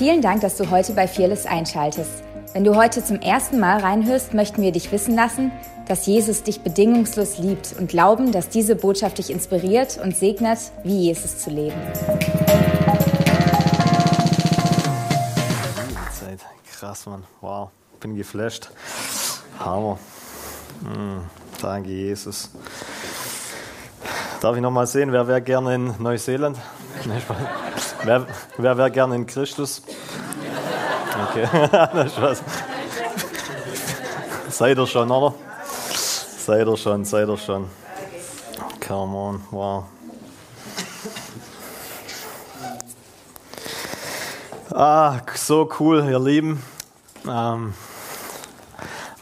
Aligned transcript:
Vielen 0.00 0.22
Dank, 0.22 0.40
dass 0.40 0.56
du 0.56 0.70
heute 0.70 0.94
bei 0.94 1.06
Fearless 1.06 1.44
einschaltest. 1.44 2.22
Wenn 2.54 2.64
du 2.64 2.74
heute 2.74 3.04
zum 3.04 3.20
ersten 3.20 3.60
Mal 3.60 3.80
reinhörst, 3.80 4.32
möchten 4.32 4.62
wir 4.62 4.72
dich 4.72 4.90
wissen 4.92 5.14
lassen, 5.14 5.52
dass 5.88 6.06
Jesus 6.06 6.42
dich 6.42 6.62
bedingungslos 6.62 7.36
liebt 7.36 7.74
und 7.78 7.90
glauben, 7.90 8.32
dass 8.32 8.48
diese 8.48 8.76
Botschaft 8.76 9.18
dich 9.18 9.28
inspiriert 9.28 10.00
und 10.02 10.16
segnet, 10.16 10.58
wie 10.84 11.00
Jesus 11.00 11.40
zu 11.40 11.50
leben. 11.50 11.76
Krass, 16.78 17.04
Mann. 17.04 17.24
Wow, 17.42 17.68
bin 18.00 18.16
geflasht. 18.16 18.70
Hammer. 19.58 19.98
Mm, 20.80 21.28
danke, 21.60 21.90
Jesus. 21.90 22.48
Darf 24.40 24.56
ich 24.56 24.62
noch 24.62 24.70
mal 24.70 24.86
sehen, 24.86 25.12
wer 25.12 25.28
wäre 25.28 25.42
gerne 25.42 25.74
in 25.74 25.94
Neuseeland? 25.98 26.56
wer, 28.04 28.26
wer 28.56 28.78
wäre 28.78 28.90
gerne 28.90 29.14
in 29.16 29.26
Christus? 29.26 29.82
Okay, 31.30 31.46
Spaß. 32.08 32.42
Seid 34.48 34.78
ihr 34.78 34.86
schon, 34.86 35.10
oder? 35.10 35.34
Seid 35.64 36.66
ihr 36.66 36.76
schon, 36.76 37.04
seid 37.04 37.28
ihr 37.28 37.36
schon. 37.36 37.68
Come 38.86 39.16
on, 39.16 39.42
wow. 39.50 39.84
Ah, 44.72 45.20
so 45.34 45.68
cool, 45.78 46.04
ihr 46.08 46.18
Lieben. 46.18 46.62
Ähm, 47.28 47.74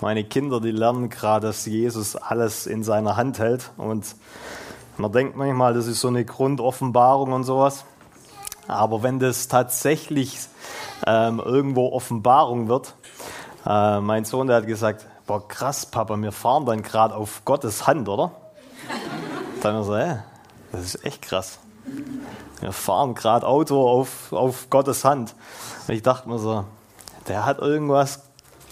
meine 0.01 0.23
Kinder, 0.25 0.61
die 0.61 0.71
lernen 0.71 1.09
gerade, 1.09 1.49
dass 1.49 1.67
Jesus 1.67 2.17
alles 2.17 2.67
in 2.67 2.85
seiner 2.85 3.17
Hand 3.17 3.39
hält. 3.39 3.71
Und 3.77 4.15
man 4.97 5.11
denkt 5.11 5.37
manchmal, 5.37 5.75
das 5.75 5.87
ist 5.87 6.01
so 6.01 6.09
eine 6.09 6.25
Grundoffenbarung 6.25 7.33
und 7.33 7.45
sowas. 7.45 7.85
Aber 8.69 9.03
wenn 9.03 9.19
das 9.19 9.49
tatsächlich 9.49 10.39
ähm, 11.07 11.41
irgendwo 11.45 11.93
Offenbarung 11.93 12.69
wird, 12.69 12.95
äh, 13.67 14.01
mein 14.01 14.25
Sohn, 14.25 14.47
der 14.47 14.59
hat 14.59 14.67
gesagt, 14.67 15.07
boah 15.27 15.47
krass, 15.47 15.87
Papa, 15.87 16.17
wir 16.17 16.33
fahren 16.33 16.67
dann 16.67 16.83
gerade 16.83 17.15
auf 17.15 17.45
Gottes 17.45 17.87
Hand, 17.87 18.09
oder? 18.09 18.31
Dann 19.63 19.75
haben 19.75 19.81
wir 19.81 19.85
so, 19.85 19.97
hey, 19.97 20.17
das 20.71 20.83
ist 20.83 21.05
echt 21.05 21.23
krass. 21.23 21.59
Wir 22.61 22.73
fahren 22.73 23.15
gerade 23.15 23.47
Auto 23.47 23.89
auf, 23.89 24.33
auf 24.33 24.69
Gottes 24.71 25.05
Hand. 25.05 25.35
Und 25.87 25.95
ich 25.95 26.03
dachte 26.03 26.29
mir 26.29 26.39
so, 26.39 26.65
der 27.27 27.47
hat 27.47 27.59
irgendwas 27.59 28.23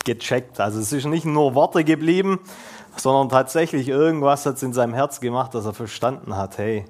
gecheckt. 0.05 0.61
Also 0.61 0.79
es 0.81 0.93
ist 0.93 1.07
nicht 1.07 1.25
nur 1.25 1.55
Worte 1.55 1.85
geblieben, 1.85 2.41
sondern 2.97 3.29
tatsächlich 3.29 3.89
irgendwas 3.89 4.47
hat 4.47 4.57
es 4.57 4.63
in 4.63 4.73
seinem 4.73 4.95
Herz 4.95 5.21
gemacht, 5.21 5.55
dass 5.55 5.65
er 5.67 5.75
verstanden 5.75 6.37
hat, 6.37 6.59
hey, 6.59 6.85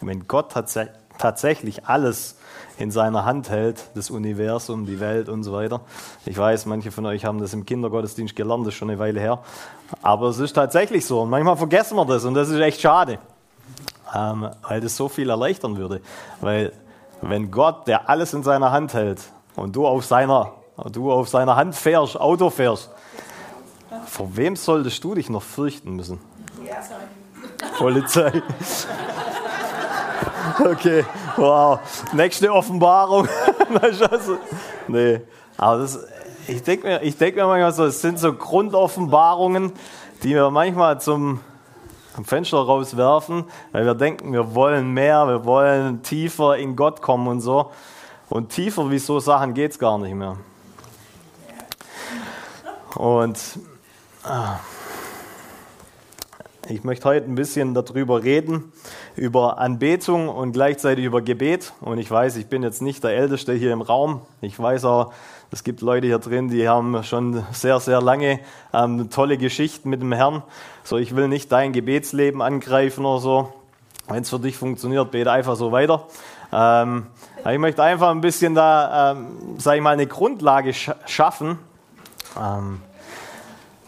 wenn 0.00 0.26
Gott 0.28 0.52
tats 0.52 0.78
tatsächlich 1.18 1.86
alles 1.86 2.36
in 2.78 2.90
seiner 2.90 3.24
Hand 3.24 3.50
hält, 3.50 3.90
das 3.94 4.10
Universum, 4.10 4.86
die 4.86 4.98
Welt 5.00 5.28
und 5.28 5.44
so 5.44 5.52
weiter. 5.52 5.80
Ich 6.26 6.36
weiß, 6.36 6.66
manche 6.66 6.90
von 6.90 7.06
euch 7.06 7.24
haben 7.24 7.38
das 7.38 7.52
im 7.54 7.64
Kindergottesdienst 7.64 8.34
gelernt, 8.34 8.66
das 8.66 8.74
ist 8.74 8.78
schon 8.78 8.90
eine 8.90 8.98
Weile 8.98 9.20
her. 9.20 9.40
Aber 10.02 10.28
es 10.28 10.38
ist 10.38 10.54
tatsächlich 10.54 11.06
so. 11.06 11.22
Und 11.22 11.30
manchmal 11.30 11.56
vergessen 11.56 11.96
wir 11.96 12.04
das 12.04 12.24
und 12.24 12.34
das 12.34 12.48
ist 12.48 12.60
echt 12.60 12.80
schade, 12.80 13.18
ähm, 14.14 14.50
weil 14.68 14.80
das 14.80 14.96
so 14.96 15.08
viel 15.08 15.30
erleichtern 15.30 15.76
würde. 15.76 16.00
Weil 16.40 16.72
wenn 17.20 17.50
Gott, 17.50 17.86
der 17.86 18.08
alles 18.08 18.34
in 18.34 18.42
seiner 18.42 18.72
Hand 18.72 18.92
hält 18.94 19.20
und 19.54 19.76
du 19.76 19.86
auf 19.86 20.04
seiner, 20.04 20.52
du 20.90 21.12
auf 21.12 21.28
seiner 21.28 21.56
Hand 21.56 21.76
fährst, 21.76 22.18
Auto 22.18 22.50
fährst, 22.50 22.90
vor 24.06 24.36
wem 24.36 24.56
solltest 24.56 25.02
du 25.04 25.14
dich 25.14 25.30
noch 25.30 25.42
fürchten 25.42 25.94
müssen? 25.94 26.20
Polizei. 27.78 28.42
Okay, 30.58 31.04
wow. 31.36 31.78
Nächste 32.12 32.52
Offenbarung. 32.52 33.28
nee, 34.88 35.20
aber 35.56 35.78
das, 35.78 35.98
ich 36.46 36.62
denke 36.62 36.86
mir, 36.86 37.02
denk 37.16 37.36
mir 37.36 37.46
manchmal 37.46 37.72
so, 37.72 37.84
es 37.84 38.00
sind 38.00 38.18
so 38.18 38.32
Grundoffenbarungen, 38.32 39.72
die 40.22 40.30
wir 40.30 40.50
manchmal 40.50 41.00
zum 41.00 41.40
Fenster 42.24 42.58
rauswerfen, 42.58 43.44
weil 43.72 43.84
wir 43.84 43.94
denken, 43.94 44.32
wir 44.32 44.54
wollen 44.54 44.92
mehr, 44.92 45.26
wir 45.26 45.44
wollen 45.44 46.02
tiefer 46.02 46.56
in 46.56 46.76
Gott 46.76 47.02
kommen 47.02 47.26
und 47.26 47.40
so. 47.40 47.72
Und 48.28 48.50
tiefer 48.50 48.90
wie 48.90 48.98
so 48.98 49.20
Sachen 49.20 49.54
geht 49.54 49.72
es 49.72 49.78
gar 49.78 49.98
nicht 49.98 50.14
mehr. 50.14 50.36
Und 52.94 53.38
ah, 54.22 54.58
ich 56.68 56.82
möchte 56.82 57.08
heute 57.08 57.26
ein 57.26 57.34
bisschen 57.34 57.74
darüber 57.74 58.22
reden, 58.22 58.72
über 59.16 59.58
Anbetung 59.58 60.28
und 60.28 60.52
gleichzeitig 60.52 61.04
über 61.04 61.20
Gebet. 61.20 61.72
Und 61.80 61.98
ich 61.98 62.10
weiß, 62.10 62.36
ich 62.36 62.46
bin 62.46 62.62
jetzt 62.62 62.80
nicht 62.80 63.04
der 63.04 63.10
Älteste 63.10 63.52
hier 63.52 63.72
im 63.72 63.82
Raum. 63.82 64.22
Ich 64.40 64.58
weiß 64.58 64.86
auch, 64.86 65.12
es 65.50 65.62
gibt 65.62 65.82
Leute 65.82 66.06
hier 66.06 66.18
drin, 66.18 66.48
die 66.48 66.68
haben 66.68 67.02
schon 67.04 67.44
sehr, 67.52 67.80
sehr 67.80 68.00
lange 68.00 68.40
ähm, 68.72 69.10
tolle 69.10 69.36
Geschichten 69.36 69.90
mit 69.90 70.00
dem 70.00 70.12
Herrn. 70.12 70.42
So, 70.84 70.96
ich 70.96 71.14
will 71.14 71.28
nicht 71.28 71.52
dein 71.52 71.72
Gebetsleben 71.72 72.40
angreifen 72.40 73.04
oder 73.04 73.20
so. 73.20 73.52
Wenn 74.08 74.22
es 74.22 74.30
für 74.30 74.38
dich 74.38 74.56
funktioniert, 74.56 75.10
bete 75.10 75.30
einfach 75.30 75.56
so 75.56 75.70
weiter. 75.70 76.06
Ähm, 76.52 77.06
ich 77.50 77.58
möchte 77.58 77.82
einfach 77.82 78.10
ein 78.10 78.20
bisschen 78.20 78.54
da, 78.54 79.12
ähm, 79.12 79.58
sage 79.58 79.78
ich 79.78 79.82
mal, 79.82 79.90
eine 79.90 80.06
Grundlage 80.06 80.72
sch 80.72 80.90
schaffen. 81.06 81.58
Ähm, 82.40 82.80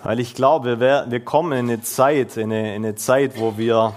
weil 0.07 0.21
ich 0.21 0.37
glaube, 0.37 0.79
wir, 0.79 1.07
wir 1.09 1.19
kommen 1.19 1.51
in 1.51 1.69
eine 1.69 1.83
Zeit, 1.83 2.37
in 2.37 2.53
eine, 2.53 2.77
in 2.77 2.85
eine 2.85 2.95
Zeit, 2.95 3.41
wo 3.41 3.59
wir 3.59 3.93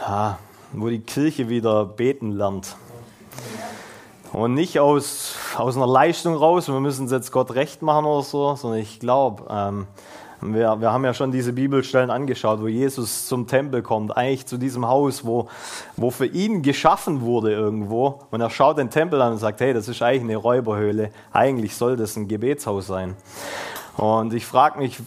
ja, 0.00 0.38
wo 0.72 0.88
die 0.88 1.00
Kirche 1.00 1.50
wieder 1.50 1.84
beten 1.84 2.32
lernt. 2.32 2.74
Und 4.32 4.54
nicht 4.54 4.80
aus, 4.80 5.34
aus 5.58 5.76
einer 5.76 5.86
Leistung 5.86 6.34
raus, 6.34 6.66
wir 6.66 6.80
müssen 6.80 7.04
es 7.04 7.12
jetzt 7.12 7.30
Gott 7.30 7.50
recht 7.56 7.82
machen 7.82 8.06
oder 8.06 8.22
so, 8.22 8.54
sondern 8.54 8.80
ich 8.80 9.00
glaube, 9.00 9.44
ähm, 9.50 9.86
wir, 10.40 10.80
wir 10.80 10.92
haben 10.92 11.04
ja 11.04 11.12
schon 11.12 11.30
diese 11.30 11.52
Bibelstellen 11.52 12.10
angeschaut, 12.10 12.62
wo 12.62 12.68
Jesus 12.68 13.26
zum 13.26 13.48
Tempel 13.48 13.82
kommt, 13.82 14.16
eigentlich 14.16 14.46
zu 14.46 14.56
diesem 14.56 14.88
Haus, 14.88 15.26
wo, 15.26 15.48
wo 15.96 16.10
für 16.10 16.26
ihn 16.26 16.62
geschaffen 16.62 17.20
wurde 17.20 17.52
irgendwo. 17.52 18.20
Und 18.30 18.40
er 18.40 18.48
schaut 18.48 18.78
den 18.78 18.88
Tempel 18.88 19.20
an 19.20 19.32
und 19.32 19.38
sagt, 19.38 19.60
hey, 19.60 19.74
das 19.74 19.88
ist 19.88 20.00
eigentlich 20.00 20.22
eine 20.22 20.36
Räuberhöhle. 20.36 21.10
Eigentlich 21.32 21.76
soll 21.76 21.96
das 21.96 22.16
ein 22.16 22.28
Gebetshaus 22.28 22.86
sein. 22.86 23.14
Und 23.98 24.32
ich 24.32 24.46
frage 24.46 24.78
mich, 24.78 25.00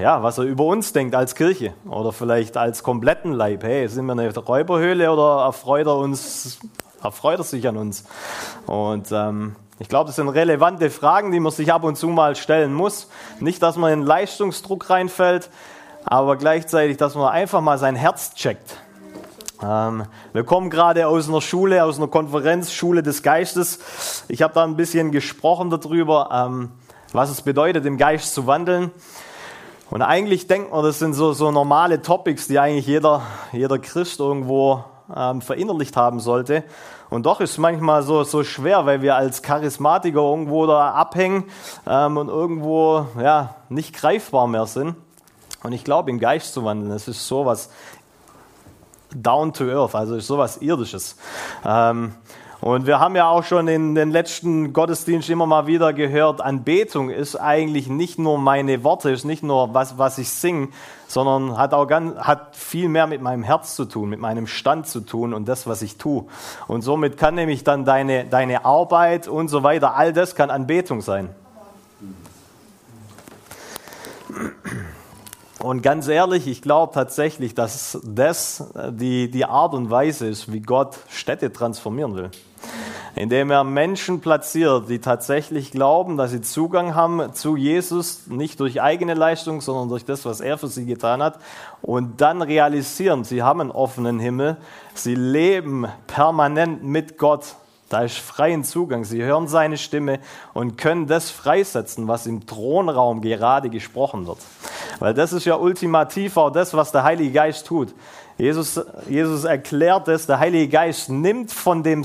ja, 0.00 0.22
was 0.22 0.38
er 0.38 0.44
über 0.44 0.64
uns 0.64 0.92
denkt 0.92 1.14
als 1.14 1.36
Kirche 1.36 1.74
oder 1.88 2.12
vielleicht 2.12 2.56
als 2.56 2.82
kompletten 2.82 3.32
Leib. 3.32 3.62
Hey, 3.62 3.86
sind 3.88 4.04
wir 4.06 4.12
eine 4.12 4.34
Räuberhöhle 4.34 5.12
oder 5.12 5.44
erfreut 5.44 5.86
er, 5.86 5.96
uns, 5.96 6.58
erfreut 7.02 7.38
er 7.38 7.44
sich 7.44 7.68
an 7.68 7.76
uns? 7.76 8.04
Und 8.66 9.12
ähm, 9.12 9.54
ich 9.78 9.88
glaube, 9.88 10.08
das 10.08 10.16
sind 10.16 10.28
relevante 10.28 10.90
Fragen, 10.90 11.30
die 11.30 11.38
man 11.38 11.52
sich 11.52 11.72
ab 11.72 11.84
und 11.84 11.96
zu 11.96 12.08
mal 12.08 12.34
stellen 12.34 12.74
muss. 12.74 13.08
Nicht, 13.38 13.62
dass 13.62 13.76
man 13.76 13.92
in 13.92 14.02
Leistungsdruck 14.02 14.90
reinfällt, 14.90 15.48
aber 16.04 16.36
gleichzeitig, 16.36 16.96
dass 16.96 17.14
man 17.14 17.28
einfach 17.28 17.60
mal 17.60 17.78
sein 17.78 17.94
Herz 17.94 18.34
checkt. 18.34 18.76
Ähm, 19.62 20.06
wir 20.32 20.42
kommen 20.42 20.68
gerade 20.68 21.06
aus 21.06 21.28
einer 21.28 21.40
Schule, 21.40 21.84
aus 21.84 21.98
einer 21.98 22.08
Konferenz, 22.08 22.72
Schule 22.72 23.04
des 23.04 23.22
Geistes. 23.22 24.24
Ich 24.26 24.42
habe 24.42 24.52
da 24.52 24.64
ein 24.64 24.76
bisschen 24.76 25.12
gesprochen 25.12 25.70
darüber, 25.70 26.30
ähm, 26.32 26.70
was 27.12 27.30
es 27.30 27.42
bedeutet, 27.42 27.84
im 27.86 27.96
Geist 27.96 28.34
zu 28.34 28.46
wandeln. 28.46 28.90
Und 29.90 30.02
eigentlich 30.02 30.46
denkt 30.46 30.72
man, 30.72 30.82
das 30.82 30.98
sind 30.98 31.12
so, 31.12 31.32
so 31.32 31.50
normale 31.50 32.00
Topics, 32.00 32.48
die 32.48 32.58
eigentlich 32.58 32.86
jeder, 32.86 33.22
jeder 33.52 33.78
Christ 33.78 34.20
irgendwo 34.20 34.84
ähm, 35.14 35.42
verinnerlicht 35.42 35.96
haben 35.96 36.20
sollte. 36.20 36.64
Und 37.10 37.26
doch 37.26 37.40
ist 37.42 37.50
es 37.50 37.58
manchmal 37.58 38.02
so, 38.02 38.24
so 38.24 38.42
schwer, 38.42 38.86
weil 38.86 39.02
wir 39.02 39.16
als 39.16 39.42
Charismatiker 39.42 40.20
irgendwo 40.20 40.66
da 40.66 40.92
abhängen 40.92 41.44
ähm, 41.86 42.16
und 42.16 42.28
irgendwo 42.28 43.06
ja, 43.20 43.56
nicht 43.68 43.94
greifbar 43.94 44.46
mehr 44.46 44.64
sind. 44.64 44.96
Und 45.62 45.72
ich 45.72 45.84
glaube, 45.84 46.10
im 46.10 46.18
Geist 46.18 46.54
zu 46.54 46.64
wandeln, 46.64 46.90
das 46.90 47.06
ist 47.08 47.28
sowas 47.28 47.68
down 49.14 49.52
to 49.52 49.64
earth, 49.64 49.94
also 49.94 50.16
ist 50.16 50.26
sowas 50.26 50.56
irdisches. 50.56 51.16
Ähm, 51.66 52.14
und 52.62 52.86
wir 52.86 53.00
haben 53.00 53.16
ja 53.16 53.28
auch 53.28 53.42
schon 53.42 53.66
in 53.66 53.96
den 53.96 54.12
letzten 54.12 54.72
Gottesdienst 54.72 55.28
immer 55.30 55.46
mal 55.46 55.66
wieder 55.66 55.92
gehört, 55.92 56.40
Anbetung 56.40 57.10
ist 57.10 57.34
eigentlich 57.34 57.88
nicht 57.88 58.20
nur 58.20 58.38
meine 58.38 58.84
Worte, 58.84 59.10
ist 59.10 59.24
nicht 59.24 59.42
nur 59.42 59.74
was, 59.74 59.98
was 59.98 60.16
ich 60.18 60.30
singe, 60.30 60.68
sondern 61.08 61.58
hat 61.58 61.74
auch 61.74 61.86
ganz, 61.86 62.16
hat 62.20 62.54
viel 62.54 62.88
mehr 62.88 63.08
mit 63.08 63.20
meinem 63.20 63.42
Herz 63.42 63.74
zu 63.74 63.84
tun, 63.84 64.10
mit 64.10 64.20
meinem 64.20 64.46
Stand 64.46 64.86
zu 64.86 65.00
tun 65.00 65.34
und 65.34 65.48
das, 65.48 65.66
was 65.66 65.82
ich 65.82 65.96
tue. 65.96 66.26
Und 66.68 66.82
somit 66.82 67.16
kann 67.16 67.34
nämlich 67.34 67.64
dann 67.64 67.84
deine, 67.84 68.26
deine 68.26 68.64
Arbeit 68.64 69.26
und 69.26 69.48
so 69.48 69.64
weiter, 69.64 69.96
all 69.96 70.12
das 70.12 70.36
kann 70.36 70.48
Anbetung 70.48 71.00
sein. 71.00 71.30
Und 75.58 75.82
ganz 75.82 76.06
ehrlich, 76.06 76.46
ich 76.46 76.62
glaube 76.62 76.94
tatsächlich, 76.94 77.56
dass 77.56 77.98
das 78.04 78.72
die, 78.90 79.32
die 79.32 79.46
Art 79.46 79.74
und 79.74 79.90
Weise 79.90 80.28
ist, 80.28 80.52
wie 80.52 80.60
Gott 80.60 80.96
Städte 81.08 81.52
transformieren 81.52 82.14
will 82.14 82.30
indem 83.14 83.50
er 83.50 83.64
Menschen 83.64 84.20
platziert, 84.20 84.88
die 84.88 84.98
tatsächlich 84.98 85.70
glauben, 85.70 86.16
dass 86.16 86.30
sie 86.30 86.40
Zugang 86.40 86.94
haben 86.94 87.34
zu 87.34 87.56
Jesus, 87.56 88.26
nicht 88.26 88.58
durch 88.60 88.80
eigene 88.80 89.14
Leistung, 89.14 89.60
sondern 89.60 89.88
durch 89.88 90.04
das, 90.04 90.24
was 90.24 90.40
er 90.40 90.58
für 90.58 90.68
sie 90.68 90.86
getan 90.86 91.22
hat, 91.22 91.38
und 91.82 92.20
dann 92.20 92.42
realisieren, 92.42 93.24
sie 93.24 93.42
haben 93.42 93.60
einen 93.60 93.70
offenen 93.70 94.18
Himmel, 94.18 94.56
sie 94.94 95.14
leben 95.14 95.86
permanent 96.06 96.84
mit 96.84 97.18
Gott 97.18 97.56
Da 97.92 98.04
ist 98.04 98.16
freien 98.16 98.64
Zugang. 98.64 99.04
Sie 99.04 99.22
hören 99.22 99.48
seine 99.48 99.76
Stimme 99.76 100.18
und 100.54 100.78
können 100.78 101.06
das 101.06 101.30
freisetzen, 101.30 102.08
was 102.08 102.26
im 102.26 102.46
Thronraum 102.46 103.20
gerade 103.20 103.68
gesprochen 103.68 104.26
wird. 104.26 104.38
Weil 104.98 105.12
das 105.12 105.34
ist 105.34 105.44
ja 105.44 105.56
ultimativ 105.56 106.38
auch 106.38 106.48
das, 106.48 106.72
was 106.72 106.90
der 106.90 107.02
Heilige 107.02 107.32
Geist 107.32 107.66
tut. 107.66 107.94
Jesus, 108.38 108.80
Jesus 109.10 109.44
erklärt 109.44 110.08
es, 110.08 110.24
der 110.26 110.38
Heilige 110.38 110.68
Geist 110.68 111.10
nimmt 111.10 111.52
von, 111.52 111.82
dem, 111.82 112.02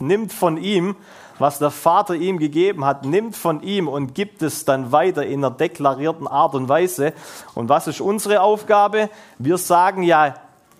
nimmt 0.00 0.32
von 0.32 0.56
ihm, 0.56 0.96
was 1.38 1.58
der 1.58 1.70
Vater 1.70 2.14
ihm 2.14 2.38
gegeben 2.38 2.84
hat, 2.84 3.04
nimmt 3.04 3.36
von 3.36 3.62
ihm 3.62 3.88
und 3.88 4.14
gibt 4.14 4.42
es 4.42 4.64
dann 4.64 4.92
weiter 4.92 5.26
in 5.26 5.44
einer 5.44 5.54
deklarierten 5.54 6.28
Art 6.28 6.54
und 6.54 6.68
Weise. 6.68 7.12
Und 7.54 7.68
was 7.68 7.86
ist 7.86 8.00
unsere 8.00 8.40
Aufgabe? 8.40 9.10
Wir 9.38 9.58
sagen 9.58 10.02
ja 10.02 10.34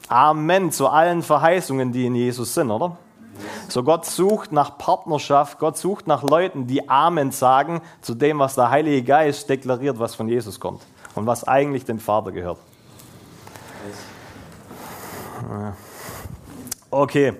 Amen 0.09 0.71
zu 0.71 0.89
allen 0.89 1.23
Verheißungen, 1.23 1.93
die 1.93 2.07
in 2.07 2.15
Jesus 2.15 2.55
sind, 2.55 2.71
oder? 2.71 2.97
So 3.69 3.83
Gott 3.83 4.07
sucht 4.07 4.53
nach 4.53 4.79
Partnerschaft, 4.79 5.59
Gott 5.59 5.77
sucht 5.77 6.07
nach 6.07 6.23
Leuten, 6.23 6.67
die 6.67 6.89
Amen 6.89 7.33
sagen 7.33 7.81
zu 8.01 8.15
dem, 8.15 8.39
was 8.39 8.55
der 8.55 8.71
Heilige 8.71 9.03
Geist 9.03 9.49
deklariert, 9.49 9.99
was 9.99 10.15
von 10.15 10.29
Jesus 10.29 10.61
kommt 10.61 10.83
und 11.15 11.27
was 11.27 11.45
eigentlich 11.45 11.85
dem 11.85 11.99
Vater 11.99 12.31
gehört. 12.31 12.59
Okay. 16.91 17.35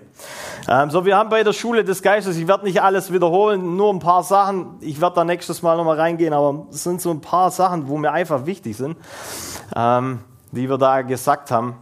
Ähm, 0.69 0.91
so, 0.91 1.05
wir 1.05 1.17
haben 1.17 1.29
bei 1.29 1.43
der 1.43 1.53
Schule 1.53 1.85
des 1.85 2.03
Geistes, 2.03 2.37
ich 2.37 2.49
werde 2.49 2.65
nicht 2.65 2.83
alles 2.83 3.13
wiederholen, 3.13 3.77
nur 3.77 3.93
ein 3.93 3.99
paar 3.99 4.23
Sachen. 4.23 4.77
Ich 4.81 5.01
werde 5.01 5.17
da 5.17 5.25
nächstes 5.25 5.63
Mal 5.63 5.77
nochmal 5.77 5.99
reingehen, 5.99 6.33
aber 6.33 6.67
es 6.71 6.85
sind 6.85 7.01
so 7.01 7.11
ein 7.11 7.21
paar 7.21 7.51
Sachen, 7.51 7.89
wo 7.89 7.99
mir 7.99 8.13
einfach 8.13 8.47
wichtig 8.47 8.77
sind, 8.77 8.97
ähm, 9.77 10.21
die 10.53 10.69
wir 10.69 10.79
da 10.79 11.03
gesagt 11.03 11.51
haben. 11.51 11.77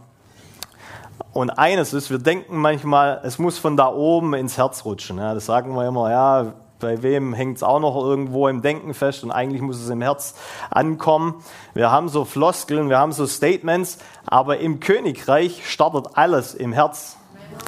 Und 1.31 1.49
eines 1.51 1.93
ist, 1.93 2.11
wir 2.11 2.19
denken 2.19 2.57
manchmal, 2.57 3.21
es 3.23 3.39
muss 3.39 3.57
von 3.57 3.77
da 3.77 3.87
oben 3.87 4.33
ins 4.33 4.57
Herz 4.57 4.85
rutschen. 4.85 5.17
Ja, 5.17 5.33
das 5.33 5.45
sagen 5.45 5.73
wir 5.75 5.87
immer, 5.87 6.11
ja, 6.11 6.53
bei 6.83 7.01
wem 7.01 7.33
hängt 7.33 7.57
es 7.57 7.63
auch 7.63 7.79
noch 7.79 7.95
irgendwo 7.95 8.47
im 8.49 8.61
Denken 8.61 8.93
fest 8.93 9.23
und 9.23 9.31
eigentlich 9.31 9.61
muss 9.61 9.79
es 9.81 9.89
im 9.89 10.01
Herz 10.01 10.35
ankommen. 10.69 11.41
Wir 11.73 11.91
haben 11.91 12.09
so 12.09 12.25
Floskeln, 12.25 12.89
wir 12.89 12.99
haben 12.99 13.13
so 13.13 13.25
Statements, 13.25 13.99
aber 14.25 14.57
im 14.57 14.81
Königreich 14.81 15.67
startet 15.67 16.07
alles 16.15 16.53
im 16.53 16.73
Herz. 16.73 17.17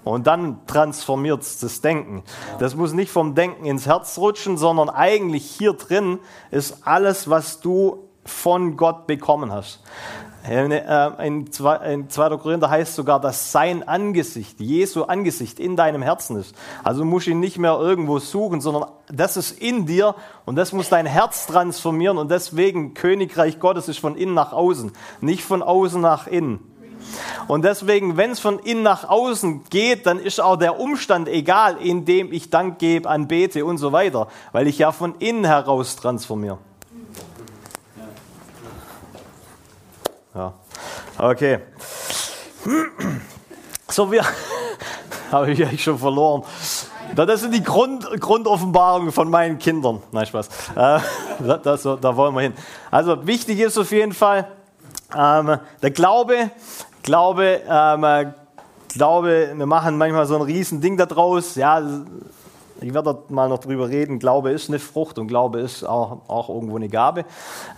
Und 0.04 0.28
dann 0.28 0.66
transformiert 0.68 1.42
es 1.42 1.60
das 1.60 1.82
Denken. 1.82 2.24
Das 2.60 2.76
muss 2.76 2.94
nicht 2.94 3.12
vom 3.12 3.36
Denken 3.36 3.66
ins 3.66 3.86
Herz 3.86 4.18
rutschen, 4.18 4.58
sondern 4.58 4.90
eigentlich 4.90 5.46
hier 5.46 5.74
drin 5.74 6.20
ist 6.52 6.86
alles, 6.86 7.30
was 7.30 7.60
du 7.60 8.08
von 8.26 8.76
Gott 8.76 9.08
bekommen 9.08 9.52
hast. 9.52 9.82
Äh, 10.48 11.28
in 11.28 11.52
2. 11.52 12.08
Korinther 12.38 12.70
heißt 12.70 12.94
sogar, 12.94 13.20
dass 13.20 13.52
sein 13.52 13.88
Angesicht, 13.88 14.60
Jesu 14.60 15.04
Angesicht 15.04 15.60
in 15.60 15.76
deinem 15.76 16.04
Herzen 16.04 16.38
ist. 16.38 16.56
Also 16.84 17.00
du 17.00 17.06
musst 17.06 17.28
ihn 17.28 17.40
nicht 17.40 17.58
mehr 17.58 17.78
irgendwo 17.80 18.20
suchen, 18.20 18.62
sondern 18.62 18.86
das 19.08 19.38
ist 19.38 19.60
in 19.60 19.88
dir 19.88 20.14
und 20.46 20.56
das 20.56 20.72
muss 20.72 20.90
dein 20.90 21.08
Herz 21.08 21.48
transformieren 21.48 22.18
und 22.18 22.30
deswegen 22.30 22.94
Königreich 22.94 23.60
Gottes 23.60 23.88
ist 23.88 24.00
von 24.00 24.16
innen 24.16 24.36
nach 24.36 24.54
außen, 24.54 24.92
nicht 25.22 25.44
von 25.44 25.64
außen 25.64 26.00
nach 26.00 26.28
innen. 26.28 26.60
Und 27.48 27.64
deswegen, 27.64 28.18
wenn 28.18 28.32
es 28.32 28.40
von 28.40 28.60
innen 28.60 28.84
nach 28.84 29.08
außen 29.08 29.66
geht, 29.70 30.06
dann 30.06 30.20
ist 30.20 30.42
auch 30.42 30.56
der 30.56 30.80
Umstand 30.80 31.28
egal, 31.28 31.78
in 31.78 32.06
dem 32.06 32.32
ich 32.34 32.50
Dank 32.50 32.80
gebe, 32.80 33.10
anbete 33.10 33.66
und 33.66 33.78
so 33.78 33.92
weiter, 33.92 34.28
weil 34.52 34.68
ich 34.68 34.80
ja 34.80 34.92
von 34.92 35.16
innen 35.20 35.46
heraus 35.46 35.96
transformiere. 35.96 36.58
Ja. 40.34 40.54
Okay. 41.18 41.60
So, 43.90 44.12
wir 44.12 44.24
habe 45.32 45.52
ich 45.52 45.64
eigentlich 45.64 45.84
schon 45.84 45.98
verloren. 45.98 46.44
Das 47.16 47.42
sind 47.42 47.54
die 47.54 47.64
Grund, 47.64 48.06
Grundoffenbarungen 48.20 49.12
von 49.12 49.30
meinen 49.30 49.60
Kindern. 49.60 50.02
Nein, 50.12 50.26
Spaß. 50.26 50.50
Äh, 50.76 51.00
das, 51.64 51.84
da 51.84 52.18
wollen 52.18 52.34
wir 52.34 52.42
hin. 52.42 52.54
Also 52.92 53.26
wichtig 53.26 53.60
ist 53.60 53.78
auf 53.78 53.92
jeden 53.92 54.14
Fall 54.14 54.48
ähm, 55.16 55.60
der 55.82 55.92
Glaube. 55.92 56.52
Glaube, 57.06 57.62
ähm, 57.70 58.34
Glaube, 58.96 59.54
wir 59.54 59.66
machen 59.68 59.96
manchmal 59.96 60.26
so 60.26 60.38
ein 60.38 60.42
riesen 60.42 60.82
Ding 60.82 60.98
daraus. 60.98 61.54
Ja, 61.54 61.80
ich 62.82 62.94
werde 62.96 63.20
mal 63.30 63.48
noch 63.48 63.60
drüber 63.60 63.90
reden. 63.90 64.18
Glaube 64.18 64.50
ist 64.50 64.70
eine 64.70 64.80
Frucht 64.80 65.20
und 65.20 65.28
Glaube 65.28 65.60
ist 65.60 65.84
auch, 65.84 66.22
auch 66.28 66.50
irgendwo 66.50 66.78
eine 66.78 66.90
Gabe. 66.90 67.26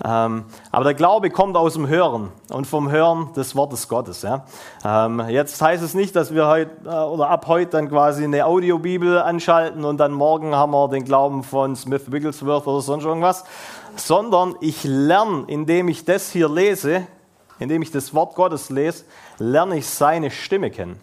Ähm, 0.05 0.45
aber 0.71 0.85
der 0.85 0.93
Glaube 0.93 1.29
kommt 1.29 1.57
aus 1.57 1.73
dem 1.73 1.89
Hören 1.89 2.29
und 2.49 2.67
vom 2.67 2.89
Hören 2.89 3.33
des 3.33 3.53
Wortes 3.53 3.89
Gottes. 3.89 4.21
Ja. 4.21 4.45
Ähm, 4.85 5.21
jetzt 5.27 5.61
heißt 5.61 5.83
es 5.83 5.93
nicht, 5.93 6.15
dass 6.15 6.33
wir 6.33 6.47
heute 6.47 6.71
äh, 6.85 6.87
oder 6.87 7.29
ab 7.29 7.47
heute 7.47 7.71
dann 7.71 7.89
quasi 7.89 8.23
eine 8.23 8.45
Audiobibel 8.45 9.19
anschalten 9.19 9.83
und 9.83 9.97
dann 9.97 10.13
morgen 10.13 10.55
haben 10.55 10.71
wir 10.71 10.87
den 10.87 11.03
Glauben 11.03 11.43
von 11.43 11.75
Smith 11.75 12.09
Wigglesworth 12.09 12.65
oder 12.65 12.79
sonst 12.79 13.03
irgendwas, 13.03 13.43
sondern 13.97 14.55
ich 14.61 14.85
lerne, 14.85 15.43
indem 15.47 15.89
ich 15.89 16.05
das 16.05 16.31
hier 16.31 16.47
lese, 16.47 17.07
indem 17.59 17.81
ich 17.81 17.91
das 17.91 18.13
Wort 18.13 18.35
Gottes 18.35 18.69
lese, 18.69 19.05
lerne 19.39 19.77
ich 19.77 19.87
seine 19.87 20.31
Stimme 20.31 20.71
kennen. 20.71 20.99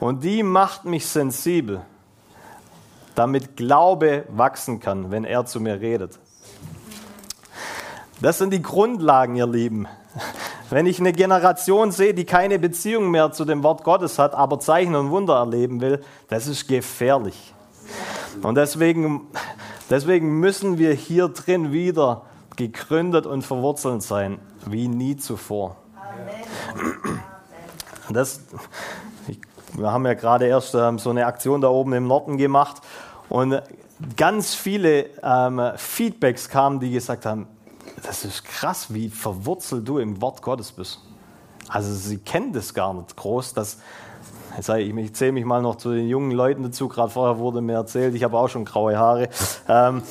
Und 0.00 0.24
die 0.24 0.42
macht 0.42 0.84
mich 0.84 1.06
sensibel 1.06 1.82
damit 3.14 3.56
Glaube 3.56 4.24
wachsen 4.28 4.80
kann, 4.80 5.10
wenn 5.10 5.24
er 5.24 5.46
zu 5.46 5.60
mir 5.60 5.80
redet. 5.80 6.18
Das 8.20 8.38
sind 8.38 8.52
die 8.52 8.62
Grundlagen, 8.62 9.36
ihr 9.36 9.46
Lieben. 9.46 9.86
Wenn 10.70 10.86
ich 10.86 10.98
eine 10.98 11.12
Generation 11.12 11.92
sehe, 11.92 12.14
die 12.14 12.24
keine 12.24 12.58
Beziehung 12.58 13.10
mehr 13.10 13.32
zu 13.32 13.44
dem 13.44 13.62
Wort 13.62 13.84
Gottes 13.84 14.18
hat, 14.18 14.34
aber 14.34 14.58
Zeichen 14.60 14.94
und 14.94 15.10
Wunder 15.10 15.36
erleben 15.36 15.80
will, 15.80 16.02
das 16.28 16.46
ist 16.46 16.66
gefährlich. 16.66 17.54
Und 18.42 18.56
deswegen, 18.56 19.28
deswegen 19.90 20.40
müssen 20.40 20.78
wir 20.78 20.92
hier 20.94 21.28
drin 21.28 21.72
wieder 21.72 22.22
gegründet 22.56 23.26
und 23.26 23.42
verwurzelt 23.42 24.02
sein, 24.02 24.38
wie 24.66 24.88
nie 24.88 25.16
zuvor. 25.16 25.76
Das, 28.10 28.40
wir 29.74 29.90
haben 29.90 30.04
ja 30.06 30.14
gerade 30.14 30.46
erst 30.46 30.74
ähm, 30.74 30.98
so 30.98 31.10
eine 31.10 31.26
Aktion 31.26 31.60
da 31.60 31.68
oben 31.68 31.94
im 31.94 32.06
Norden 32.06 32.36
gemacht 32.36 32.82
und 33.28 33.60
ganz 34.16 34.54
viele 34.54 35.06
ähm, 35.22 35.60
Feedbacks 35.76 36.48
kamen, 36.48 36.80
die 36.80 36.90
gesagt 36.90 37.26
haben, 37.26 37.46
das 38.02 38.24
ist 38.24 38.44
krass, 38.44 38.92
wie 38.92 39.08
verwurzelt 39.08 39.88
du 39.88 39.98
im 39.98 40.20
Wort 40.20 40.42
Gottes 40.42 40.72
bist. 40.72 41.00
Also 41.68 41.94
sie 41.94 42.18
kennen 42.18 42.52
das 42.52 42.74
gar 42.74 42.92
nicht 42.92 43.16
groß, 43.16 43.54
dass 43.54 43.78
ich, 44.58 44.68
ich 44.68 45.14
zähle 45.14 45.32
mich 45.32 45.44
mal 45.44 45.62
noch 45.62 45.76
zu 45.76 45.92
den 45.92 46.08
jungen 46.08 46.30
Leuten 46.30 46.62
dazu. 46.62 46.88
Gerade 46.88 47.10
vorher 47.10 47.38
wurde 47.38 47.60
mir 47.60 47.74
erzählt, 47.74 48.14
ich 48.14 48.22
habe 48.22 48.38
auch 48.38 48.48
schon 48.48 48.64
graue 48.64 48.96
Haare. 48.96 49.28
Ähm, 49.68 50.02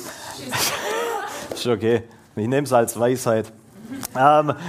ist 1.54 1.66
okay, 1.66 2.02
ich 2.36 2.48
nehme 2.48 2.64
es 2.64 2.72
als 2.72 2.98
Weisheit. 2.98 3.52
Ähm, 4.16 4.54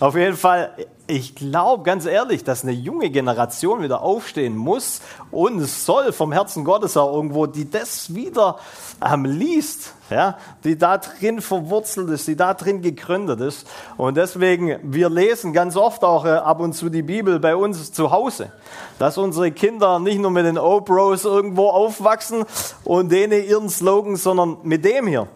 auf 0.00 0.16
jeden 0.16 0.36
Fall, 0.36 0.72
ich 1.06 1.34
glaube 1.34 1.84
ganz 1.84 2.04
ehrlich, 2.04 2.44
dass 2.44 2.62
eine 2.62 2.72
junge 2.72 3.10
Generation 3.10 3.82
wieder 3.82 4.02
aufstehen 4.02 4.56
muss 4.56 5.00
und 5.30 5.60
soll 5.60 6.12
vom 6.12 6.32
Herzen 6.32 6.64
Gottes 6.64 6.96
auch 6.96 7.14
irgendwo, 7.14 7.46
die 7.46 7.70
das 7.70 8.14
wieder 8.14 8.58
ähm, 9.04 9.24
liest, 9.24 9.94
ja, 10.10 10.36
die 10.64 10.76
da 10.76 10.98
drin 10.98 11.40
verwurzelt 11.40 12.10
ist, 12.10 12.26
die 12.26 12.36
da 12.36 12.54
drin 12.54 12.82
gegründet 12.82 13.40
ist. 13.40 13.66
Und 13.96 14.16
deswegen, 14.16 14.78
wir 14.82 15.08
lesen 15.08 15.52
ganz 15.52 15.76
oft 15.76 16.04
auch 16.04 16.24
äh, 16.24 16.30
ab 16.30 16.60
und 16.60 16.72
zu 16.72 16.90
die 16.90 17.02
Bibel 17.02 17.38
bei 17.38 17.54
uns 17.54 17.92
zu 17.92 18.10
Hause, 18.10 18.52
dass 18.98 19.16
unsere 19.16 19.52
Kinder 19.52 19.98
nicht 19.98 20.18
nur 20.18 20.30
mit 20.30 20.44
den 20.44 20.58
Opros 20.58 21.24
irgendwo 21.24 21.68
aufwachsen 21.68 22.44
und 22.84 23.10
denen 23.10 23.44
ihren 23.44 23.68
Slogan, 23.68 24.16
sondern 24.16 24.58
mit 24.62 24.84
dem 24.84 25.06
hier. 25.06 25.28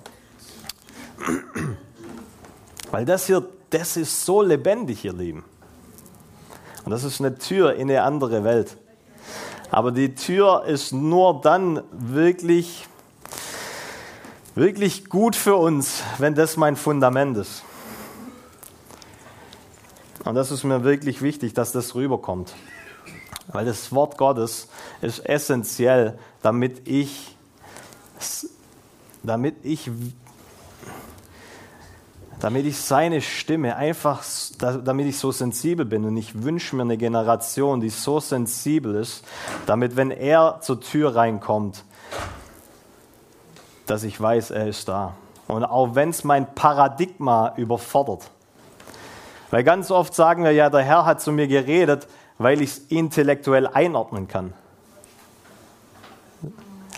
Weil 2.90 3.04
das 3.04 3.26
hier, 3.26 3.46
das 3.70 3.96
ist 3.96 4.24
so 4.24 4.42
lebendig, 4.42 5.04
ihr 5.04 5.12
Lieben. 5.12 5.44
Und 6.84 6.90
das 6.92 7.04
ist 7.04 7.20
eine 7.20 7.38
Tür 7.38 7.74
in 7.74 7.90
eine 7.90 8.02
andere 8.02 8.42
Welt. 8.44 8.76
Aber 9.70 9.92
die 9.92 10.14
Tür 10.14 10.64
ist 10.64 10.92
nur 10.92 11.40
dann 11.40 11.82
wirklich, 11.92 12.88
wirklich 14.54 15.08
gut 15.08 15.36
für 15.36 15.54
uns, 15.54 16.02
wenn 16.18 16.34
das 16.34 16.56
mein 16.56 16.74
Fundament 16.76 17.36
ist. 17.36 17.62
Und 20.24 20.34
das 20.34 20.50
ist 20.50 20.64
mir 20.64 20.82
wirklich 20.84 21.22
wichtig, 21.22 21.54
dass 21.54 21.72
das 21.72 21.94
rüberkommt. 21.94 22.54
Weil 23.48 23.64
das 23.64 23.92
Wort 23.92 24.18
Gottes 24.18 24.68
ist 25.00 25.20
essentiell, 25.20 26.18
damit 26.42 26.86
ich, 26.88 27.36
damit 29.22 29.56
ich 29.64 29.90
damit 32.40 32.64
ich 32.64 32.78
seine 32.80 33.20
Stimme 33.20 33.76
einfach, 33.76 34.24
damit 34.58 35.06
ich 35.06 35.18
so 35.18 35.30
sensibel 35.30 35.84
bin. 35.84 36.04
Und 36.06 36.16
ich 36.16 36.42
wünsche 36.42 36.74
mir 36.74 36.82
eine 36.82 36.96
Generation, 36.96 37.80
die 37.80 37.90
so 37.90 38.18
sensibel 38.18 38.94
ist, 38.94 39.24
damit 39.66 39.96
wenn 39.96 40.10
er 40.10 40.58
zur 40.62 40.80
Tür 40.80 41.14
reinkommt, 41.14 41.84
dass 43.86 44.04
ich 44.04 44.18
weiß, 44.20 44.52
er 44.52 44.68
ist 44.68 44.88
da. 44.88 45.14
Und 45.48 45.64
auch 45.64 45.94
wenn 45.94 46.10
es 46.10 46.24
mein 46.24 46.54
Paradigma 46.54 47.52
überfordert. 47.56 48.30
Weil 49.50 49.62
ganz 49.64 49.90
oft 49.90 50.14
sagen 50.14 50.44
wir 50.44 50.52
ja, 50.52 50.70
der 50.70 50.82
Herr 50.82 51.04
hat 51.04 51.20
zu 51.20 51.32
mir 51.32 51.46
geredet, 51.46 52.06
weil 52.38 52.62
ich 52.62 52.70
es 52.70 52.78
intellektuell 52.78 53.66
einordnen 53.66 54.28
kann. 54.28 54.54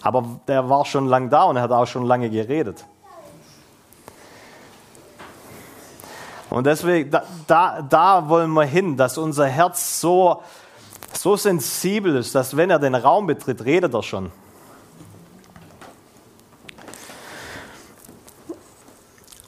Aber 0.02 0.40
der 0.46 0.68
war 0.68 0.84
schon 0.84 1.06
lange 1.06 1.30
da 1.30 1.44
und 1.44 1.56
er 1.56 1.62
hat 1.62 1.72
auch 1.72 1.86
schon 1.86 2.04
lange 2.04 2.30
geredet. 2.30 2.84
Und 6.52 6.66
deswegen, 6.66 7.10
da, 7.10 7.22
da, 7.46 7.80
da 7.80 8.28
wollen 8.28 8.50
wir 8.50 8.64
hin, 8.64 8.98
dass 8.98 9.16
unser 9.16 9.46
Herz 9.46 10.00
so, 10.00 10.42
so 11.14 11.34
sensibel 11.34 12.14
ist, 12.16 12.34
dass 12.34 12.58
wenn 12.58 12.68
er 12.68 12.78
den 12.78 12.94
Raum 12.94 13.26
betritt, 13.26 13.64
redet 13.64 13.94
er 13.94 14.02
schon. 14.02 14.30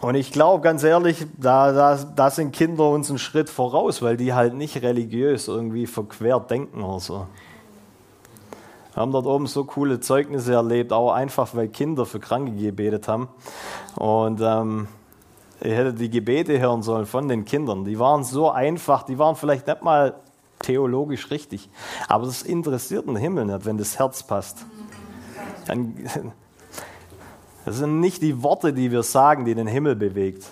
Und 0.01 0.15
ich 0.15 0.33
glaube 0.33 0.63
ganz 0.63 0.83
ehrlich, 0.83 1.27
da, 1.37 1.73
da, 1.73 1.97
da 1.97 2.31
sind 2.31 2.53
Kinder 2.53 2.89
uns 2.89 3.11
einen 3.11 3.19
Schritt 3.19 3.51
voraus, 3.51 4.01
weil 4.01 4.17
die 4.17 4.33
halt 4.33 4.55
nicht 4.55 4.81
religiös 4.81 5.47
irgendwie 5.47 5.87
verquert 5.87 6.51
denken 6.51 6.83
oder 6.83 7.01
so. 7.01 7.27
Wir 8.95 9.03
haben 9.03 9.13
dort 9.13 9.27
oben 9.27 9.47
so 9.47 9.65
coole 9.65 10.01
Zeugnisse 10.01 10.55
erlebt, 10.55 10.91
auch 10.91 11.13
einfach, 11.13 11.55
weil 11.55 11.69
Kinder 11.69 12.07
für 12.07 12.19
Kranke 12.19 12.53
gebetet 12.53 13.09
haben. 13.09 13.29
Und 13.97 14.41
ähm, 14.43 14.89
ich 15.65 15.73
hätte 15.73 15.95
die 15.95 16.11
Gebete 16.11 16.61
hören 16.61 16.83
sollen 16.83 17.07
von 17.07 17.27
den 17.27 17.47
Kindern. 17.47 17.87
Die 17.87 17.99
waren 17.99 18.23
so 18.23 18.51
einfach, 18.51 19.03
die 19.03 19.19
waren 19.19 19.35
vielleicht 19.35 19.67
nicht 19.67 19.83
mal 19.83 20.15
theologisch 20.59 21.31
richtig. 21.31 21.71
Aber 22.07 22.27
das 22.27 22.43
interessiert 22.43 23.07
den 23.07 23.17
Himmel 23.17 23.47
nicht, 23.47 23.65
wenn 23.65 23.79
das 23.79 23.99
Herz 23.99 24.23
passt. 24.23 24.65
Das 27.67 27.79
sind 27.79 27.99
nicht 27.99 28.21
die 28.21 28.43
Worte, 28.43 28.75
die 28.75 28.93
wir 28.93 29.03
sagen, 29.03 29.47
die 29.47 29.55
den 29.55 29.67
Himmel 29.67 29.97
bewegt, 29.97 30.45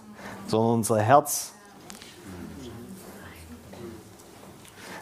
sondern 0.47 0.77
unser 0.77 0.99
Herz. 0.99 1.53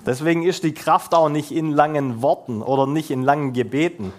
Deswegen 0.04 0.42
ist 0.42 0.64
die 0.64 0.74
Kraft 0.74 1.14
auch 1.14 1.28
nicht 1.28 1.52
in 1.52 1.70
langen 1.70 2.20
Worten 2.20 2.62
oder 2.62 2.88
nicht 2.88 3.12
in 3.12 3.22
langen 3.22 3.52
Gebeten, 3.52 4.12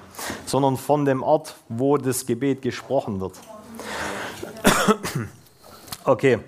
sondern 0.46 0.78
von 0.78 1.04
dem 1.04 1.22
Ort, 1.22 1.58
wo 1.68 1.98
das 1.98 2.26
Gebet 2.26 2.62
gesprochen 2.62 3.20
wird. 3.20 3.34
Okay. 6.03 6.39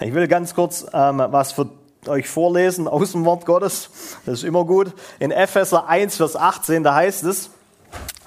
Ich 0.00 0.12
will 0.12 0.28
ganz 0.28 0.54
kurz 0.54 0.84
ähm, 0.92 1.22
was 1.28 1.52
für 1.52 1.70
euch 2.06 2.28
vorlesen 2.28 2.86
aus 2.86 3.12
dem 3.12 3.24
Wort 3.24 3.46
Gottes. 3.46 3.88
Das 4.26 4.34
ist 4.34 4.44
immer 4.44 4.66
gut. 4.66 4.92
In 5.20 5.30
Epheser 5.30 5.88
1, 5.88 6.16
Vers 6.16 6.36
18, 6.36 6.82
da 6.82 6.94
heißt 6.94 7.24
es, 7.24 7.48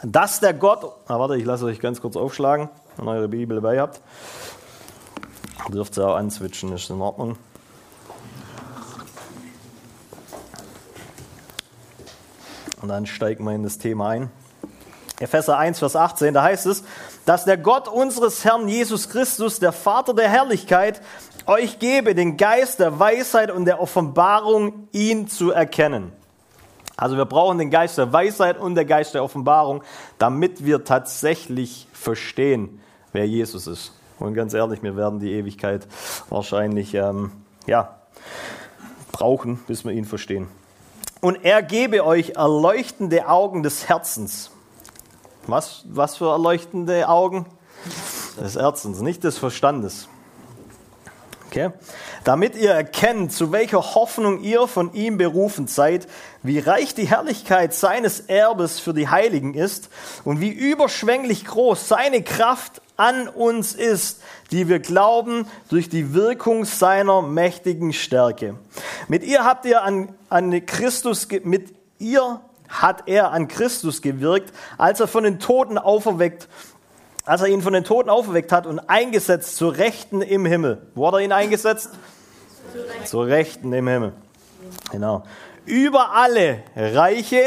dass 0.01 0.39
der 0.39 0.55
Gott, 0.55 0.83
ah, 1.07 1.19
warte, 1.19 1.37
ich 1.37 1.45
lasse 1.45 1.65
euch 1.65 1.79
ganz 1.79 2.01
kurz 2.01 2.15
aufschlagen, 2.15 2.69
wenn 2.95 3.07
ihr 3.07 3.11
eure 3.11 3.27
Bibel 3.27 3.61
dabei 3.61 3.79
habt. 3.79 4.01
Dürft 5.71 5.95
ihr 5.97 6.07
auch 6.07 6.15
answitchen, 6.15 6.73
ist 6.73 6.89
in 6.89 6.99
Ordnung. 6.99 7.37
Und 12.81 12.87
dann 12.87 13.05
steigen 13.05 13.43
wir 13.43 13.53
in 13.53 13.61
das 13.61 13.77
Thema 13.77 14.09
ein. 14.09 14.31
Epheser 15.19 15.57
1, 15.57 15.77
Vers 15.79 15.95
18, 15.95 16.33
da 16.33 16.41
heißt 16.41 16.65
es, 16.65 16.83
dass 17.27 17.43
der 17.43 17.57
Gott 17.57 17.89
unseres 17.89 18.45
Herrn 18.45 18.69
Jesus 18.69 19.09
Christus, 19.09 19.59
der 19.59 19.73
Vater 19.73 20.13
der 20.13 20.29
Herrlichkeit, 20.29 21.01
euch 21.45 21.77
gebe 21.77 22.15
den 22.15 22.37
Geist 22.37 22.79
der 22.79 22.99
Weisheit 22.99 23.51
und 23.51 23.65
der 23.65 23.81
Offenbarung, 23.81 24.87
ihn 24.93 25.27
zu 25.27 25.51
erkennen. 25.51 26.13
Also 26.95 27.17
wir 27.17 27.25
brauchen 27.25 27.57
den 27.57 27.69
Geist 27.69 27.97
der 27.97 28.13
Weisheit 28.13 28.57
und 28.57 28.75
der 28.75 28.85
Geist 28.85 29.13
der 29.13 29.25
Offenbarung, 29.25 29.83
damit 30.17 30.63
wir 30.63 30.85
tatsächlich 30.85 31.89
verstehen, 31.91 32.79
wer 33.11 33.27
Jesus 33.27 33.67
ist. 33.67 33.91
Und 34.19 34.33
ganz 34.33 34.53
ehrlich, 34.53 34.81
wir 34.81 34.95
werden 34.95 35.19
die 35.19 35.33
Ewigkeit 35.33 35.85
wahrscheinlich 36.29 36.93
ähm, 36.93 37.33
ja, 37.65 37.97
brauchen, 39.11 39.59
bis 39.67 39.83
wir 39.83 39.91
ihn 39.91 40.05
verstehen. 40.05 40.47
Und 41.19 41.43
er 41.43 41.61
gebe 41.61 42.05
euch 42.05 42.37
erleuchtende 42.37 43.27
Augen 43.27 43.63
des 43.63 43.89
Herzens 43.89 44.51
was, 45.47 45.83
was 45.85 46.17
für 46.17 46.29
erleuchtende 46.29 47.07
Augen? 47.07 47.45
Des 48.39 48.55
Herzens, 48.55 49.01
nicht 49.01 49.23
des 49.23 49.37
Verstandes. 49.37 50.07
Okay? 51.47 51.71
Damit 52.23 52.55
ihr 52.55 52.71
erkennt, 52.71 53.31
zu 53.31 53.51
welcher 53.51 53.95
Hoffnung 53.95 54.41
ihr 54.43 54.67
von 54.67 54.93
ihm 54.93 55.17
berufen 55.17 55.67
seid, 55.67 56.07
wie 56.43 56.59
reich 56.59 56.93
die 56.93 57.07
Herrlichkeit 57.07 57.73
seines 57.73 58.19
Erbes 58.19 58.79
für 58.79 58.93
die 58.93 59.07
Heiligen 59.07 59.53
ist 59.53 59.89
und 60.25 60.41
wie 60.41 60.49
überschwänglich 60.49 61.45
groß 61.45 61.87
seine 61.87 62.21
Kraft 62.21 62.81
an 62.97 63.27
uns 63.29 63.73
ist, 63.73 64.21
die 64.51 64.67
wir 64.67 64.79
glauben 64.79 65.47
durch 65.69 65.87
die 65.87 66.13
Wirkung 66.13 66.65
seiner 66.65 67.21
mächtigen 67.21 67.93
Stärke. 67.93 68.55
Mit 69.07 69.23
ihr 69.23 69.45
habt 69.45 69.65
ihr 69.65 69.83
an, 69.83 70.09
an 70.29 70.65
Christus, 70.65 71.27
mit 71.43 71.73
ihr 71.99 72.41
hat 72.69 73.03
er 73.07 73.31
an 73.31 73.47
Christus 73.47 74.01
gewirkt, 74.01 74.53
als 74.77 74.99
er 74.99 75.07
von 75.07 75.23
den 75.23 75.39
Toten 75.39 75.77
auferweckt, 75.77 76.47
als 77.25 77.41
er 77.41 77.47
ihn 77.47 77.61
von 77.61 77.73
den 77.73 77.83
Toten 77.83 78.09
auferweckt 78.09 78.51
hat 78.51 78.65
und 78.65 78.79
eingesetzt 78.79 79.57
zur 79.57 79.77
Rechten 79.77 80.21
im 80.21 80.45
Himmel. 80.45 80.81
Wo 80.95 81.07
hat 81.07 81.15
er 81.15 81.19
ihn 81.19 81.31
eingesetzt? 81.31 81.91
Zur 83.05 83.27
Rechten 83.27 83.73
im 83.73 83.87
Himmel. 83.87 84.13
Genau. 84.91 85.23
Über 85.65 86.11
alle 86.13 86.63
Reiche, 86.75 87.41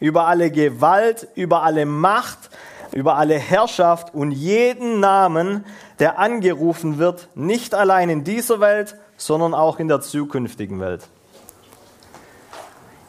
über 0.00 0.26
alle 0.26 0.50
Gewalt, 0.50 1.28
über 1.34 1.62
alle 1.62 1.86
Macht, 1.86 2.50
über 2.92 3.16
alle 3.16 3.38
Herrschaft 3.38 4.14
und 4.14 4.32
jeden 4.32 5.00
Namen, 5.00 5.64
der 5.98 6.18
angerufen 6.18 6.98
wird, 6.98 7.28
nicht 7.34 7.74
allein 7.74 8.08
in 8.08 8.24
dieser 8.24 8.60
Welt, 8.60 8.96
sondern 9.16 9.54
auch 9.54 9.78
in 9.78 9.88
der 9.88 10.00
zukünftigen 10.00 10.80
Welt. 10.80 11.06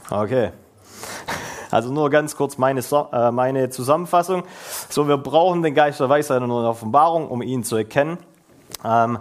Okay. 0.10 0.52
Also 1.72 1.92
nur 1.92 2.10
ganz 2.10 2.36
kurz 2.36 2.58
meine, 2.58 2.82
äh, 3.12 3.32
meine 3.32 3.70
Zusammenfassung. 3.70 4.44
So, 4.90 5.08
wir 5.08 5.18
brauchen 5.18 5.64
den 5.64 5.76
Geist 5.76 6.00
der 6.00 6.10
Weisheit 6.10 6.42
und 6.42 6.50
der 6.50 6.70
Offenbarung, 6.70 7.28
um 7.30 7.42
ihn 7.42 7.64
zu 7.64 7.76
erkennen. 7.76 8.18
Ähm, 8.84 9.20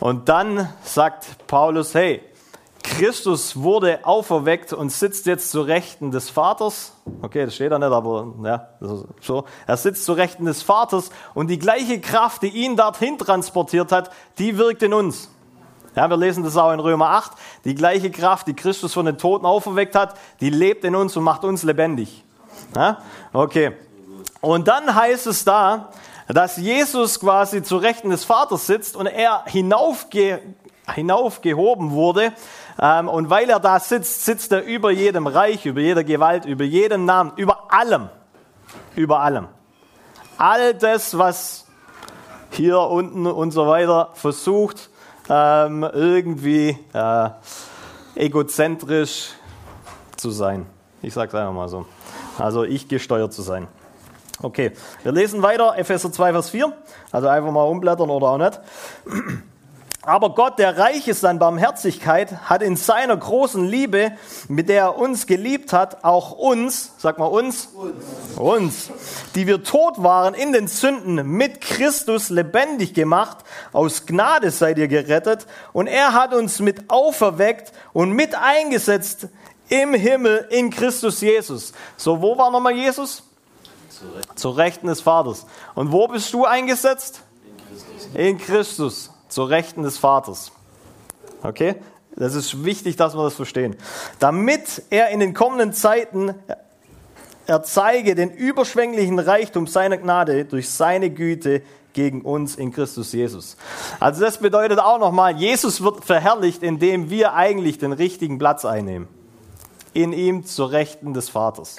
und 0.00 0.28
dann 0.28 0.68
sagt 0.82 1.46
Paulus, 1.46 1.94
hey, 1.94 2.22
Christus 2.82 3.60
wurde 3.60 4.00
auferweckt 4.04 4.72
und 4.72 4.90
sitzt 4.90 5.26
jetzt 5.26 5.50
zu 5.50 5.62
Rechten 5.62 6.10
des 6.10 6.30
Vaters. 6.30 6.92
Okay, 7.22 7.44
das 7.44 7.54
steht 7.54 7.72
da 7.72 7.78
nicht, 7.78 7.90
aber 7.90 8.34
ja, 8.42 8.68
so. 9.20 9.44
Er 9.66 9.76
sitzt 9.76 10.04
zu 10.04 10.12
Rechten 10.12 10.44
des 10.44 10.62
Vaters 10.62 11.10
und 11.34 11.48
die 11.48 11.58
gleiche 11.58 12.00
Kraft, 12.00 12.42
die 12.42 12.48
ihn 12.48 12.76
dorthin 12.76 13.18
transportiert 13.18 13.92
hat, 13.92 14.10
die 14.38 14.56
wirkt 14.56 14.82
in 14.82 14.94
uns. 14.94 15.30
Ja, 15.98 16.08
wir 16.08 16.16
lesen 16.16 16.44
das 16.44 16.56
auch 16.56 16.72
in 16.72 16.78
Römer 16.78 17.10
8. 17.10 17.32
Die 17.64 17.74
gleiche 17.74 18.12
Kraft, 18.12 18.46
die 18.46 18.54
Christus 18.54 18.94
von 18.94 19.04
den 19.04 19.18
Toten 19.18 19.44
auferweckt 19.44 19.96
hat, 19.96 20.14
die 20.40 20.48
lebt 20.48 20.84
in 20.84 20.94
uns 20.94 21.16
und 21.16 21.24
macht 21.24 21.42
uns 21.42 21.64
lebendig. 21.64 22.22
Ja? 22.76 22.98
Okay. 23.32 23.72
Und 24.40 24.68
dann 24.68 24.94
heißt 24.94 25.26
es 25.26 25.44
da, 25.44 25.88
dass 26.28 26.56
Jesus 26.56 27.18
quasi 27.18 27.64
zu 27.64 27.78
Rechten 27.78 28.10
des 28.10 28.24
Vaters 28.24 28.68
sitzt 28.68 28.94
und 28.94 29.06
er 29.06 29.42
hinaufge 29.46 30.40
hinaufgehoben 30.94 31.90
wurde. 31.90 32.32
Ähm, 32.80 33.08
und 33.08 33.28
weil 33.28 33.50
er 33.50 33.58
da 33.58 33.80
sitzt, 33.80 34.24
sitzt 34.24 34.52
er 34.52 34.62
über 34.62 34.92
jedem 34.92 35.26
Reich, 35.26 35.66
über 35.66 35.80
jeder 35.80 36.04
Gewalt, 36.04 36.44
über 36.44 36.62
jeden 36.62 37.06
Namen, 37.06 37.32
über 37.34 37.72
allem. 37.72 38.08
Über 38.94 39.18
allem. 39.18 39.48
All 40.36 40.74
das, 40.74 41.18
was 41.18 41.66
hier 42.52 42.78
unten 42.78 43.26
und 43.26 43.50
so 43.50 43.66
weiter 43.66 44.10
versucht, 44.14 44.90
ähm, 45.28 45.82
irgendwie 45.92 46.78
äh, 46.92 47.30
egozentrisch 48.14 49.30
zu 50.16 50.30
sein. 50.30 50.66
Ich 51.02 51.14
sage 51.14 51.28
es 51.28 51.34
einfach 51.34 51.52
mal 51.52 51.68
so. 51.68 51.86
Also 52.38 52.64
ich 52.64 52.88
gesteuert 52.88 53.32
zu 53.32 53.42
sein. 53.42 53.68
Okay, 54.40 54.72
wir 55.02 55.12
lesen 55.12 55.42
weiter, 55.42 55.76
Epheser 55.76 56.12
2, 56.12 56.32
Vers 56.32 56.50
4. 56.50 56.72
Also 57.10 57.28
einfach 57.28 57.50
mal 57.50 57.64
umblättern 57.64 58.10
oder 58.10 58.28
auch 58.28 58.38
nicht. 58.38 58.60
Aber 60.08 60.30
Gott, 60.30 60.58
der 60.58 60.78
reich 60.78 61.06
ist 61.06 61.22
an 61.26 61.38
Barmherzigkeit, 61.38 62.48
hat 62.48 62.62
in 62.62 62.76
seiner 62.76 63.14
großen 63.14 63.62
Liebe, 63.66 64.12
mit 64.48 64.70
der 64.70 64.80
er 64.80 64.96
uns 64.96 65.26
geliebt 65.26 65.74
hat, 65.74 66.02
auch 66.02 66.32
uns, 66.32 66.92
sag 66.96 67.18
mal 67.18 67.26
uns, 67.26 67.74
uns, 67.74 68.38
uns, 68.38 68.90
die 69.34 69.46
wir 69.46 69.62
tot 69.62 70.02
waren 70.02 70.32
in 70.32 70.54
den 70.54 70.66
Sünden, 70.66 71.28
mit 71.28 71.60
Christus 71.60 72.30
lebendig 72.30 72.94
gemacht. 72.94 73.36
Aus 73.74 74.06
Gnade 74.06 74.50
seid 74.50 74.78
ihr 74.78 74.88
gerettet. 74.88 75.46
Und 75.74 75.88
er 75.88 76.14
hat 76.14 76.32
uns 76.32 76.58
mit 76.60 76.88
auferweckt 76.88 77.72
und 77.92 78.12
mit 78.12 78.34
eingesetzt 78.34 79.28
im 79.68 79.92
Himmel 79.92 80.46
in 80.48 80.70
Christus 80.70 81.20
Jesus. 81.20 81.74
So, 81.98 82.22
wo 82.22 82.38
war 82.38 82.50
nochmal 82.50 82.72
Jesus? 82.72 83.24
Zur 84.36 84.56
Rechten 84.56 84.86
des 84.86 85.02
Vaters. 85.02 85.44
Und 85.74 85.92
wo 85.92 86.08
bist 86.08 86.32
du 86.32 86.46
eingesetzt? 86.46 87.20
In 87.44 87.58
Christus. 87.58 88.14
In 88.14 88.38
Christus 88.38 89.10
zur 89.28 89.48
Rechten 89.50 89.82
des 89.82 89.98
Vaters. 89.98 90.52
Okay? 91.42 91.76
Das 92.16 92.34
ist 92.34 92.64
wichtig, 92.64 92.96
dass 92.96 93.16
wir 93.16 93.22
das 93.22 93.34
verstehen. 93.34 93.76
Damit 94.18 94.82
er 94.90 95.10
in 95.10 95.20
den 95.20 95.34
kommenden 95.34 95.72
Zeiten 95.72 96.34
er 97.48 97.62
zeige 97.62 98.14
den 98.14 98.30
überschwänglichen 98.30 99.18
Reichtum 99.18 99.66
seiner 99.66 99.96
Gnade 99.96 100.44
durch 100.44 100.68
seine 100.68 101.08
Güte 101.08 101.62
gegen 101.94 102.20
uns 102.20 102.56
in 102.56 102.72
Christus 102.72 103.14
Jesus. 103.14 103.56
Also 104.00 104.20
das 104.20 104.36
bedeutet 104.36 104.78
auch 104.78 104.98
nochmal, 104.98 105.34
Jesus 105.34 105.82
wird 105.82 106.04
verherrlicht, 106.04 106.62
indem 106.62 107.08
wir 107.08 107.32
eigentlich 107.32 107.78
den 107.78 107.92
richtigen 107.92 108.38
Platz 108.38 108.66
einnehmen. 108.66 109.08
In 109.94 110.12
ihm 110.12 110.44
zur 110.44 110.72
Rechten 110.72 111.14
des 111.14 111.30
Vaters. 111.30 111.76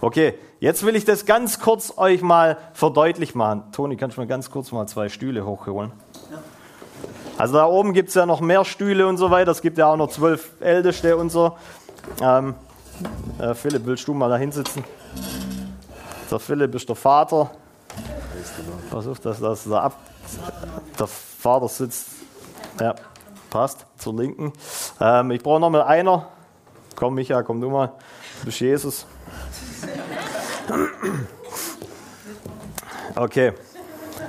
Okay, 0.00 0.32
jetzt 0.60 0.84
will 0.86 0.96
ich 0.96 1.04
das 1.04 1.26
ganz 1.26 1.60
kurz 1.60 1.92
euch 1.98 2.22
mal 2.22 2.56
verdeutlich 2.72 3.34
machen. 3.34 3.64
Toni, 3.72 3.96
kannst 3.96 4.16
du 4.16 4.22
mir 4.22 4.26
ganz 4.26 4.50
kurz 4.50 4.72
mal 4.72 4.86
zwei 4.86 5.10
Stühle 5.10 5.44
hochholen? 5.44 5.92
Also 7.38 7.54
da 7.54 7.66
oben 7.66 7.92
gibt 7.92 8.08
es 8.08 8.14
ja 8.14 8.24
noch 8.24 8.40
mehr 8.40 8.64
Stühle 8.64 9.06
und 9.06 9.18
so 9.18 9.30
weiter. 9.30 9.50
Es 9.50 9.60
gibt 9.60 9.78
ja 9.78 9.86
auch 9.86 9.96
noch 9.96 10.08
zwölf 10.08 10.52
Älteste 10.60 11.16
und 11.16 11.30
so. 11.30 11.56
Ähm, 12.22 12.54
äh, 13.38 13.54
Philipp, 13.54 13.84
willst 13.84 14.08
du 14.08 14.14
mal 14.14 14.30
da 14.30 14.36
hinsitzen? 14.36 14.84
Der 16.30 16.38
Philipp 16.38 16.74
ist 16.74 16.88
der 16.88 16.96
Vater. 16.96 17.50
Pass 18.90 19.06
auf, 19.06 19.20
das 19.20 19.64
da 19.64 19.80
ab. 19.80 19.98
Der 20.98 21.06
Vater 21.06 21.68
sitzt. 21.68 22.08
Ja, 22.80 22.94
passt 23.50 23.86
zur 23.98 24.14
Linken. 24.14 24.52
Ähm, 25.00 25.30
ich 25.30 25.42
brauche 25.42 25.60
noch 25.60 25.70
mal 25.70 25.82
einer. 25.82 26.28
Komm, 26.94 27.14
Micha, 27.14 27.42
komm 27.42 27.60
du 27.60 27.68
mal. 27.68 27.92
Du 28.40 28.46
bist 28.46 28.60
Jesus. 28.60 29.06
Okay. 33.14 33.52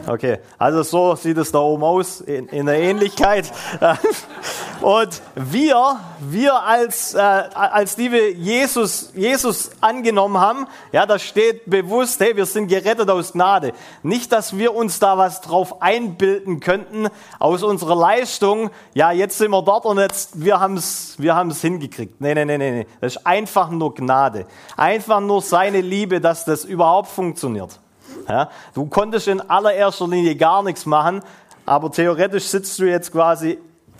Okay, 0.09 0.37
also 0.57 0.83
so 0.83 1.15
sieht 1.15 1.37
es 1.37 1.51
da 1.51 1.59
oben 1.59 1.83
aus, 1.83 2.21
in, 2.21 2.47
in 2.47 2.65
der 2.65 2.79
Ähnlichkeit. 2.79 3.51
Und 4.81 5.21
wir, 5.35 5.99
wir 6.21 6.63
als, 6.63 7.13
äh, 7.13 7.17
als 7.19 7.97
die 7.97 8.13
wir 8.13 8.31
Jesus, 8.31 9.11
Jesus 9.15 9.71
angenommen 9.81 10.37
haben, 10.37 10.65
ja, 10.93 11.05
da 11.05 11.19
steht 11.19 11.69
bewusst, 11.69 12.21
hey, 12.21 12.37
wir 12.37 12.45
sind 12.45 12.69
gerettet 12.69 13.09
aus 13.09 13.33
Gnade. 13.33 13.73
Nicht, 14.01 14.31
dass 14.31 14.57
wir 14.57 14.73
uns 14.73 14.99
da 14.99 15.17
was 15.17 15.41
drauf 15.41 15.81
einbilden 15.81 16.61
könnten 16.61 17.09
aus 17.37 17.63
unserer 17.63 17.95
Leistung. 17.97 18.69
Ja, 18.93 19.11
jetzt 19.11 19.37
sind 19.37 19.51
wir 19.51 19.61
dort 19.61 19.85
und 19.85 19.97
jetzt, 19.97 20.41
wir 20.41 20.61
haben 20.61 20.77
es 20.77 21.15
wir 21.17 21.35
haben's 21.35 21.59
hingekriegt. 21.59 22.21
Nee, 22.21 22.33
nee, 22.33 22.45
nee, 22.45 22.57
nee, 22.57 22.71
nee. 22.71 22.87
Das 23.01 23.17
ist 23.17 23.27
einfach 23.27 23.69
nur 23.71 23.93
Gnade. 23.93 24.45
Einfach 24.77 25.19
nur 25.19 25.41
seine 25.41 25.81
Liebe, 25.81 26.21
dass 26.21 26.45
das 26.45 26.63
überhaupt 26.63 27.09
funktioniert. 27.09 27.77
Ja, 28.27 28.49
du 28.73 28.85
konntest 28.87 29.27
in 29.27 29.41
allererster 29.41 30.07
Linie 30.07 30.35
gar 30.35 30.61
nichts 30.61 30.85
machen, 30.85 31.21
aber 31.65 31.91
theoretisch 31.91 32.45
sitzt 32.45 32.77
du 32.79 32.85
jetzt 32.85 33.11
quasi 33.11 33.57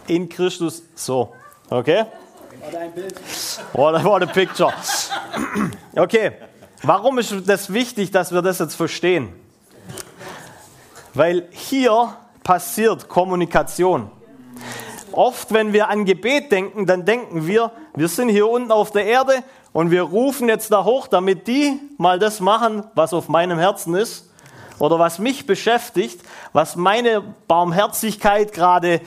in 0.08 0.28
Christus 0.28 0.84
so. 0.96 1.34
Okay? 1.70 2.06
Oder 2.68 2.80
ein 2.80 2.92
Bild. 2.92 3.16
Oder 3.74 4.04
what 4.04 4.24
a 4.24 4.26
picture. 4.26 4.74
Okay, 5.96 6.34
warum 6.84 7.20
ist 7.20 7.34
das 7.46 7.72
wichtig, 7.72 8.12
dass 8.12 8.34
wir 8.34 8.42
das 8.42 8.60
jetzt 8.60 8.76
verstehen? 8.76 9.34
Weil 11.14 11.48
hier 11.52 12.14
passiert 12.44 13.08
Kommunikation. 13.08 14.12
Oft, 15.14 15.52
wenn 15.52 15.74
wir 15.74 15.90
an 15.90 16.06
Gebet 16.06 16.52
denken, 16.52 16.86
dann 16.86 17.06
denken 17.06 17.48
wir, 17.48 17.72
wir 17.96 18.08
sind 18.08 18.30
hier 18.30 18.48
unten 18.48 18.72
auf 18.72 18.92
der 18.92 19.06
Erde 19.06 19.44
und 19.74 19.92
wir 19.92 20.04
rufen 20.04 20.50
jetzt 20.50 20.72
da 20.72 20.84
hoch, 20.84 21.08
damit 21.08 21.48
die 21.48 21.80
mal 21.98 22.20
das 22.20 22.40
machen, 22.40 22.84
was 22.96 23.14
auf 23.14 23.30
meinem 23.30 23.60
Herzen 23.60 23.96
ist 23.96 24.30
oder 24.80 25.00
was 25.00 25.20
mich 25.20 25.46
beschäftigt, 25.46 26.22
was 26.54 26.76
meine 26.76 27.22
Barmherzigkeit 27.48 28.54
gerade, 28.54 29.02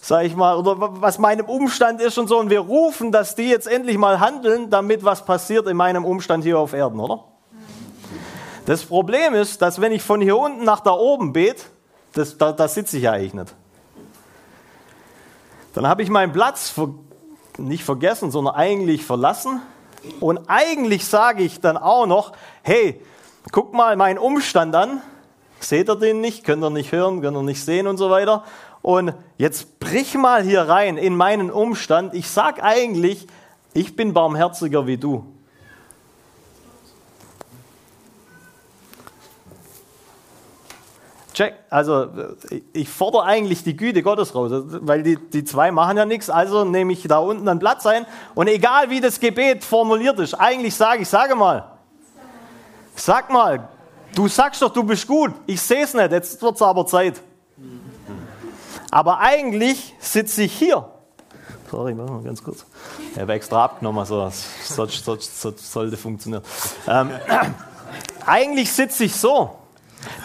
sage 0.00 0.26
ich 0.26 0.36
mal, 0.36 0.56
oder 0.56 0.76
was 0.78 1.18
meinem 1.18 1.46
Umstand 1.46 2.00
ist 2.00 2.18
und 2.18 2.28
so. 2.28 2.38
Und 2.38 2.50
wir 2.50 2.60
rufen, 2.60 3.12
dass 3.12 3.34
die 3.34 3.48
jetzt 3.48 3.66
endlich 3.66 3.98
mal 3.98 4.20
handeln, 4.20 4.70
damit 4.70 5.04
was 5.04 5.24
passiert 5.24 5.66
in 5.66 5.76
meinem 5.76 6.04
Umstand 6.04 6.44
hier 6.44 6.58
auf 6.58 6.72
Erden, 6.72 7.00
oder? 7.00 7.24
Das 8.66 8.84
Problem 8.84 9.34
ist, 9.34 9.62
dass 9.62 9.80
wenn 9.80 9.92
ich 9.92 10.02
von 10.02 10.20
hier 10.20 10.36
unten 10.36 10.64
nach 10.64 10.80
da 10.80 10.90
oben 10.90 11.32
bete, 11.32 11.62
das, 12.14 12.36
da, 12.36 12.50
da 12.50 12.66
sitze 12.66 12.96
ich 12.96 13.04
ja 13.04 13.12
eigentlich 13.12 13.34
nicht. 13.34 13.54
Dann 15.74 15.86
habe 15.86 16.02
ich 16.02 16.08
meinen 16.08 16.32
Platz 16.32 16.70
ver 16.70 16.88
nicht 17.58 17.84
vergessen, 17.84 18.30
sondern 18.30 18.54
eigentlich 18.54 19.04
verlassen. 19.04 19.62
Und 20.20 20.40
eigentlich 20.48 21.06
sage 21.06 21.42
ich 21.42 21.60
dann 21.60 21.76
auch 21.76 22.06
noch, 22.06 22.32
hey, 22.62 23.00
guck 23.52 23.72
mal 23.74 23.96
meinen 23.96 24.18
Umstand 24.18 24.74
an 24.74 25.02
Seht 25.60 25.88
ihr 25.88 25.96
den 25.96 26.20
nicht? 26.20 26.44
Könnt 26.44 26.62
ihr 26.62 26.70
nicht 26.70 26.92
hören? 26.92 27.22
Könnt 27.22 27.36
ihr 27.36 27.42
nicht 27.42 27.64
sehen 27.64 27.86
und 27.86 27.96
so 27.96 28.10
weiter? 28.10 28.44
Und 28.82 29.14
jetzt 29.36 29.80
brich 29.80 30.14
mal 30.14 30.42
hier 30.42 30.62
rein 30.62 30.96
in 30.96 31.16
meinen 31.16 31.50
Umstand. 31.50 32.14
Ich 32.14 32.28
sag 32.30 32.62
eigentlich, 32.62 33.26
ich 33.74 33.96
bin 33.96 34.12
barmherziger 34.12 34.86
wie 34.86 34.96
du. 34.96 35.24
Check, 41.36 41.54
also 41.68 42.08
ich 42.72 42.88
fordere 42.88 43.24
eigentlich 43.24 43.62
die 43.62 43.76
Güte 43.76 44.02
Gottes 44.02 44.34
raus, 44.34 44.50
weil 44.80 45.02
die, 45.02 45.16
die 45.16 45.44
zwei 45.44 45.70
machen 45.70 45.96
ja 45.98 46.06
nichts, 46.06 46.30
also 46.30 46.64
nehme 46.64 46.94
ich 46.94 47.02
da 47.02 47.18
unten 47.18 47.46
einen 47.46 47.60
Platz 47.60 47.84
ein 47.84 48.06
und 48.34 48.48
egal 48.48 48.88
wie 48.88 49.00
das 49.00 49.20
Gebet 49.20 49.62
formuliert 49.62 50.18
ist, 50.18 50.34
eigentlich 50.34 50.74
sage 50.74 51.02
ich, 51.02 51.08
sage 51.08 51.34
mal, 51.34 51.64
sag 52.94 53.30
mal, 53.30 53.68
Du 54.16 54.28
sagst 54.28 54.62
doch, 54.62 54.70
du 54.72 54.82
bist 54.82 55.06
gut. 55.06 55.32
Ich 55.46 55.60
sehe 55.60 55.84
es 55.84 55.92
nicht, 55.92 56.10
jetzt 56.10 56.40
wird 56.40 56.54
es 56.54 56.62
aber 56.62 56.86
Zeit. 56.86 57.20
Aber 58.90 59.20
eigentlich 59.20 59.94
sitze 60.00 60.44
ich 60.44 60.56
hier. 60.56 60.88
Sorry, 61.70 61.92
machen 61.92 62.16
wir 62.16 62.24
ganz 62.24 62.42
kurz. 62.42 62.64
Ich 63.12 63.20
habe 63.20 63.34
extra 63.34 63.64
abgenommen, 63.64 64.06
sonst, 64.06 64.46
sonst 64.64 65.70
sollte 65.70 65.96
funktionieren. 65.98 66.42
Ähm, 66.88 67.10
eigentlich 68.26 68.72
sitze 68.72 69.04
ich 69.04 69.14
so. 69.14 69.50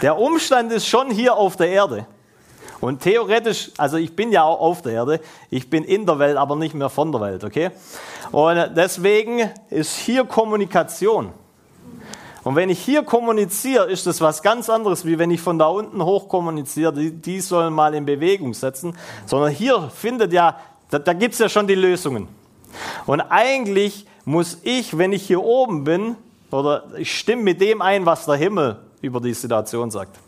Der 0.02 0.18
Umstand 0.18 0.72
ist 0.72 0.88
schon 0.88 1.12
hier 1.12 1.36
auf 1.36 1.56
der 1.56 1.70
Erde. 1.70 2.06
Und 2.80 3.02
theoretisch, 3.02 3.72
also 3.78 3.98
ich 3.98 4.16
bin 4.16 4.32
ja 4.32 4.44
auch 4.44 4.60
auf 4.60 4.82
der 4.82 4.94
Erde, 4.94 5.20
ich 5.52 5.70
bin 5.70 5.84
in 5.84 6.06
der 6.08 6.18
Welt, 6.18 6.36
aber 6.36 6.56
nicht 6.56 6.74
mehr 6.74 6.90
von 6.90 7.12
der 7.12 7.22
Welt, 7.22 7.44
okay? 7.44 7.70
Und 8.32 8.72
deswegen 8.76 9.52
ist 9.70 9.96
hier 9.98 10.26
Kommunikation. 10.26 11.32
Und 12.44 12.56
wenn 12.56 12.72
ich 12.72 12.80
hier 12.80 13.04
kommuniziere, 13.04 13.86
ist 13.86 14.08
das 14.08 14.20
was 14.20 14.42
ganz 14.42 14.70
anderes, 14.70 15.06
wie 15.06 15.20
wenn 15.20 15.30
ich 15.30 15.42
von 15.42 15.60
da 15.60 15.68
unten 15.68 16.04
hoch 16.04 16.28
kommuniziere. 16.28 16.92
Die, 16.92 17.12
die 17.12 17.40
sollen 17.40 17.72
mal 17.72 17.94
in 17.94 18.06
Bewegung 18.06 18.56
setzen. 18.56 18.98
Sondern 19.28 19.52
hier 19.52 19.92
findet 19.94 20.34
ja, 20.34 20.58
da, 20.90 20.98
da 20.98 21.14
gibt 21.14 21.34
es 21.34 21.40
ja 21.40 21.50
schon 21.50 21.68
die 21.68 21.76
Lösungen. 21.76 22.28
Und 23.06 23.22
eigentlich 23.22 24.08
muss 24.26 24.58
ich, 24.64 24.98
wenn 24.98 25.14
ich 25.14 25.28
hier 25.28 25.44
oben 25.44 25.84
bin, 25.84 26.16
oder 26.50 26.86
ich 26.98 27.18
stimme 27.18 27.44
mit 27.44 27.62
dem 27.62 27.82
ein, 27.82 28.06
was 28.08 28.26
der 28.26 28.36
Himmel 28.36 28.78
über 29.02 29.20
die 29.20 29.34
Situation 29.34 29.92
sagt. 29.92 30.20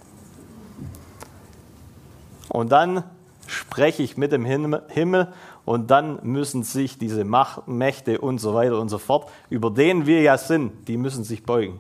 Und 2.50 2.72
dann 2.72 3.04
spreche 3.48 4.04
ich 4.04 4.18
mit 4.18 4.32
dem 4.32 4.46
Himmel 4.46 5.34
und 5.66 5.92
dann 5.92 6.20
müssen 6.24 6.64
sich 6.64 6.98
diese 6.98 7.24
Mächte 7.24 8.20
und 8.20 8.40
so 8.40 8.54
weiter 8.54 8.80
und 8.80 8.90
so 8.90 8.98
fort, 8.98 9.30
über 9.50 9.70
denen 9.70 10.06
wir 10.06 10.22
ja 10.22 10.38
sind, 10.38 10.88
die 10.88 10.98
müssen 10.98 11.24
sich 11.24 11.44
beugen. 11.44 11.80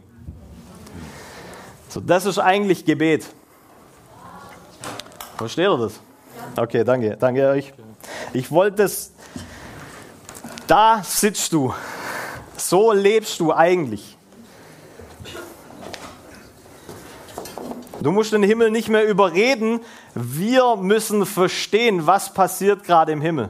So, 1.89 1.99
das 1.99 2.25
ist 2.25 2.39
eigentlich 2.39 2.85
Gebet. 2.85 3.25
Versteht 5.37 5.67
ihr 5.67 5.77
das? 5.77 5.99
Okay, 6.55 6.83
danke, 6.83 7.17
danke 7.17 7.47
euch. 7.49 7.73
Ich 8.33 8.51
wollte 8.51 8.83
es, 8.83 9.13
da 10.67 11.01
sitzt 11.03 11.53
du, 11.53 11.73
so 12.57 12.91
lebst 12.91 13.39
du 13.39 13.53
eigentlich. 13.53 14.17
Du 18.03 18.11
musst 18.11 18.33
den 18.33 18.43
Himmel 18.43 18.69
nicht 18.69 18.89
mehr 18.89 19.07
überreden, 19.07 19.79
wir 20.13 20.75
müssen 20.75 21.25
verstehen, 21.25 22.05
was 22.05 22.33
passiert 22.33 22.83
gerade 22.83 23.13
im 23.13 23.21
Himmel. 23.21 23.49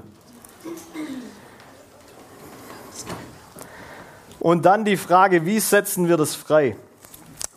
Und 4.39 4.63
dann 4.65 4.85
die 4.85 4.95
Frage, 4.95 5.47
wie 5.47 5.59
setzen 5.59 6.07
wir 6.07 6.17
das 6.17 6.35
frei? 6.35 6.75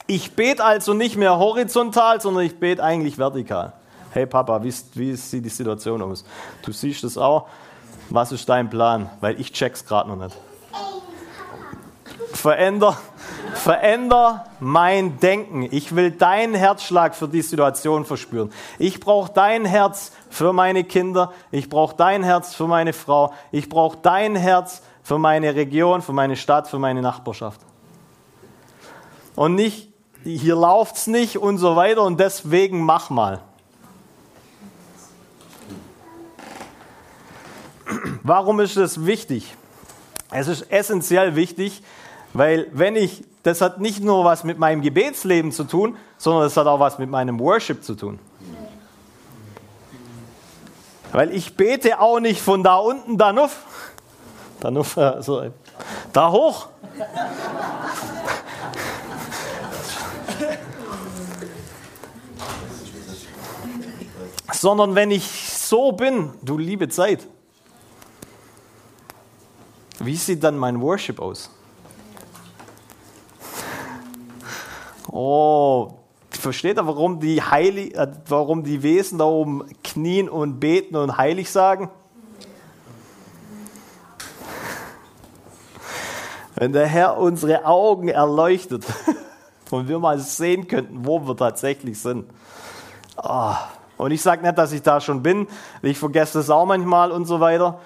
Ich 0.07 0.37
bete 0.37 0.65
also 0.65 0.95
nicht 0.95 1.17
mehr 1.17 1.39
horizontal, 1.39 2.23
sondern 2.23 2.45
ich 2.45 2.59
bete 2.59 2.83
eigentlich 2.83 3.19
vertikal. 3.19 3.75
Hey 4.13 4.25
Papa, 4.25 4.65
wie, 4.65 4.73
wie 4.95 5.15
sieht 5.17 5.45
die 5.45 5.51
Situation 5.51 6.01
aus? 6.01 6.25
Du 6.63 6.73
siehst 6.73 7.05
es 7.05 7.19
auch. 7.19 7.47
Was 8.09 8.33
ist 8.33 8.49
dein 8.49 8.71
Plan? 8.71 9.11
Weil 9.21 9.39
ich 9.39 9.53
check's 9.53 9.85
gerade 9.85 10.09
noch 10.09 10.17
nicht. 10.17 10.35
Veränder, 12.33 12.97
veränder 13.57 14.47
mein 14.61 15.19
Denken. 15.19 15.69
Ich 15.71 15.95
will 15.97 16.11
deinen 16.11 16.55
Herzschlag 16.55 17.15
für 17.15 17.29
die 17.29 17.43
Situation 17.43 18.05
verspüren. 18.05 18.53
Ich 18.79 19.01
brauche 19.01 19.33
dein 19.33 19.65
Herz 19.65 20.13
für 20.31 20.53
meine 20.53 20.85
Kinder. 20.85 21.33
Ich 21.51 21.69
brauche 21.69 21.97
dein 21.97 22.23
Herz 22.23 22.55
für 22.55 22.67
meine 22.67 22.93
Frau. 22.93 23.33
Ich 23.51 23.69
brauche 23.69 23.99
dein 24.03 24.37
Herz 24.37 24.83
für 25.03 25.19
meine 25.19 25.55
Region, 25.55 26.03
für 26.03 26.13
meine 26.13 26.37
Stadt, 26.37 26.69
für 26.69 26.79
meine 26.79 27.03
Nachbarschaft. 27.03 27.61
Und 29.35 29.55
nicht 29.55 29.89
hier 30.27 30.57
läuft 30.57 30.97
es 30.97 31.07
nicht 31.07 31.39
und 31.39 31.59
so 31.59 31.77
weiter 31.77 32.03
und 32.03 32.19
deswegen 32.19 32.81
mach 32.81 33.11
mal. 33.11 33.41
Warum 38.23 38.59
ist 38.61 38.77
das 38.77 39.07
wichtig? 39.07 39.55
Es 40.33 40.49
ist 40.49 40.63
essentiell 40.73 41.37
wichtig, 41.37 41.83
weil 42.33 42.67
wenn 42.73 42.97
ich, 42.97 43.25
das 43.47 43.61
hat 43.61 43.81
nicht 43.81 44.03
nur 44.03 44.25
was 44.25 44.43
mit 44.43 44.59
meinem 44.59 44.83
Gebetsleben 44.83 45.53
zu 45.53 45.63
tun, 45.63 45.97
sondern 46.19 46.47
es 46.47 46.57
hat 46.57 46.67
auch 46.67 46.81
was 46.81 46.99
mit 46.99 47.09
meinem 47.09 47.39
Worship 47.39 47.85
zu 47.85 47.95
tun. 47.95 48.19
Weil 51.13 51.33
ich 51.33 51.57
bete 51.57 52.01
auch 52.01 52.19
nicht 52.19 52.41
von 52.41 52.65
da 52.65 52.75
unten 52.79 53.17
da 53.17 53.33
nuff, 53.33 53.65
da 54.59 54.73
nuff, 54.73 54.99
also, 54.99 55.45
da 56.13 56.33
hoch, 56.33 56.67
Sondern 64.53 64.95
wenn 64.95 65.11
ich 65.11 65.53
so 65.53 65.93
bin, 65.93 66.33
du 66.43 66.57
liebe 66.59 66.89
Zeit, 66.89 67.27
wie 70.01 70.17
sieht 70.17 70.43
dann 70.43 70.57
mein 70.57 70.81
Worship 70.81 71.21
aus? 71.21 71.51
Oh, 75.19 75.95
versteht 76.29 76.77
ihr, 76.77 76.87
warum 76.87 77.21
die, 77.21 77.41
Heilig, 77.41 77.95
äh, 77.95 78.07
warum 78.29 78.65
die 78.65 78.83
Wesen 78.83 79.17
da 79.17 79.25
oben 79.25 79.65
knien 79.83 80.29
und 80.29 80.61
beten 80.61 80.95
und 80.95 81.17
heilig 81.17 81.51
sagen? 81.51 81.89
Wenn 86.55 86.75
der 86.75 86.87
Herr 86.87 87.17
unsere 87.17 87.65
Augen 87.65 88.09
erleuchtet 88.09 88.85
und 89.71 89.89
wir 89.89 89.99
mal 90.01 90.19
sehen 90.19 90.69
könnten, 90.69 91.07
wo 91.07 91.27
wir 91.27 91.35
tatsächlich 91.35 91.99
sind. 91.99 92.27
Oh. 93.17 93.55
Und 93.97 94.11
ich 94.11 94.21
sage 94.21 94.43
nicht, 94.43 94.59
dass 94.59 94.73
ich 94.73 94.83
da 94.83 95.01
schon 95.01 95.23
bin. 95.23 95.49
Ich 95.81 95.97
vergesse 95.97 96.37
das 96.37 96.51
auch 96.51 96.67
manchmal 96.67 97.11
und 97.11 97.25
so 97.25 97.41
weiter. 97.41 97.81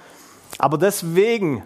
Aber 0.59 0.79
deswegen 0.79 1.63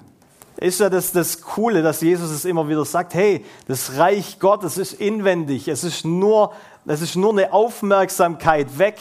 ist 0.64 0.81
ja 0.81 0.88
das, 0.88 1.12
das 1.12 1.42
Coole, 1.42 1.83
dass 1.83 2.00
Jesus 2.00 2.31
es 2.31 2.46
immer 2.46 2.66
wieder 2.68 2.85
sagt, 2.87 3.12
hey, 3.12 3.44
das 3.68 3.98
Reich 3.98 4.38
Gottes 4.38 4.79
ist 4.79 4.94
inwendig, 4.94 5.68
es 5.68 5.85
ist 5.85 6.07
nur, 6.07 6.53
es 6.87 7.03
ist 7.03 7.16
nur 7.16 7.33
eine 7.33 7.53
Aufmerksamkeit 7.53 8.79
weg. 8.79 8.98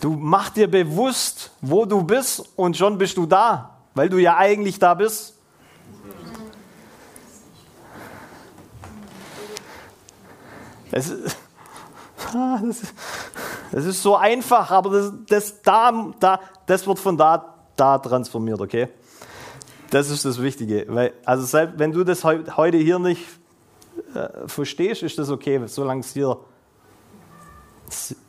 Du 0.00 0.10
mach 0.10 0.50
dir 0.50 0.70
bewusst, 0.70 1.50
wo 1.60 1.86
du 1.86 2.04
bist 2.04 2.44
und 2.54 2.76
schon 2.76 2.98
bist 2.98 3.16
du 3.16 3.26
da, 3.26 3.78
weil 3.94 4.08
du 4.08 4.18
ja 4.18 4.36
eigentlich 4.36 4.78
da 4.78 4.94
bist. 4.94 5.34
Es 10.92 11.08
ist, 11.08 11.36
das 13.72 13.84
ist 13.84 14.02
so 14.02 14.14
einfach, 14.14 14.70
aber 14.70 14.90
das, 14.90 15.12
das, 15.28 15.62
da, 15.62 16.12
da, 16.20 16.40
das 16.66 16.86
wird 16.86 17.00
von 17.00 17.16
da, 17.16 17.56
da 17.74 17.98
transformiert, 17.98 18.60
okay? 18.60 18.88
Das 19.90 20.10
ist 20.10 20.24
das 20.24 20.42
Wichtige. 20.42 20.86
Weil, 20.88 21.12
also 21.24 21.44
selbst 21.44 21.78
wenn 21.78 21.92
du 21.92 22.04
das 22.04 22.24
heute 22.24 22.76
hier 22.76 22.98
nicht 22.98 23.22
äh, 24.14 24.46
verstehst, 24.46 25.02
ist 25.02 25.18
das 25.18 25.30
okay, 25.30 25.60
solange 25.66 26.00
es 26.00 26.12
hier 26.12 26.38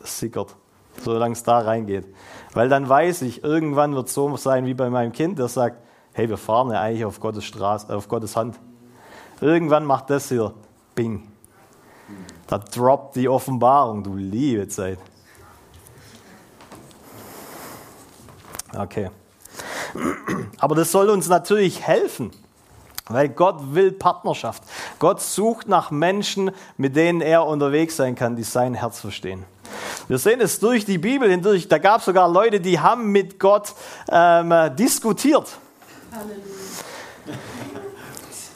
sickert, 0.03 0.55
solange 1.03 1.33
es 1.33 1.43
da 1.43 1.59
reingeht. 1.59 2.05
Weil 2.53 2.69
dann 2.69 2.87
weiß 2.87 3.23
ich, 3.23 3.43
irgendwann 3.43 3.95
wird 3.95 4.07
es 4.07 4.13
so 4.13 4.37
sein 4.37 4.65
wie 4.65 4.73
bei 4.73 4.89
meinem 4.89 5.11
Kind, 5.11 5.39
der 5.39 5.47
sagt, 5.47 5.81
hey, 6.13 6.29
wir 6.29 6.37
fahren 6.37 6.71
ja 6.71 6.81
eigentlich 6.81 7.05
auf 7.05 7.19
Gottes 7.19 7.45
Straße, 7.45 7.93
auf 7.95 8.07
Gottes 8.07 8.35
Hand. 8.35 8.59
Irgendwann 9.41 9.85
macht 9.85 10.09
das 10.09 10.29
hier 10.29 10.53
Bing. 10.95 11.31
Da 12.47 12.57
droppt 12.59 13.17
die 13.17 13.27
Offenbarung, 13.27 14.03
du 14.03 14.15
liebe 14.15 14.67
Zeit. 14.67 14.99
Okay. 18.75 19.09
Aber 20.59 20.75
das 20.75 20.91
soll 20.91 21.09
uns 21.09 21.27
natürlich 21.27 21.81
helfen, 21.81 22.31
weil 23.07 23.29
Gott 23.29 23.73
will 23.73 23.91
Partnerschaft. 23.91 24.63
Gott 24.99 25.21
sucht 25.21 25.67
nach 25.67 25.91
Menschen, 25.91 26.51
mit 26.77 26.95
denen 26.95 27.21
er 27.21 27.45
unterwegs 27.45 27.95
sein 27.95 28.15
kann, 28.15 28.35
die 28.35 28.43
sein 28.43 28.73
Herz 28.73 28.99
verstehen. 28.99 29.45
Wir 30.07 30.17
sehen 30.17 30.39
es 30.41 30.59
durch 30.59 30.85
die 30.85 30.97
Bibel 30.97 31.29
hindurch. 31.29 31.67
Da 31.67 31.77
gab 31.77 31.99
es 31.99 32.05
sogar 32.05 32.29
Leute, 32.29 32.59
die 32.59 32.79
haben 32.79 33.11
mit 33.11 33.39
Gott 33.39 33.73
ähm, 34.09 34.53
diskutiert. 34.77 35.57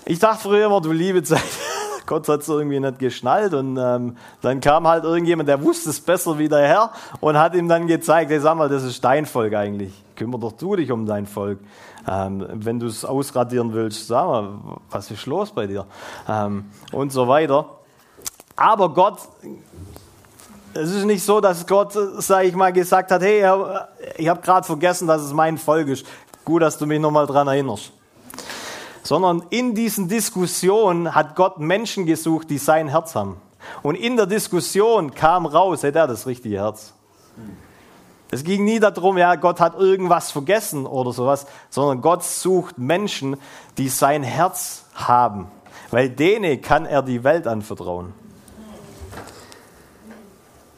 Ich 0.05 0.19
dachte 0.19 0.43
früher 0.43 0.65
immer, 0.65 0.81
du 0.81 0.91
liebe 0.91 1.21
Zeit, 1.23 1.43
Gott 2.05 2.27
hat 2.27 2.41
es 2.41 2.49
irgendwie 2.49 2.79
nicht 2.79 2.99
geschnallt 2.99 3.53
und 3.53 3.77
ähm, 3.77 4.17
dann 4.41 4.59
kam 4.59 4.87
halt 4.87 5.03
irgendjemand, 5.03 5.47
der 5.47 5.61
wusste 5.61 5.89
es 5.89 6.01
besser 6.01 6.37
wie 6.37 6.49
der 6.49 6.67
Herr 6.67 6.91
und 7.19 7.37
hat 7.37 7.55
ihm 7.55 7.67
dann 7.69 7.87
gezeigt, 7.87 8.31
hey, 8.31 8.39
sag 8.39 8.55
mal, 8.55 8.67
das 8.67 8.83
ist 8.83 9.03
dein 9.03 9.25
Volk 9.25 9.53
eigentlich. 9.53 9.93
Kümmer 10.21 10.37
doch 10.37 10.51
du 10.51 10.75
dich 10.75 10.91
um 10.91 11.07
dein 11.07 11.25
Volk. 11.25 11.57
Ähm, 12.07 12.45
wenn 12.53 12.79
du 12.79 12.85
es 12.85 13.03
ausradieren 13.03 13.73
willst, 13.73 14.05
sag 14.05 14.23
mal, 14.23 14.77
was 14.91 15.09
ist 15.09 15.25
los 15.25 15.49
bei 15.51 15.65
dir? 15.65 15.87
Ähm, 16.29 16.65
und 16.91 17.11
so 17.11 17.27
weiter. 17.27 17.65
Aber 18.55 18.93
Gott, 18.93 19.17
es 20.75 20.91
ist 20.91 21.05
nicht 21.05 21.23
so, 21.23 21.41
dass 21.41 21.65
Gott, 21.65 21.97
sag 22.19 22.45
ich 22.45 22.53
mal, 22.53 22.71
gesagt 22.71 23.09
hat, 23.09 23.23
hey, 23.23 23.43
ich 24.15 24.27
habe 24.27 24.41
gerade 24.41 24.63
vergessen, 24.63 25.07
dass 25.07 25.23
es 25.23 25.33
mein 25.33 25.57
Volk 25.57 25.87
ist. 25.87 26.05
Gut, 26.45 26.61
dass 26.61 26.77
du 26.77 26.85
mich 26.85 26.99
nochmal 26.99 27.25
dran 27.25 27.47
erinnerst 27.47 27.91
sondern 29.03 29.43
in 29.49 29.73
diesen 29.73 30.07
Diskussionen 30.07 31.15
hat 31.15 31.35
Gott 31.35 31.59
Menschen 31.59 32.05
gesucht, 32.05 32.51
die 32.51 32.59
sein 32.59 32.87
Herz 32.87 33.15
haben. 33.15 33.37
Und 33.81 33.95
in 33.95 34.15
der 34.15 34.27
Diskussion 34.27 35.15
kam 35.15 35.47
raus, 35.47 35.81
hätte 35.81 35.97
er 35.97 36.07
das 36.07 36.27
richtige 36.27 36.57
Herz. 36.57 36.93
Es 38.33 38.45
ging 38.45 38.63
nie 38.63 38.79
darum, 38.79 39.17
ja, 39.17 39.35
Gott 39.35 39.59
hat 39.59 39.77
irgendwas 39.77 40.31
vergessen 40.31 40.85
oder 40.85 41.11
sowas, 41.11 41.45
sondern 41.69 42.01
Gott 42.01 42.23
sucht 42.23 42.77
Menschen, 42.77 43.35
die 43.77 43.89
sein 43.89 44.23
Herz 44.23 44.85
haben, 44.95 45.47
weil 45.91 46.09
denen 46.09 46.61
kann 46.61 46.85
er 46.85 47.01
die 47.01 47.25
Welt 47.25 47.45
anvertrauen. 47.45 48.13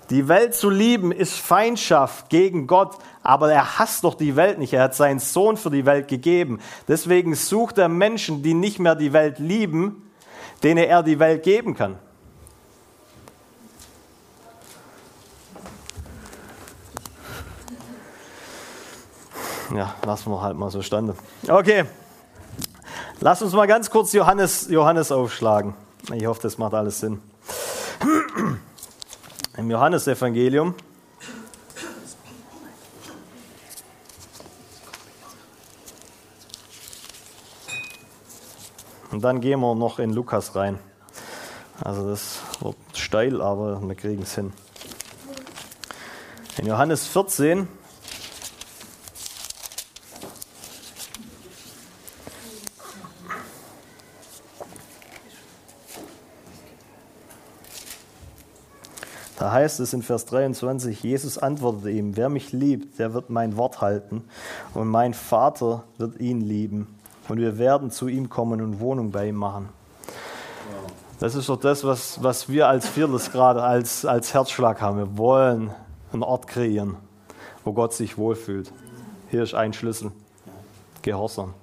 Die 0.09 0.27
Welt 0.27 0.55
zu 0.55 0.69
lieben 0.69 1.11
ist 1.11 1.35
Feindschaft 1.35 2.29
gegen 2.29 2.67
Gott, 2.67 2.97
aber 3.21 3.51
er 3.51 3.79
hasst 3.79 4.03
doch 4.03 4.15
die 4.15 4.35
Welt 4.35 4.59
nicht. 4.59 4.73
Er 4.73 4.83
hat 4.83 4.95
seinen 4.95 5.19
Sohn 5.19 5.55
für 5.55 5.69
die 5.69 5.85
Welt 5.85 6.07
gegeben. 6.07 6.59
Deswegen 6.87 7.35
sucht 7.35 7.77
er 7.77 7.87
Menschen, 7.87 8.43
die 8.43 8.53
nicht 8.53 8.79
mehr 8.79 8.95
die 8.95 9.13
Welt 9.13 9.39
lieben, 9.39 10.11
denen 10.61 10.83
er 10.83 11.03
die 11.03 11.19
Welt 11.19 11.43
geben 11.43 11.75
kann. 11.75 11.97
Ja, 19.75 19.95
lassen 20.05 20.29
wir 20.29 20.41
halt 20.41 20.55
mal 20.55 20.69
so 20.69 20.83
standen. 20.83 21.17
Okay, 21.47 21.85
lass 23.19 23.41
uns 23.41 23.53
mal 23.53 23.65
ganz 23.65 23.89
kurz 23.89 24.13
Johannes, 24.13 24.67
Johannes 24.69 25.11
aufschlagen. 25.11 25.73
Ich 26.13 26.27
hoffe, 26.27 26.41
das 26.43 26.59
macht 26.59 26.75
alles 26.75 26.99
Sinn. 26.99 27.21
Im 29.57 29.71
Johannesevangelium. 29.71 30.75
Und 39.11 39.23
dann 39.23 39.41
gehen 39.41 39.59
wir 39.59 39.73
noch 39.73 39.97
in 39.97 40.13
Lukas 40.13 40.55
rein. 40.55 40.77
Also 41.81 42.07
das 42.09 42.41
wird 42.61 42.75
steil, 42.93 43.41
aber 43.41 43.81
wir 43.81 43.95
kriegen 43.95 44.21
es 44.21 44.35
hin. 44.35 44.53
In 46.57 46.67
Johannes 46.67 47.07
14 47.07 47.67
heißt 59.53 59.79
es 59.79 59.93
in 59.93 60.01
Vers 60.01 60.25
23, 60.25 61.01
Jesus 61.01 61.37
antwortete 61.37 61.91
ihm, 61.91 62.17
wer 62.17 62.29
mich 62.29 62.51
liebt, 62.51 62.99
der 62.99 63.13
wird 63.13 63.29
mein 63.29 63.55
Wort 63.55 63.81
halten 63.81 64.23
und 64.73 64.89
mein 64.89 65.13
Vater 65.13 65.83
wird 65.97 66.19
ihn 66.19 66.41
lieben 66.41 66.87
und 67.29 67.37
wir 67.37 67.57
werden 67.57 67.91
zu 67.91 68.07
ihm 68.07 68.29
kommen 68.29 68.61
und 68.61 68.79
Wohnung 68.79 69.11
bei 69.11 69.29
ihm 69.29 69.35
machen. 69.35 69.69
Das 71.19 71.35
ist 71.35 71.47
doch 71.47 71.59
das, 71.59 71.85
was, 71.85 72.21
was 72.21 72.49
wir 72.49 72.67
als 72.67 72.87
Viertes 72.87 73.31
gerade 73.31 73.63
als, 73.63 74.05
als 74.05 74.33
Herzschlag 74.33 74.81
haben. 74.81 74.97
Wir 74.97 75.17
wollen 75.17 75.71
einen 76.11 76.23
Ort 76.23 76.47
kreieren, 76.47 76.97
wo 77.63 77.71
Gott 77.71 77.93
sich 77.93 78.17
wohlfühlt. 78.17 78.73
Hier 79.29 79.43
ist 79.43 79.53
ein 79.53 79.71
Schlüssel. 79.71 80.11
Gehorsam. 81.01 81.53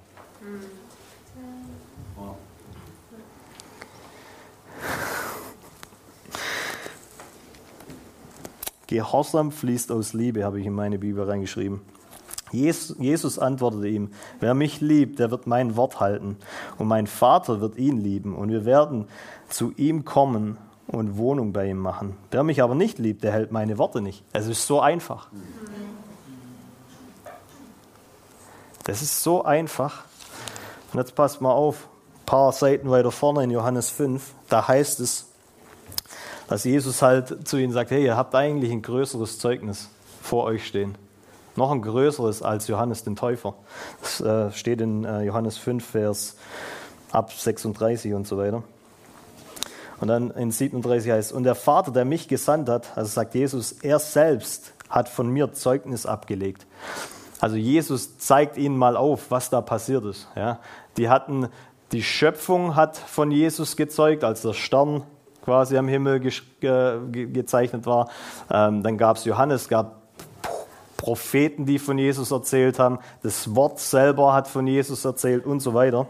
Gehorsam 8.91 9.53
fließt 9.53 9.89
aus 9.89 10.11
Liebe, 10.11 10.43
habe 10.43 10.59
ich 10.59 10.65
in 10.65 10.73
meine 10.73 10.99
Bibel 10.99 11.23
reingeschrieben. 11.23 11.79
Jesus 12.51 13.39
antwortete 13.39 13.87
ihm, 13.87 14.09
wer 14.41 14.53
mich 14.53 14.81
liebt, 14.81 15.19
der 15.19 15.31
wird 15.31 15.47
mein 15.47 15.77
Wort 15.77 16.01
halten 16.01 16.35
und 16.77 16.89
mein 16.89 17.07
Vater 17.07 17.61
wird 17.61 17.77
ihn 17.77 18.01
lieben 18.01 18.35
und 18.35 18.49
wir 18.49 18.65
werden 18.65 19.07
zu 19.47 19.71
ihm 19.77 20.03
kommen 20.03 20.57
und 20.87 21.15
Wohnung 21.15 21.53
bei 21.53 21.69
ihm 21.69 21.77
machen. 21.77 22.17
Wer 22.31 22.43
mich 22.43 22.61
aber 22.61 22.75
nicht 22.75 22.99
liebt, 22.99 23.23
der 23.23 23.31
hält 23.31 23.53
meine 23.53 23.77
Worte 23.77 24.01
nicht. 24.01 24.25
Es 24.33 24.47
ist 24.47 24.67
so 24.67 24.81
einfach. 24.81 25.29
Das 28.83 29.01
ist 29.01 29.23
so 29.23 29.45
einfach. 29.45 30.03
Und 30.91 30.99
jetzt 30.99 31.15
passt 31.15 31.39
mal 31.39 31.53
auf, 31.53 31.87
ein 32.23 32.25
paar 32.25 32.51
Seiten 32.51 32.91
weiter 32.91 33.11
vorne 33.11 33.45
in 33.45 33.51
Johannes 33.51 33.89
5, 33.89 34.33
da 34.49 34.67
heißt 34.67 34.99
es, 34.99 35.30
dass 36.51 36.65
Jesus 36.65 37.01
halt 37.01 37.47
zu 37.47 37.55
ihnen 37.55 37.71
sagt, 37.71 37.91
hey, 37.91 38.03
ihr 38.03 38.17
habt 38.17 38.35
eigentlich 38.35 38.73
ein 38.73 38.81
größeres 38.81 39.39
Zeugnis 39.39 39.87
vor 40.21 40.43
euch 40.43 40.67
stehen. 40.67 40.95
Noch 41.55 41.71
ein 41.71 41.81
größeres 41.81 42.43
als 42.43 42.67
Johannes 42.67 43.05
den 43.05 43.15
Täufer. 43.15 43.53
Das 44.01 44.19
äh, 44.19 44.51
steht 44.51 44.81
in 44.81 45.05
äh, 45.05 45.21
Johannes 45.21 45.57
5, 45.57 45.81
Vers 45.81 46.35
ab 47.13 47.31
36 47.31 48.13
und 48.13 48.27
so 48.27 48.37
weiter. 48.37 48.63
Und 50.01 50.09
dann 50.09 50.31
in 50.31 50.51
37 50.51 51.09
heißt 51.09 51.31
und 51.31 51.45
der 51.45 51.55
Vater, 51.55 51.93
der 51.93 52.03
mich 52.03 52.27
gesandt 52.27 52.67
hat, 52.67 52.97
also 52.97 53.09
sagt 53.09 53.33
Jesus, 53.33 53.71
er 53.71 53.99
selbst 53.99 54.73
hat 54.89 55.07
von 55.07 55.29
mir 55.29 55.53
Zeugnis 55.53 56.05
abgelegt. 56.05 56.65
Also 57.39 57.55
Jesus 57.55 58.17
zeigt 58.17 58.57
ihnen 58.57 58.75
mal 58.75 58.97
auf, 58.97 59.31
was 59.31 59.51
da 59.51 59.61
passiert 59.61 60.03
ist. 60.03 60.27
Ja, 60.35 60.59
die 60.97 61.07
hatten, 61.07 61.47
die 61.93 62.03
Schöpfung 62.03 62.75
hat 62.75 62.97
von 62.97 63.31
Jesus 63.31 63.77
gezeugt, 63.77 64.25
als 64.25 64.41
der 64.41 64.51
Stern 64.51 65.03
quasi 65.43 65.77
am 65.77 65.87
Himmel 65.87 66.19
ge 66.19 66.31
ge 66.59 67.25
gezeichnet 67.27 67.85
war. 67.85 68.09
Ähm, 68.51 68.83
dann 68.83 68.97
gab 68.97 69.17
es 69.17 69.25
Johannes, 69.25 69.67
gab 69.67 70.01
Propheten, 70.97 71.65
die 71.65 71.79
von 71.79 71.97
Jesus 71.97 72.31
erzählt 72.31 72.77
haben. 72.77 72.99
Das 73.23 73.55
Wort 73.55 73.79
selber 73.79 74.33
hat 74.33 74.47
von 74.47 74.67
Jesus 74.67 75.03
erzählt 75.03 75.45
und 75.45 75.59
so 75.59 75.73
weiter. 75.73 76.07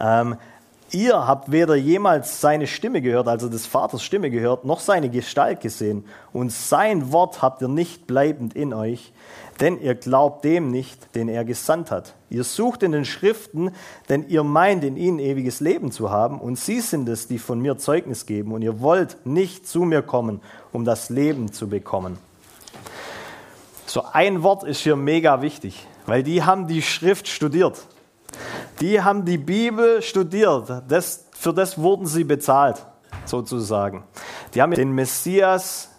Ähm, 0.00 0.36
ihr 0.90 1.26
habt 1.26 1.50
weder 1.50 1.74
jemals 1.74 2.40
seine 2.40 2.66
Stimme 2.66 3.02
gehört, 3.02 3.28
also 3.28 3.48
des 3.48 3.66
Vaters 3.66 4.02
Stimme 4.02 4.30
gehört, 4.30 4.64
noch 4.64 4.80
seine 4.80 5.10
Gestalt 5.10 5.60
gesehen. 5.60 6.04
Und 6.32 6.52
sein 6.52 7.12
Wort 7.12 7.42
habt 7.42 7.62
ihr 7.62 7.68
nicht 7.68 8.06
bleibend 8.06 8.54
in 8.54 8.72
euch, 8.72 9.12
denn 9.60 9.80
ihr 9.80 9.94
glaubt 9.94 10.44
dem 10.44 10.70
nicht, 10.70 11.14
den 11.14 11.28
er 11.28 11.44
gesandt 11.44 11.90
hat. 11.90 12.14
Ihr 12.30 12.44
sucht 12.44 12.82
in 12.82 12.92
den 12.92 13.04
Schriften, 13.04 13.70
denn 14.08 14.28
ihr 14.28 14.42
meint 14.42 14.84
in 14.84 14.96
ihnen 14.96 15.18
ewiges 15.18 15.60
Leben 15.60 15.92
zu 15.92 16.10
haben, 16.10 16.40
und 16.40 16.58
sie 16.58 16.80
sind 16.80 17.08
es, 17.08 17.28
die 17.28 17.38
von 17.38 17.60
mir 17.60 17.78
Zeugnis 17.78 18.26
geben, 18.26 18.52
und 18.52 18.62
ihr 18.62 18.80
wollt 18.80 19.24
nicht 19.24 19.68
zu 19.68 19.82
mir 19.82 20.02
kommen, 20.02 20.40
um 20.72 20.84
das 20.84 21.10
Leben 21.10 21.52
zu 21.52 21.68
bekommen. 21.68 22.18
So 23.86 24.02
ein 24.12 24.42
Wort 24.42 24.64
ist 24.64 24.80
hier 24.80 24.96
mega 24.96 25.40
wichtig, 25.40 25.86
weil 26.06 26.24
die 26.24 26.42
haben 26.42 26.66
die 26.66 26.82
Schrift 26.82 27.28
studiert. 27.28 27.86
Die 28.80 29.02
haben 29.02 29.24
die 29.24 29.38
Bibel 29.38 30.02
studiert. 30.02 30.82
Das, 30.88 31.26
für 31.32 31.52
das 31.52 31.78
wurden 31.78 32.06
sie 32.06 32.24
bezahlt, 32.24 32.84
sozusagen. 33.24 34.04
Die 34.54 34.62
haben 34.62 34.72
den 34.72 34.92
Messias 34.92 35.90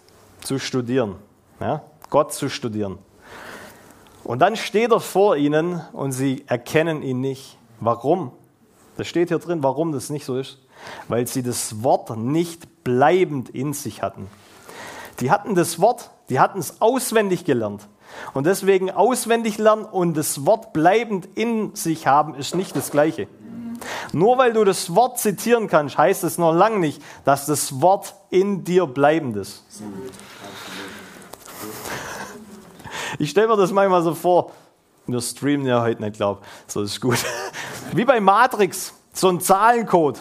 zu 0.41 0.59
studieren, 0.59 1.15
ja? 1.59 1.81
Gott 2.09 2.33
zu 2.33 2.49
studieren. 2.49 2.99
Und 4.23 4.39
dann 4.39 4.55
steht 4.55 4.91
er 4.91 4.99
vor 4.99 5.37
ihnen 5.37 5.81
und 5.93 6.11
sie 6.11 6.45
erkennen 6.47 7.01
ihn 7.03 7.21
nicht. 7.21 7.57
Warum? 7.79 8.31
Das 8.97 9.07
steht 9.07 9.29
hier 9.29 9.39
drin, 9.39 9.61
warum 9.63 9.91
das 9.91 10.09
nicht 10.09 10.25
so 10.25 10.37
ist. 10.37 10.59
Weil 11.07 11.27
sie 11.27 11.43
das 11.43 11.83
Wort 11.83 12.15
nicht 12.17 12.83
bleibend 12.83 13.49
in 13.49 13.73
sich 13.73 14.01
hatten. 14.01 14.27
Die 15.19 15.31
hatten 15.31 15.55
das 15.55 15.79
Wort, 15.79 16.11
die 16.29 16.39
hatten 16.39 16.59
es 16.59 16.81
auswendig 16.81 17.45
gelernt. 17.45 17.87
Und 18.33 18.45
deswegen 18.45 18.91
auswendig 18.91 19.57
lernen 19.57 19.85
und 19.85 20.15
das 20.15 20.45
Wort 20.45 20.73
bleibend 20.73 21.27
in 21.35 21.75
sich 21.75 22.07
haben, 22.07 22.35
ist 22.35 22.55
nicht 22.55 22.75
das 22.75 22.91
Gleiche. 22.91 23.27
Nur 24.13 24.37
weil 24.37 24.53
du 24.53 24.63
das 24.63 24.95
Wort 24.95 25.19
zitieren 25.19 25.67
kannst, 25.67 25.97
heißt 25.97 26.23
es 26.23 26.37
noch 26.37 26.53
lange 26.53 26.79
nicht, 26.79 27.01
dass 27.23 27.45
das 27.45 27.81
Wort 27.81 28.15
in 28.29 28.63
dir 28.63 28.85
bleibend 28.87 29.35
ist. 29.37 29.63
Ich 33.19 33.29
stelle 33.29 33.47
mir 33.47 33.57
das 33.57 33.71
manchmal 33.71 34.03
so 34.03 34.13
vor. 34.13 34.51
Wir 35.07 35.21
streamen 35.21 35.65
ja 35.65 35.81
heute 35.81 36.01
nicht, 36.01 36.15
glaube 36.15 36.41
So 36.67 36.81
ist 36.81 36.99
gut. 36.99 37.17
Wie 37.93 38.05
bei 38.05 38.19
Matrix, 38.19 38.93
so 39.13 39.29
ein 39.29 39.39
Zahlencode. 39.39 40.19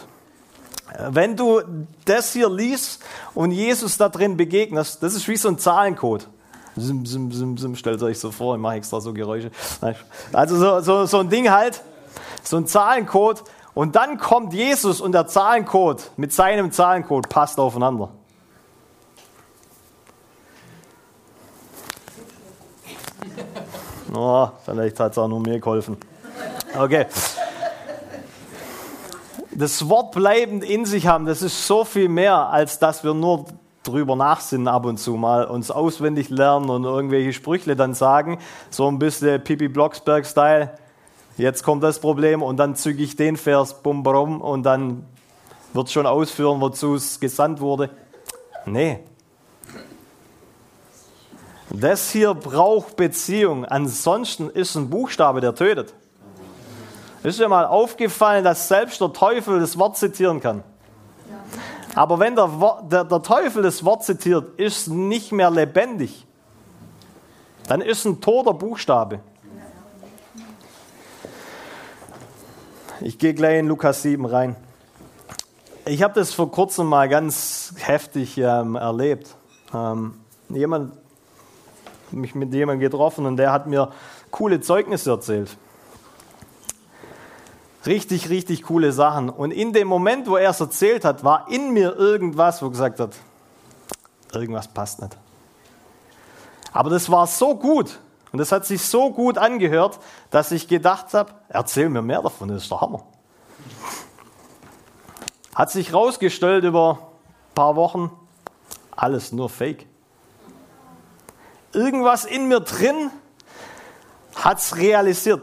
Wenn 1.09 1.35
du 1.35 1.61
das 2.05 2.31
hier 2.31 2.49
liest 2.49 3.03
und 3.33 3.51
Jesus 3.51 3.97
da 3.97 4.07
drin 4.07 4.37
begegnest, 4.37 5.01
das 5.03 5.13
ist 5.13 5.27
wie 5.27 5.35
so 5.35 5.49
ein 5.49 5.57
Zahlencode. 5.57 6.27
Sim, 6.77 7.05
sim, 7.05 7.31
sim, 7.31 7.57
sim, 7.57 7.75
stellt 7.75 8.03
euch 8.03 8.19
so 8.19 8.31
vor, 8.31 8.55
ich 8.55 8.61
mache 8.61 8.75
extra 8.75 8.99
so 8.99 9.13
Geräusche. 9.13 9.49
Also 10.33 10.57
so, 10.57 10.81
so, 10.81 11.05
so 11.05 11.19
ein 11.19 11.29
Ding 11.29 11.49
halt, 11.49 11.81
so 12.43 12.57
ein 12.57 12.67
Zahlencode. 12.67 13.43
Und 13.73 13.95
dann 13.95 14.17
kommt 14.17 14.53
Jesus 14.53 14.99
und 14.99 15.13
der 15.13 15.27
Zahlencode 15.27 16.11
mit 16.17 16.33
seinem 16.33 16.71
Zahlencode 16.71 17.29
passt 17.29 17.59
aufeinander. 17.59 18.09
Oh, 24.17 24.49
vielleicht 24.63 24.97
hat 25.01 25.11
es 25.11 25.17
auch 25.17 25.27
nur 25.27 25.41
mir 25.41 25.59
geholfen. 25.59 25.97
Okay. 26.77 27.05
Das 29.51 29.89
Wort 29.89 30.13
bleibend 30.13 30.63
in 30.63 30.85
sich 30.85 31.07
haben, 31.07 31.25
das 31.25 31.41
ist 31.41 31.67
so 31.67 31.83
viel 31.83 32.07
mehr, 32.07 32.47
als 32.47 32.79
dass 32.79 33.03
wir 33.03 33.13
nur 33.13 33.45
drüber 33.87 34.15
nachsinnen 34.15 34.67
ab 34.67 34.85
und 34.85 34.97
zu 34.97 35.13
mal, 35.15 35.45
uns 35.45 35.71
auswendig 35.71 36.29
lernen 36.29 36.69
und 36.69 36.83
irgendwelche 36.83 37.33
Sprüchle 37.33 37.75
dann 37.75 37.93
sagen, 37.93 38.39
so 38.69 38.87
ein 38.87 38.99
bisschen 38.99 39.43
Pippi 39.43 39.67
Blocksberg-Style. 39.67 40.71
Jetzt 41.37 41.63
kommt 41.63 41.83
das 41.83 41.99
Problem 41.99 42.41
und 42.41 42.57
dann 42.57 42.75
züge 42.75 43.03
ich 43.03 43.15
den 43.15 43.37
Vers, 43.37 43.81
bum, 43.81 44.03
bum, 44.03 44.41
und 44.41 44.63
dann 44.63 45.05
wird 45.73 45.89
schon 45.91 46.05
ausführen, 46.05 46.61
wozu 46.61 46.95
es 46.95 47.19
gesandt 47.19 47.59
wurde. 47.61 47.89
Nee, 48.65 48.99
das 51.69 52.09
hier 52.11 52.33
braucht 52.33 52.95
Beziehung. 52.95 53.65
Ansonsten 53.65 54.49
ist 54.49 54.75
ein 54.75 54.89
Buchstabe, 54.89 55.41
der 55.41 55.55
tötet. 55.55 55.93
Ist 57.23 57.39
dir 57.39 57.49
mal 57.49 57.65
aufgefallen, 57.65 58.43
dass 58.43 58.67
selbst 58.67 59.01
der 59.01 59.11
Teufel 59.11 59.59
das 59.59 59.77
Wort 59.77 59.97
zitieren 59.97 60.39
kann? 60.39 60.63
Aber 61.95 62.19
wenn 62.19 62.35
der, 62.35 62.49
der, 62.83 63.05
der 63.05 63.21
Teufel 63.21 63.63
das 63.63 63.85
Wort 63.85 64.03
zitiert, 64.03 64.59
ist 64.59 64.89
nicht 64.89 65.31
mehr 65.31 65.49
lebendig. 65.49 66.27
Dann 67.67 67.81
ist 67.81 68.05
ein 68.05 68.21
toter 68.21 68.53
Buchstabe. 68.53 69.21
Ich 73.01 73.17
gehe 73.17 73.33
gleich 73.33 73.59
in 73.59 73.67
Lukas 73.67 74.01
7 74.01 74.25
rein. 74.25 74.55
Ich 75.85 76.03
habe 76.03 76.13
das 76.13 76.33
vor 76.33 76.51
kurzem 76.51 76.87
mal 76.87 77.07
ganz 77.07 77.73
heftig 77.77 78.37
ähm, 78.37 78.75
erlebt. 78.75 79.35
Ähm, 79.73 80.15
jemand 80.49 80.93
mich 82.11 82.35
mit 82.35 82.53
jemandem 82.53 82.89
getroffen 82.89 83.25
und 83.25 83.37
der 83.37 83.51
hat 83.51 83.67
mir 83.67 83.91
coole 84.31 84.61
Zeugnisse 84.61 85.11
erzählt. 85.11 85.57
Richtig, 87.85 88.29
richtig 88.29 88.63
coole 88.63 88.91
Sachen. 88.91 89.29
Und 89.29 89.51
in 89.51 89.73
dem 89.73 89.87
Moment, 89.87 90.27
wo 90.27 90.37
er 90.37 90.49
es 90.49 90.59
erzählt 90.59 91.05
hat, 91.05 91.23
war 91.23 91.47
in 91.49 91.71
mir 91.71 91.95
irgendwas, 91.95 92.61
wo 92.61 92.69
gesagt 92.69 92.99
hat, 92.99 93.15
irgendwas 94.33 94.67
passt 94.67 95.01
nicht. 95.01 95.15
Aber 96.73 96.89
das 96.89 97.09
war 97.09 97.27
so 97.27 97.55
gut 97.55 97.99
und 98.31 98.39
das 98.39 98.51
hat 98.51 98.65
sich 98.65 98.81
so 98.81 99.11
gut 99.11 99.37
angehört, 99.37 99.99
dass 100.29 100.51
ich 100.51 100.67
gedacht 100.67 101.13
habe, 101.13 101.31
erzähl 101.47 101.89
mir 101.89 102.01
mehr 102.01 102.21
davon, 102.21 102.49
das 102.49 102.63
ist 102.63 102.71
der 102.71 102.81
Hammer. 102.81 103.03
Hat 105.53 105.71
sich 105.71 105.93
rausgestellt 105.93 106.65
über 106.65 106.99
ein 106.99 107.53
paar 107.55 107.75
Wochen, 107.75 108.11
alles 108.95 109.31
nur 109.31 109.49
Fake 109.49 109.87
irgendwas 111.75 112.25
in 112.25 112.47
mir 112.47 112.61
drin 112.61 113.11
hat 114.35 114.57
es 114.57 114.77
realisiert. 114.77 115.41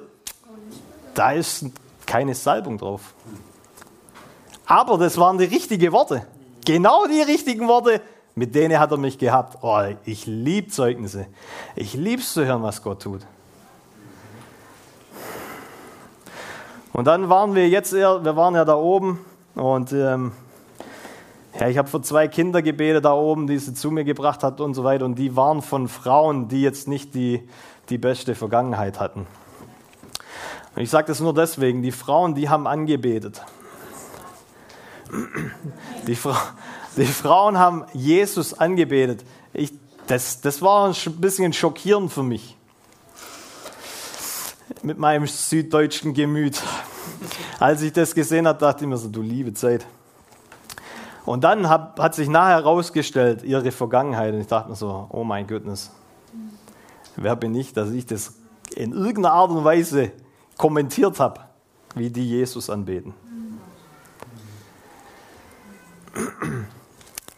Da 1.14 1.32
ist 1.32 1.66
keine 2.06 2.34
Salbung 2.34 2.78
drauf. 2.78 3.14
Aber 4.66 4.98
das 4.98 5.18
waren 5.18 5.38
die 5.38 5.44
richtigen 5.44 5.92
Worte. 5.92 6.26
Genau 6.64 7.06
die 7.06 7.20
richtigen 7.20 7.68
Worte, 7.68 8.00
mit 8.34 8.54
denen 8.54 8.78
hat 8.78 8.90
er 8.90 8.96
mich 8.96 9.18
gehabt. 9.18 9.58
Oh, 9.62 9.82
ich 10.04 10.26
liebe 10.26 10.68
Zeugnisse. 10.68 11.26
Ich 11.74 11.94
liebe 11.94 12.22
es 12.22 12.32
zu 12.32 12.44
hören, 12.46 12.62
was 12.62 12.82
Gott 12.82 13.02
tut. 13.02 13.20
Und 16.92 17.06
dann 17.06 17.28
waren 17.28 17.54
wir 17.54 17.68
jetzt, 17.68 17.92
eher, 17.92 18.24
wir 18.24 18.36
waren 18.36 18.54
ja 18.54 18.64
da 18.64 18.76
oben 18.76 19.24
und 19.54 19.92
ähm, 19.92 20.32
ja, 21.58 21.68
ich 21.68 21.78
habe 21.78 21.88
für 21.88 22.00
zwei 22.00 22.28
Kinder 22.28 22.62
gebetet 22.62 23.04
da 23.04 23.14
oben, 23.14 23.46
die 23.46 23.58
sie 23.58 23.74
zu 23.74 23.90
mir 23.90 24.04
gebracht 24.04 24.42
hat 24.42 24.60
und 24.60 24.74
so 24.74 24.84
weiter. 24.84 25.04
Und 25.04 25.16
die 25.16 25.36
waren 25.36 25.62
von 25.62 25.88
Frauen, 25.88 26.48
die 26.48 26.62
jetzt 26.62 26.88
nicht 26.88 27.14
die, 27.14 27.46
die 27.88 27.98
beste 27.98 28.34
Vergangenheit 28.34 29.00
hatten. 29.00 29.26
Und 30.74 30.82
ich 30.82 30.90
sage 30.90 31.08
das 31.08 31.20
nur 31.20 31.34
deswegen, 31.34 31.82
die 31.82 31.92
Frauen, 31.92 32.34
die 32.34 32.48
haben 32.48 32.66
angebetet. 32.66 33.42
Die, 36.06 36.14
Fra 36.14 36.36
die 36.96 37.04
Frauen 37.04 37.58
haben 37.58 37.84
Jesus 37.92 38.54
angebetet. 38.54 39.24
Ich, 39.52 39.72
das, 40.06 40.40
das 40.40 40.62
war 40.62 40.88
ein 40.88 41.20
bisschen 41.20 41.52
schockierend 41.52 42.12
für 42.12 42.22
mich. 42.22 42.56
Mit 44.82 44.98
meinem 44.98 45.26
süddeutschen 45.26 46.14
Gemüt. 46.14 46.62
Als 47.60 47.82
ich 47.82 47.92
das 47.92 48.14
gesehen 48.14 48.48
habe, 48.48 48.58
dachte 48.58 48.84
ich 48.84 48.88
mir 48.88 48.96
so, 48.96 49.08
du 49.08 49.20
liebe 49.20 49.52
Zeit. 49.52 49.86
Und 51.24 51.44
dann 51.44 51.68
hat, 51.68 52.00
hat 52.00 52.14
sich 52.14 52.28
nachher 52.28 52.56
herausgestellt, 52.56 53.44
ihre 53.44 53.70
Vergangenheit. 53.70 54.34
Und 54.34 54.40
ich 54.40 54.46
dachte 54.46 54.70
mir 54.70 54.76
so, 54.76 55.06
oh 55.10 55.24
mein 55.24 55.46
Goodness, 55.46 55.90
wer 57.16 57.36
bin 57.36 57.54
ich, 57.54 57.74
dass 57.74 57.90
ich 57.90 58.06
das 58.06 58.34
in 58.74 58.92
irgendeiner 58.92 59.34
Art 59.34 59.50
und 59.50 59.62
Weise 59.62 60.10
kommentiert 60.56 61.18
habe, 61.20 61.40
wie 61.94 62.10
die 62.10 62.28
Jesus 62.28 62.70
anbeten. 62.70 63.14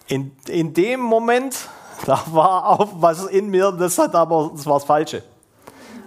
In, 0.08 0.32
in 0.48 0.74
dem 0.74 1.00
Moment, 1.00 1.68
da 2.06 2.22
war 2.26 2.68
auch 2.68 2.92
was 2.96 3.26
in 3.26 3.48
mir, 3.48 3.72
das 3.72 3.98
hat 3.98 4.14
aber, 4.14 4.50
das 4.54 4.66
war 4.66 4.74
das 4.74 4.84
Falsche. 4.84 5.22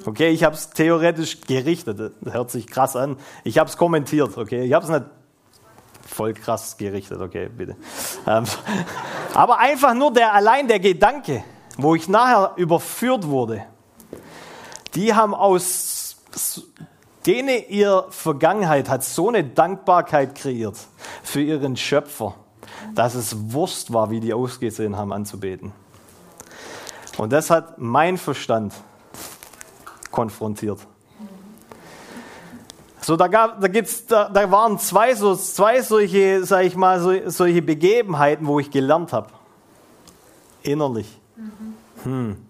Okay, 0.05 0.29
ich 0.29 0.43
habe 0.43 0.55
es 0.55 0.69
theoretisch 0.69 1.41
gerichtet, 1.41 1.99
das 1.99 2.33
hört 2.33 2.49
sich 2.49 2.67
krass 2.67 2.95
an. 2.95 3.17
Ich 3.43 3.57
habe 3.57 3.69
es 3.69 3.75
kommentiert, 3.75 4.37
okay, 4.37 4.63
ich 4.63 4.73
habe 4.73 4.85
es 4.85 4.91
nicht 4.91 5.05
voll 6.07 6.33
krass 6.33 6.77
gerichtet, 6.77 7.19
okay, 7.19 7.49
bitte. 7.49 7.75
Ähm, 8.25 8.45
aber 9.33 9.59
einfach 9.59 9.93
nur 9.93 10.13
der, 10.13 10.33
allein 10.33 10.67
der 10.67 10.79
Gedanke, 10.79 11.43
wo 11.77 11.93
ich 11.95 12.07
nachher 12.07 12.53
überführt 12.55 13.27
wurde, 13.27 13.65
die 14.95 15.13
haben 15.13 15.35
aus, 15.35 16.15
denen 17.27 17.61
ihr 17.67 18.05
Vergangenheit 18.09 18.89
hat 18.89 19.03
so 19.03 19.27
eine 19.27 19.43
Dankbarkeit 19.43 20.33
kreiert 20.33 20.77
für 21.23 21.41
ihren 21.41 21.75
Schöpfer, 21.75 22.35
dass 22.95 23.15
es 23.15 23.51
Wurst 23.51 23.91
war, 23.91 24.09
wie 24.09 24.21
die 24.21 24.33
ausgesehen 24.33 24.95
haben 24.95 25.11
anzubeten. 25.11 25.73
Und 27.17 27.33
das 27.33 27.49
hat 27.49 27.77
mein 27.77 28.17
Verstand 28.17 28.73
konfrontiert. 30.09 30.79
So, 33.01 33.15
da, 33.15 33.27
gab, 33.27 33.61
da, 33.61 33.67
gibt's, 33.67 34.05
da, 34.05 34.29
da 34.29 34.51
waren 34.51 34.79
zwei, 34.79 35.15
so, 35.15 35.35
zwei 35.35 35.81
solche, 35.81 36.43
sag 36.43 36.65
ich 36.65 36.75
mal, 36.75 36.99
so, 36.99 37.29
solche 37.29 37.61
Begebenheiten, 37.61 38.47
wo 38.47 38.59
ich 38.59 38.71
gelernt 38.71 39.13
habe. 39.13 39.29
Innerlich. 40.61 41.19
Hm. 42.03 42.46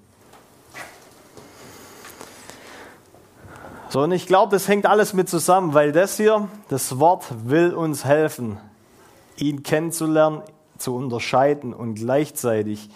So, 3.89 4.01
und 4.01 4.11
ich 4.11 4.27
glaube, 4.27 4.51
das 4.51 4.67
hängt 4.67 4.85
alles 4.85 5.13
mit 5.13 5.29
zusammen, 5.29 5.73
weil 5.73 5.93
das 5.93 6.17
hier, 6.17 6.49
das 6.67 6.99
Wort 6.99 7.25
will 7.45 7.73
uns 7.73 8.03
helfen, 8.03 8.57
ihn 9.37 9.63
kennenzulernen, 9.63 10.41
zu 10.77 10.95
unterscheiden 10.95 11.73
und 11.73 11.95
gleichzeitig 11.95 12.89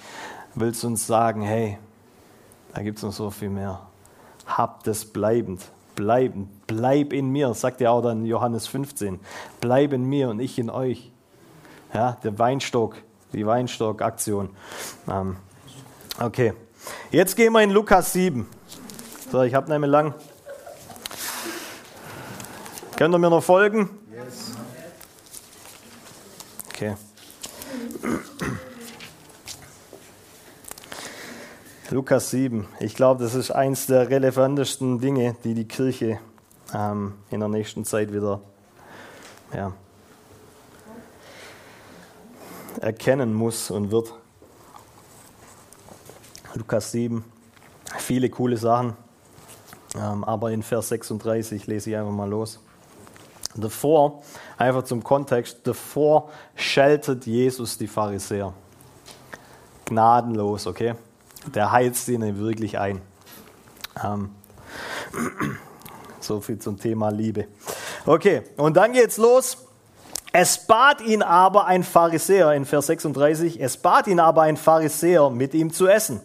will 0.54 0.70
es 0.70 0.84
uns 0.84 1.08
sagen, 1.08 1.42
hey, 1.42 1.80
da 2.74 2.84
gibt 2.84 2.98
es 2.98 3.04
noch 3.04 3.14
so 3.14 3.30
viel 3.32 3.50
mehr. 3.50 3.80
Habt 4.46 4.88
es 4.88 5.06
bleibend 5.06 5.62
bleiben. 5.96 6.50
Bleib 6.68 7.14
in 7.14 7.30
mir, 7.30 7.54
sagt 7.54 7.82
er 7.82 7.92
auch 7.92 8.02
dann 8.02 8.26
Johannes 8.26 8.68
15. 8.68 9.20
Bleib 9.60 9.94
in 9.94 10.04
mir 10.04 10.30
und 10.30 10.40
ich 10.40 10.60
in 10.60 10.70
euch. 10.70 11.12
Ja, 11.94 12.18
der 12.24 12.38
Weinstock, 12.40 12.96
die 13.34 13.46
Weinstock-Aktion. 13.46 14.50
Ähm, 15.10 15.38
okay, 16.20 16.54
jetzt 17.12 17.36
gehen 17.36 17.54
wir 17.54 17.62
in 17.62 17.72
Lukas 17.72 18.14
7. 18.14 18.48
So, 19.32 19.42
ich 19.44 19.54
habe 19.54 19.78
mehr 19.80 19.90
lang. 19.90 20.14
Könnt 23.02 23.16
ihr 23.16 23.18
mir 23.18 23.32
noch 23.32 23.44
folgen? 23.44 23.90
Yes. 24.14 24.52
Okay. 26.70 26.96
Lukas 31.90 32.30
7. 32.30 32.68
Ich 32.80 32.94
glaube, 32.94 33.24
das 33.24 33.34
ist 33.34 33.50
eines 33.50 33.88
der 33.88 34.08
relevantesten 34.08 35.00
Dinge, 35.00 35.36
die 35.44 35.56
die 35.56 35.68
Kirche 35.68 36.20
ähm, 36.76 37.14
in 37.32 37.40
der 37.40 37.50
nächsten 37.50 37.86
Zeit 37.86 38.14
wieder 38.14 38.40
ja, 39.52 39.74
erkennen 42.82 43.34
muss 43.34 43.72
und 43.72 43.90
wird. 43.90 44.14
Lukas 46.54 46.92
7. 46.92 47.26
Viele 47.98 48.30
coole 48.30 48.58
Sachen. 48.58 48.96
Ähm, 49.96 50.24
aber 50.24 50.52
in 50.52 50.62
Vers 50.62 50.90
36 50.90 51.66
lese 51.66 51.90
ich 51.90 51.98
einfach 51.98 52.12
mal 52.12 52.30
los. 52.30 52.60
Davor, 53.56 54.24
einfach 54.58 54.84
zum 54.84 55.04
Kontext, 55.04 55.60
davor 55.64 56.30
scheltet 56.56 57.26
Jesus 57.26 57.78
die 57.78 57.88
Pharisäer. 57.88 58.54
Gnadenlos, 59.86 60.68
okay? 60.68 60.96
der 61.48 61.72
heizt 61.72 62.08
ihnen 62.08 62.40
wirklich 62.40 62.78
ein. 62.80 63.02
Ähm, 64.04 64.30
so 66.20 66.40
viel 66.40 66.60
zum 66.60 66.80
Thema 66.80 67.10
Liebe. 67.10 67.48
Okay, 68.06 68.44
und 68.58 68.78
dann 68.78 68.94
geht's 68.94 69.18
los. 69.18 69.58
Es 70.34 70.66
bat 70.66 71.02
ihn 71.02 71.24
aber 71.24 71.66
ein 71.66 71.84
Pharisäer 71.84 72.54
in 72.54 72.64
Vers 72.64 72.88
36, 72.88 73.60
es 73.60 73.76
bat 73.76 74.08
ihn 74.08 74.22
aber 74.22 74.44
ein 74.44 74.56
Pharisäer, 74.56 75.30
mit 75.30 75.54
ihm 75.54 75.74
zu 75.74 75.88
essen. 75.88 76.22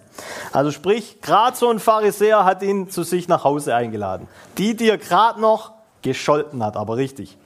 Also 0.53 0.71
sprich, 0.71 1.21
gerade 1.23 1.57
so 1.57 1.69
ein 1.71 1.81
Pharisäer 1.81 2.45
hat 2.45 2.63
ihn 2.63 2.89
zu 2.89 3.03
sich 3.03 3.27
nach 3.27 3.43
Hause 3.43 3.75
eingeladen. 3.75 4.29
Die, 4.59 4.77
die 4.77 4.89
er 4.91 4.99
gerade 4.99 5.41
noch 5.41 5.73
gescholten 6.07 6.65
hat, 6.65 6.77
aber 6.77 6.97
richtig. 6.97 7.37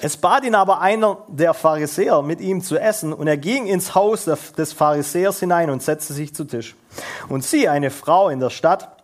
Es 0.00 0.16
bat 0.16 0.44
ihn 0.44 0.54
aber 0.54 0.80
einer 0.80 1.18
der 1.26 1.54
Pharisäer, 1.54 2.22
mit 2.22 2.40
ihm 2.40 2.62
zu 2.62 2.78
essen, 2.78 3.12
und 3.12 3.26
er 3.26 3.36
ging 3.36 3.66
ins 3.66 3.96
Haus 3.96 4.24
des 4.24 4.72
Pharisäers 4.72 5.40
hinein 5.40 5.70
und 5.70 5.82
setzte 5.82 6.14
sich 6.14 6.34
zu 6.34 6.44
Tisch. 6.44 6.76
Und 7.28 7.44
sie, 7.44 7.68
eine 7.68 7.90
Frau 7.90 8.28
in 8.28 8.38
der 8.38 8.50
Stadt, 8.50 8.96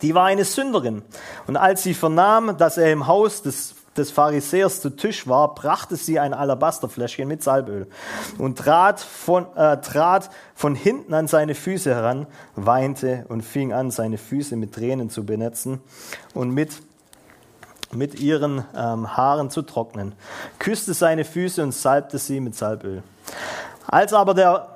die 0.00 0.14
war 0.14 0.24
eine 0.24 0.46
Sünderin. 0.46 1.02
Und 1.46 1.58
als 1.58 1.82
sie 1.82 1.92
vernahm, 1.92 2.56
dass 2.56 2.78
er 2.78 2.90
im 2.90 3.06
Haus 3.06 3.42
des, 3.42 3.74
des 3.98 4.10
Pharisäers 4.10 4.80
zu 4.80 4.88
Tisch 4.88 5.28
war, 5.28 5.54
brachte 5.54 5.96
sie 5.96 6.18
ein 6.18 6.32
Alabasterfläschchen 6.32 7.28
mit 7.28 7.42
Salböl 7.42 7.86
und 8.38 8.56
trat 8.56 8.98
von, 9.00 9.44
äh, 9.56 9.76
trat 9.82 10.30
von 10.54 10.74
hinten 10.74 11.12
an 11.12 11.28
seine 11.28 11.54
Füße 11.54 11.94
heran, 11.94 12.26
weinte 12.56 13.26
und 13.28 13.42
fing 13.42 13.74
an, 13.74 13.90
seine 13.90 14.16
Füße 14.16 14.56
mit 14.56 14.74
Tränen 14.74 15.10
zu 15.10 15.26
benetzen 15.26 15.82
und 16.32 16.48
mit 16.48 16.70
mit 17.92 18.20
ihren 18.20 18.64
ähm, 18.76 19.16
Haaren 19.16 19.50
zu 19.50 19.62
trocknen, 19.62 20.14
küsste 20.58 20.94
seine 20.94 21.24
Füße 21.24 21.62
und 21.62 21.72
salbte 21.72 22.18
sie 22.18 22.40
mit 22.40 22.54
Salböl. 22.54 23.02
Als 23.86 24.12
aber 24.12 24.34
der, 24.34 24.68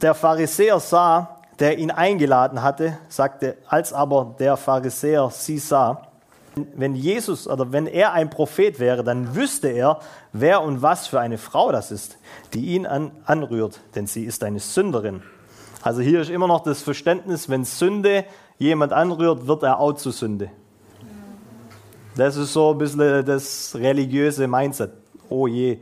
der 0.00 0.14
Pharisäer 0.14 0.80
sah, 0.80 1.38
der 1.58 1.78
ihn 1.78 1.90
eingeladen 1.90 2.62
hatte, 2.62 2.98
sagte, 3.08 3.56
als 3.68 3.92
aber 3.92 4.34
der 4.38 4.56
Pharisäer 4.56 5.30
sie 5.30 5.58
sah, 5.58 6.08
wenn 6.54 6.94
Jesus 6.94 7.48
oder 7.48 7.72
wenn 7.72 7.86
er 7.86 8.12
ein 8.12 8.30
Prophet 8.30 8.78
wäre, 8.78 9.04
dann 9.04 9.34
wüsste 9.34 9.68
er, 9.68 10.00
wer 10.32 10.62
und 10.62 10.82
was 10.82 11.06
für 11.06 11.20
eine 11.20 11.38
Frau 11.38 11.72
das 11.72 11.90
ist, 11.90 12.18
die 12.52 12.74
ihn 12.74 12.86
an, 12.86 13.10
anrührt, 13.24 13.80
denn 13.94 14.06
sie 14.06 14.24
ist 14.24 14.44
eine 14.44 14.60
Sünderin. 14.60 15.22
Also 15.82 16.00
hier 16.00 16.20
ist 16.20 16.30
immer 16.30 16.46
noch 16.46 16.62
das 16.62 16.82
Verständnis, 16.82 17.48
wenn 17.48 17.64
Sünde 17.64 18.24
jemand 18.58 18.92
anrührt, 18.92 19.46
wird 19.46 19.62
er 19.62 19.80
auch 19.80 19.94
zu 19.94 20.10
Sünde. 20.10 20.50
Das 22.16 22.36
ist 22.36 22.52
so 22.52 22.72
ein 22.72 22.78
bisschen 22.78 23.24
das 23.24 23.74
religiöse 23.74 24.46
Mindset. 24.46 24.92
Oh 25.28 25.46
je. 25.46 25.78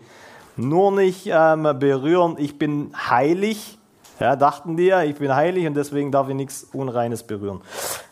Nur 0.57 0.93
nicht 0.93 1.27
ähm, 1.27 1.63
berühren, 1.79 2.37
ich 2.39 2.59
bin 2.59 2.93
heilig. 2.95 3.79
Ja, 4.21 4.37
dachten 4.37 4.77
die 4.77 4.85
ja, 4.85 5.03
ich 5.03 5.17
bin 5.17 5.35
heilig 5.35 5.67
und 5.67 5.75
deswegen 5.75 6.13
darf 6.13 6.29
ich 6.29 6.35
nichts 6.35 6.67
Unreines 6.73 7.23
berühren. 7.23 7.63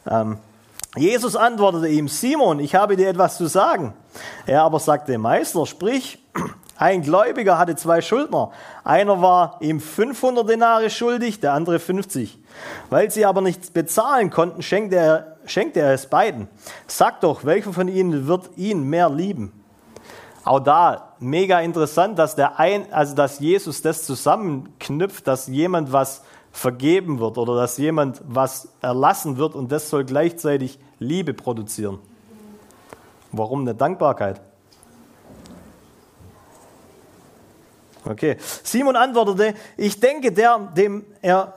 Ähm, 0.09 0.39
Jesus 0.97 1.37
antwortete 1.37 1.89
ihm, 1.89 2.09
Simon, 2.09 2.61
ich 2.61 2.75
habe 2.75 2.97
dir 2.97 3.09
etwas 3.09 3.37
zu 3.37 3.47
sagen. 3.47 3.93
Er 4.47 4.63
aber 4.63 4.81
sagte, 4.81 5.17
Meister, 5.19 5.67
sprich, 5.67 6.19
ein 6.77 7.03
Gläubiger 7.03 7.59
hatte 7.59 7.77
zwei 7.77 8.01
Schuldner. 8.01 8.51
Einer 8.85 9.21
war 9.21 9.59
ihm 9.61 9.81
500 9.81 10.49
Denare 10.49 10.91
schuldig, 10.91 11.41
der 11.41 11.53
andere 11.53 11.79
50. 11.79 12.39
Weil 12.91 13.11
sie 13.11 13.27
aber 13.27 13.43
nichts 13.43 13.71
bezahlen 13.71 14.31
konnten, 14.31 14.63
schenkte 14.63 14.97
er 14.97 15.38
schenkt 15.49 15.77
er 15.77 15.93
es 15.93 16.07
beiden. 16.07 16.49
Sagt 16.87 17.25
doch, 17.25 17.45
welcher 17.45 17.73
von 17.73 17.89
ihnen 17.89 18.27
wird 18.27 18.51
ihn 18.57 18.83
mehr 18.83 19.11
lieben? 19.11 19.53
Auch 20.45 20.61
da 20.61 21.13
mega 21.19 21.61
interessant, 21.61 22.19
dass 22.19 22.35
der 22.35 22.59
ein, 22.59 22.91
also 22.93 23.15
dass 23.15 23.39
Jesus 23.39 23.83
das 23.83 24.05
zusammenknüpft, 24.05 25.27
dass 25.27 25.47
jemand 25.49 25.93
was 25.93 26.23
vergeben 26.53 27.19
wird 27.19 27.37
oder 27.39 27.55
dass 27.55 27.77
jemand 27.77 28.23
was 28.27 28.69
erlassen 28.81 29.37
wird 29.37 29.55
und 29.55 29.71
das 29.71 29.91
soll 29.91 30.05
gleichzeitig 30.05 30.79
Liebe 30.99 31.35
produzieren. 31.35 31.99
Warum 33.31 33.61
eine 33.61 33.75
Dankbarkeit? 33.75 34.41
Okay. 38.05 38.37
Simon 38.63 38.97
antwortete, 38.97 39.55
ich 39.77 40.01
denke, 40.01 40.33
der, 40.33 40.59
dem 40.75 41.05
er, 41.21 41.55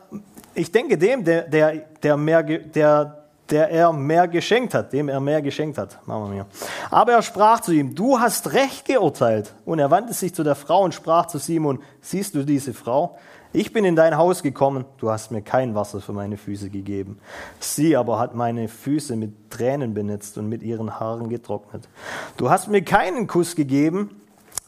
ich 0.54 0.72
denke 0.72 0.98
dem, 0.98 1.24
der, 1.24 1.44
der, 1.44 1.76
der, 2.04 2.18
mehr, 2.18 2.44
der, 2.44 3.21
der 3.52 3.70
er 3.70 3.92
mehr 3.92 4.28
geschenkt 4.28 4.74
hat, 4.74 4.94
dem 4.94 5.10
er 5.10 5.20
mehr 5.20 5.42
geschenkt 5.42 5.78
hat. 5.78 6.00
Machen 6.08 6.24
wir 6.24 6.30
mir. 6.38 6.46
Aber 6.90 7.12
er 7.12 7.22
sprach 7.22 7.60
zu 7.60 7.74
ihm, 7.74 7.94
du 7.94 8.20
hast 8.20 8.54
recht 8.54 8.86
geurteilt. 8.86 9.54
Und 9.66 9.80
er 9.80 9.92
wandte 9.92 10.14
sich 10.14 10.34
zu 10.34 10.44
der 10.44 10.56
Frau 10.56 10.84
und 10.84 10.94
sprach 10.94 11.28
zu 11.28 11.38
Simon, 11.38 11.80
siehst 12.00 12.34
du 12.34 12.44
diese 12.44 12.74
Frau? 12.74 13.18
Ich 13.54 13.74
bin 13.74 13.84
in 13.84 13.98
dein 13.98 14.16
Haus 14.16 14.44
gekommen, 14.44 14.86
du 14.98 15.12
hast 15.12 15.32
mir 15.32 15.42
kein 15.42 15.76
Wasser 15.76 16.00
für 16.00 16.14
meine 16.14 16.38
Füße 16.38 16.70
gegeben. 16.70 17.20
Sie 17.60 17.98
aber 17.98 18.18
hat 18.18 18.34
meine 18.34 18.70
Füße 18.70 19.18
mit 19.18 19.52
Tränen 19.52 19.94
benetzt 19.94 20.38
und 20.38 20.48
mit 20.48 20.64
ihren 20.64 21.02
Haaren 21.02 21.28
getrocknet. 21.28 21.90
Du 22.38 22.50
hast 22.50 22.70
mir 22.70 22.82
keinen 22.82 23.28
Kuss 23.28 23.58
gegeben, 23.58 24.22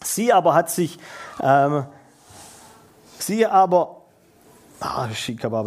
sie 0.04 0.34
aber 0.34 0.54
hat 0.54 0.70
sich, 0.70 1.00
ähm, 1.42 1.86
sie 3.20 3.46
aber 3.46 4.03
Ah, 4.86 5.08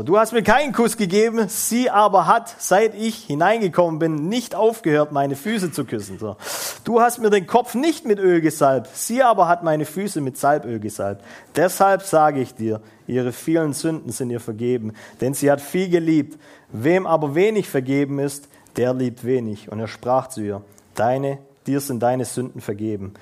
du 0.04 0.18
hast 0.18 0.34
mir 0.34 0.42
keinen 0.42 0.74
Kuss 0.74 0.98
gegeben, 0.98 1.48
sie 1.48 1.88
aber 1.88 2.26
hat, 2.26 2.54
seit 2.58 2.94
ich 2.94 3.16
hineingekommen 3.16 3.98
bin, 3.98 4.28
nicht 4.28 4.54
aufgehört, 4.54 5.10
meine 5.10 5.36
Füße 5.36 5.72
zu 5.72 5.86
küssen. 5.86 6.18
So. 6.18 6.36
Du 6.84 7.00
hast 7.00 7.18
mir 7.20 7.30
den 7.30 7.46
Kopf 7.46 7.74
nicht 7.74 8.04
mit 8.04 8.18
Öl 8.18 8.42
gesalbt, 8.42 8.90
sie 8.92 9.22
aber 9.22 9.48
hat 9.48 9.64
meine 9.64 9.86
Füße 9.86 10.20
mit 10.20 10.36
Salböl 10.36 10.80
gesalbt. 10.80 11.24
Deshalb 11.56 12.02
sage 12.02 12.42
ich 12.42 12.54
dir, 12.54 12.82
ihre 13.06 13.32
vielen 13.32 13.72
Sünden 13.72 14.12
sind 14.12 14.28
ihr 14.28 14.38
vergeben, 14.38 14.92
denn 15.22 15.32
sie 15.32 15.50
hat 15.50 15.62
viel 15.62 15.88
geliebt. 15.88 16.38
Wem 16.70 17.06
aber 17.06 17.34
wenig 17.34 17.70
vergeben 17.70 18.18
ist, 18.18 18.48
der 18.76 18.92
liebt 18.92 19.24
wenig. 19.24 19.72
Und 19.72 19.80
er 19.80 19.88
sprach 19.88 20.26
zu 20.26 20.42
ihr, 20.42 20.60
deine, 20.94 21.38
dir 21.66 21.80
sind 21.80 22.02
deine 22.02 22.26
Sünden 22.26 22.60
vergeben. 22.60 23.14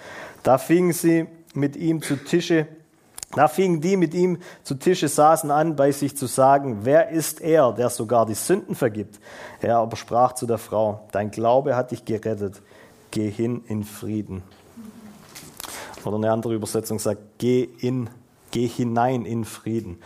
Da 0.42 0.58
fingen 0.58 0.92
sie 0.92 1.28
mit 1.54 1.76
ihm 1.76 2.02
zu 2.02 2.16
Tische 2.16 2.66
da 3.34 3.48
fingen 3.48 3.80
die 3.80 3.96
mit 3.96 4.14
ihm 4.14 4.38
zu 4.62 4.74
Tische 4.74 5.08
saßen 5.08 5.50
an, 5.50 5.76
bei 5.76 5.92
sich 5.92 6.16
zu 6.16 6.26
sagen, 6.26 6.80
wer 6.82 7.10
ist 7.10 7.40
er, 7.40 7.72
der 7.72 7.90
sogar 7.90 8.26
die 8.26 8.34
Sünden 8.34 8.74
vergibt? 8.74 9.20
Er 9.60 9.78
aber 9.78 9.96
sprach 9.96 10.34
zu 10.34 10.46
der 10.46 10.58
Frau, 10.58 11.06
dein 11.12 11.30
Glaube 11.30 11.76
hat 11.76 11.90
dich 11.90 12.04
gerettet, 12.04 12.62
geh 13.10 13.30
hin 13.30 13.62
in 13.66 13.84
Frieden. 13.84 14.42
Oder 16.04 16.16
eine 16.16 16.32
andere 16.32 16.54
Übersetzung 16.54 16.98
sagt, 16.98 17.20
geh, 17.38 17.68
in, 17.78 18.10
geh 18.50 18.66
hinein 18.66 19.24
in 19.24 19.44
Frieden. 19.44 19.98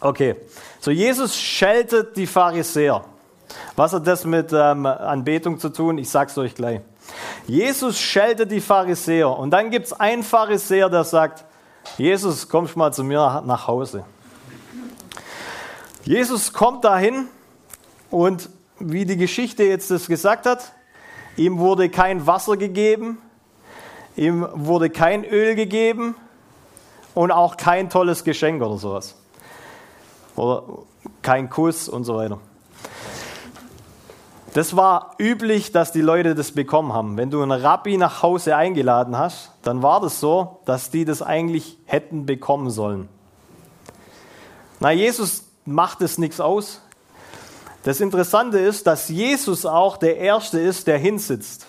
Okay, 0.00 0.36
so 0.80 0.90
Jesus 0.90 1.36
scheltet 1.36 2.16
die 2.16 2.26
Pharisäer. 2.26 3.04
Was 3.76 3.92
hat 3.92 4.06
das 4.06 4.24
mit 4.24 4.52
ähm, 4.52 4.86
Anbetung 4.86 5.58
zu 5.58 5.68
tun? 5.68 5.98
Ich 5.98 6.08
sag's 6.08 6.38
euch 6.38 6.54
gleich. 6.54 6.80
Jesus 7.46 7.98
scheltet 7.98 8.50
die 8.50 8.60
Pharisäer 8.60 9.30
und 9.30 9.50
dann 9.50 9.70
gibt 9.70 9.86
es 9.86 9.92
einen 9.92 10.22
Pharisäer, 10.22 10.88
der 10.88 11.04
sagt, 11.04 11.44
Jesus, 11.98 12.48
kommst 12.48 12.76
mal 12.76 12.92
zu 12.92 13.02
mir 13.04 13.42
nach 13.44 13.66
Hause. 13.66 14.04
Jesus 16.04 16.52
kommt 16.52 16.84
dahin 16.84 17.28
und 18.10 18.48
wie 18.78 19.04
die 19.04 19.16
Geschichte 19.16 19.64
jetzt 19.64 19.90
das 19.90 20.06
gesagt 20.06 20.46
hat, 20.46 20.72
ihm 21.36 21.58
wurde 21.58 21.90
kein 21.90 22.26
Wasser 22.26 22.56
gegeben, 22.56 23.18
ihm 24.16 24.46
wurde 24.52 24.90
kein 24.90 25.24
Öl 25.24 25.54
gegeben 25.54 26.14
und 27.14 27.30
auch 27.30 27.56
kein 27.56 27.90
tolles 27.90 28.24
Geschenk 28.24 28.62
oder 28.62 28.78
sowas. 28.78 29.14
Oder 30.36 30.62
kein 31.22 31.50
Kuss 31.50 31.88
und 31.88 32.04
so 32.04 32.16
weiter. 32.16 32.38
Das 34.52 34.74
war 34.74 35.14
üblich, 35.18 35.70
dass 35.70 35.92
die 35.92 36.00
Leute 36.00 36.34
das 36.34 36.52
bekommen 36.52 36.92
haben. 36.92 37.16
Wenn 37.16 37.30
du 37.30 37.40
einen 37.40 37.52
Rabbi 37.52 37.96
nach 37.96 38.22
Hause 38.22 38.56
eingeladen 38.56 39.16
hast, 39.16 39.52
dann 39.62 39.82
war 39.82 40.00
das 40.00 40.18
so, 40.18 40.60
dass 40.64 40.90
die 40.90 41.04
das 41.04 41.22
eigentlich 41.22 41.78
hätten 41.84 42.26
bekommen 42.26 42.70
sollen. 42.70 43.08
Na, 44.80 44.90
Jesus 44.90 45.44
macht 45.64 46.00
es 46.00 46.18
nichts 46.18 46.40
aus. 46.40 46.80
Das 47.84 48.00
Interessante 48.00 48.58
ist, 48.58 48.86
dass 48.86 49.08
Jesus 49.08 49.64
auch 49.66 49.96
der 49.96 50.16
Erste 50.16 50.58
ist, 50.58 50.86
der 50.86 50.98
hinsitzt. 50.98 51.66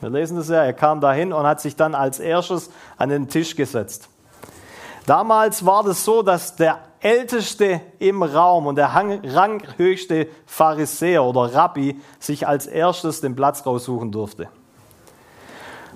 Wir 0.00 0.10
lesen 0.10 0.36
das 0.36 0.48
ja, 0.48 0.62
er 0.62 0.72
kam 0.72 1.00
dahin 1.00 1.32
und 1.32 1.46
hat 1.46 1.60
sich 1.60 1.76
dann 1.76 1.94
als 1.94 2.18
erstes 2.18 2.70
an 2.98 3.08
den 3.08 3.28
Tisch 3.28 3.56
gesetzt. 3.56 4.08
Damals 5.06 5.64
war 5.64 5.84
das 5.84 6.04
so, 6.04 6.22
dass 6.22 6.56
der 6.56 6.80
Älteste 7.00 7.80
im 7.98 8.22
Raum 8.22 8.66
und 8.66 8.76
der 8.76 8.88
ranghöchste 8.88 10.28
Pharisäer 10.46 11.24
oder 11.24 11.54
Rabbi 11.54 12.00
sich 12.18 12.46
als 12.46 12.66
erstes 12.66 13.20
den 13.20 13.36
Platz 13.36 13.64
raussuchen 13.66 14.12
durfte. 14.12 14.48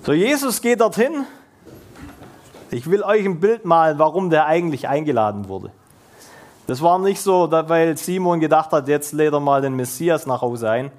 So, 0.03 0.13
Jesus 0.13 0.61
geht 0.61 0.81
dorthin. 0.81 1.25
Ich 2.71 2.89
will 2.89 3.03
euch 3.03 3.25
ein 3.25 3.39
Bild 3.39 3.65
malen, 3.65 3.99
warum 3.99 4.29
der 4.29 4.45
eigentlich 4.45 4.87
eingeladen 4.87 5.47
wurde. 5.47 5.71
Das 6.67 6.81
war 6.81 6.97
nicht 6.99 7.21
so, 7.21 7.51
weil 7.51 7.97
Simon 7.97 8.39
gedacht 8.39 8.71
hat, 8.71 8.87
jetzt 8.87 9.11
lädt 9.11 9.33
er 9.33 9.39
mal 9.39 9.61
den 9.61 9.75
Messias 9.75 10.25
nach 10.25 10.41
Hause 10.41 10.69
ein. 10.69 10.91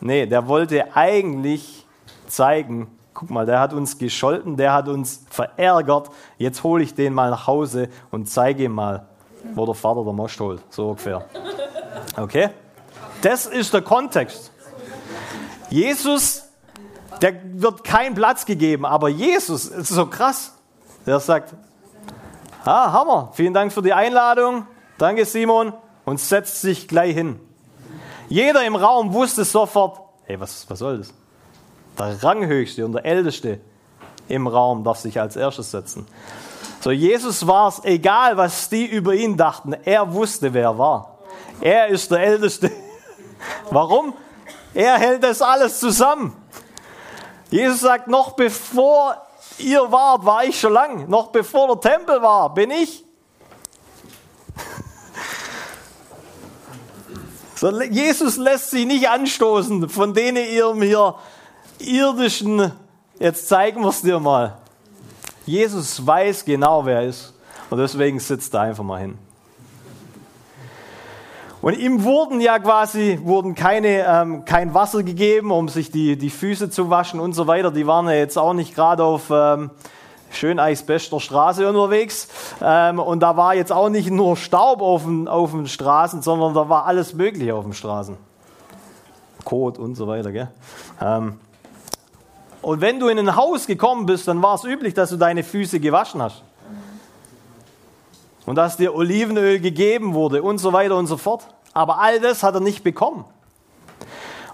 Nee, 0.00 0.26
der 0.26 0.48
wollte 0.48 0.96
eigentlich 0.96 1.86
zeigen, 2.26 2.97
guck 3.18 3.30
mal, 3.30 3.46
der 3.46 3.58
hat 3.58 3.72
uns 3.72 3.98
gescholten, 3.98 4.56
der 4.56 4.72
hat 4.72 4.86
uns 4.86 5.24
verärgert, 5.28 6.08
jetzt 6.36 6.62
hole 6.62 6.84
ich 6.84 6.94
den 6.94 7.12
mal 7.12 7.30
nach 7.30 7.48
Hause 7.48 7.88
und 8.12 8.30
zeige 8.30 8.62
ihm 8.62 8.72
mal, 8.72 9.08
wo 9.54 9.66
der 9.66 9.74
Vater 9.74 10.04
der 10.04 10.12
Most 10.12 10.38
holt, 10.38 10.62
so 10.70 10.90
ungefähr. 10.90 11.24
Okay? 12.16 12.50
Das 13.20 13.46
ist 13.46 13.74
der 13.74 13.82
Kontext. 13.82 14.52
Jesus, 15.68 16.44
der 17.20 17.34
wird 17.54 17.82
kein 17.82 18.14
Platz 18.14 18.46
gegeben, 18.46 18.86
aber 18.86 19.08
Jesus 19.08 19.66
ist 19.66 19.88
so 19.88 20.06
krass. 20.06 20.54
Der 21.04 21.18
sagt, 21.18 21.54
ah, 22.64 22.92
Hammer, 22.92 23.30
vielen 23.32 23.52
Dank 23.52 23.72
für 23.72 23.82
die 23.82 23.92
Einladung, 23.92 24.64
danke 24.96 25.24
Simon, 25.24 25.72
und 26.04 26.20
setzt 26.20 26.60
sich 26.60 26.86
gleich 26.86 27.14
hin. 27.14 27.40
Jeder 28.28 28.64
im 28.64 28.76
Raum 28.76 29.12
wusste 29.12 29.44
sofort, 29.44 30.02
hey, 30.22 30.38
was, 30.38 30.70
was 30.70 30.78
soll 30.78 30.98
das? 30.98 31.12
Der 31.98 32.22
Ranghöchste 32.22 32.84
und 32.84 32.92
der 32.92 33.04
Älteste 33.04 33.60
im 34.28 34.46
Raum 34.46 34.84
darf 34.84 34.98
sich 34.98 35.20
als 35.20 35.36
erstes 35.36 35.70
setzen. 35.70 36.06
So, 36.80 36.90
Jesus 36.90 37.46
war 37.46 37.68
es 37.68 37.82
egal, 37.84 38.36
was 38.36 38.68
die 38.68 38.86
über 38.86 39.14
ihn 39.14 39.36
dachten. 39.36 39.72
Er 39.72 40.12
wusste, 40.12 40.54
wer 40.54 40.62
er 40.62 40.78
war. 40.78 41.18
Er 41.60 41.88
ist 41.88 42.10
der 42.10 42.20
Älteste. 42.20 42.70
Warum? 43.70 44.14
Er 44.74 44.96
hält 44.98 45.24
das 45.24 45.42
alles 45.42 45.80
zusammen. 45.80 46.36
Jesus 47.50 47.80
sagt, 47.80 48.06
noch 48.06 48.32
bevor 48.32 49.16
ihr 49.58 49.90
wart, 49.90 50.24
war 50.24 50.44
ich 50.44 50.60
schon 50.60 50.72
lang. 50.72 51.08
Noch 51.08 51.28
bevor 51.28 51.66
der 51.76 51.92
Tempel 51.96 52.22
war, 52.22 52.54
bin 52.54 52.70
ich. 52.70 53.04
So, 57.54 57.72
Jesus 57.82 58.36
lässt 58.36 58.70
sich 58.70 58.86
nicht 58.86 59.08
anstoßen 59.08 59.88
von 59.88 60.14
denen 60.14 60.48
ihrem 60.48 60.80
hier 60.80 61.16
irdischen, 61.80 62.72
jetzt 63.18 63.48
zeigen 63.48 63.82
wir 63.82 63.88
es 63.88 64.02
dir 64.02 64.20
mal. 64.20 64.56
Jesus 65.46 66.06
weiß 66.06 66.44
genau, 66.44 66.84
wer 66.84 67.00
er 67.00 67.08
ist. 67.08 67.34
Und 67.70 67.78
deswegen 67.78 68.18
sitzt 68.20 68.54
er 68.54 68.62
einfach 68.62 68.84
mal 68.84 69.00
hin. 69.00 69.18
Und 71.60 71.76
ihm 71.76 72.04
wurden 72.04 72.40
ja 72.40 72.58
quasi 72.58 73.18
wurden 73.22 73.54
keine, 73.54 74.06
ähm, 74.06 74.44
kein 74.44 74.74
Wasser 74.74 75.02
gegeben, 75.02 75.50
um 75.50 75.68
sich 75.68 75.90
die, 75.90 76.16
die 76.16 76.30
Füße 76.30 76.70
zu 76.70 76.88
waschen 76.88 77.18
und 77.18 77.32
so 77.32 77.46
weiter. 77.46 77.70
Die 77.70 77.86
waren 77.86 78.06
ja 78.06 78.14
jetzt 78.14 78.38
auch 78.38 78.52
nicht 78.52 78.74
gerade 78.74 79.02
auf 79.02 79.30
ähm, 79.30 79.70
Schöneisbester 80.30 81.18
Straße 81.18 81.68
unterwegs. 81.68 82.28
Ähm, 82.62 83.00
und 83.00 83.20
da 83.20 83.36
war 83.36 83.54
jetzt 83.54 83.72
auch 83.72 83.88
nicht 83.88 84.10
nur 84.10 84.36
Staub 84.36 84.80
auf 84.80 85.04
den, 85.04 85.26
auf 85.26 85.50
den 85.50 85.66
Straßen, 85.66 86.22
sondern 86.22 86.54
da 86.54 86.68
war 86.68 86.86
alles 86.86 87.14
Mögliche 87.14 87.54
auf 87.54 87.64
den 87.64 87.72
Straßen. 87.72 88.16
Kot 89.44 89.78
und 89.78 89.96
so 89.96 90.06
weiter. 90.06 90.30
Gell? 90.30 90.48
Ähm, 91.00 91.40
und 92.62 92.80
wenn 92.80 92.98
du 92.98 93.08
in 93.08 93.18
ein 93.18 93.36
Haus 93.36 93.66
gekommen 93.66 94.06
bist, 94.06 94.26
dann 94.28 94.42
war 94.42 94.54
es 94.54 94.64
üblich, 94.64 94.94
dass 94.94 95.10
du 95.10 95.16
deine 95.16 95.44
Füße 95.44 95.80
gewaschen 95.80 96.22
hast. 96.22 96.42
Und 98.46 98.56
dass 98.56 98.76
dir 98.76 98.94
Olivenöl 98.94 99.60
gegeben 99.60 100.14
wurde 100.14 100.42
und 100.42 100.58
so 100.58 100.72
weiter 100.72 100.96
und 100.96 101.06
so 101.06 101.16
fort. 101.16 101.46
Aber 101.74 101.98
all 102.00 102.18
das 102.20 102.42
hat 102.42 102.54
er 102.54 102.60
nicht 102.60 102.82
bekommen. 102.82 103.24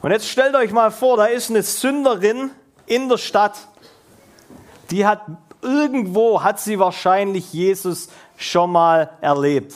Und 0.02 0.10
jetzt 0.10 0.28
stellt 0.28 0.54
euch 0.54 0.72
mal 0.72 0.90
vor, 0.90 1.16
da 1.16 1.26
ist 1.26 1.48
eine 1.48 1.62
Sünderin 1.62 2.50
in 2.86 3.08
der 3.08 3.18
Stadt. 3.18 3.56
Die 4.90 5.06
hat 5.06 5.22
irgendwo, 5.62 6.42
hat 6.42 6.60
sie 6.60 6.78
wahrscheinlich 6.78 7.52
Jesus 7.52 8.08
schon 8.36 8.70
mal 8.72 9.10
erlebt. 9.20 9.74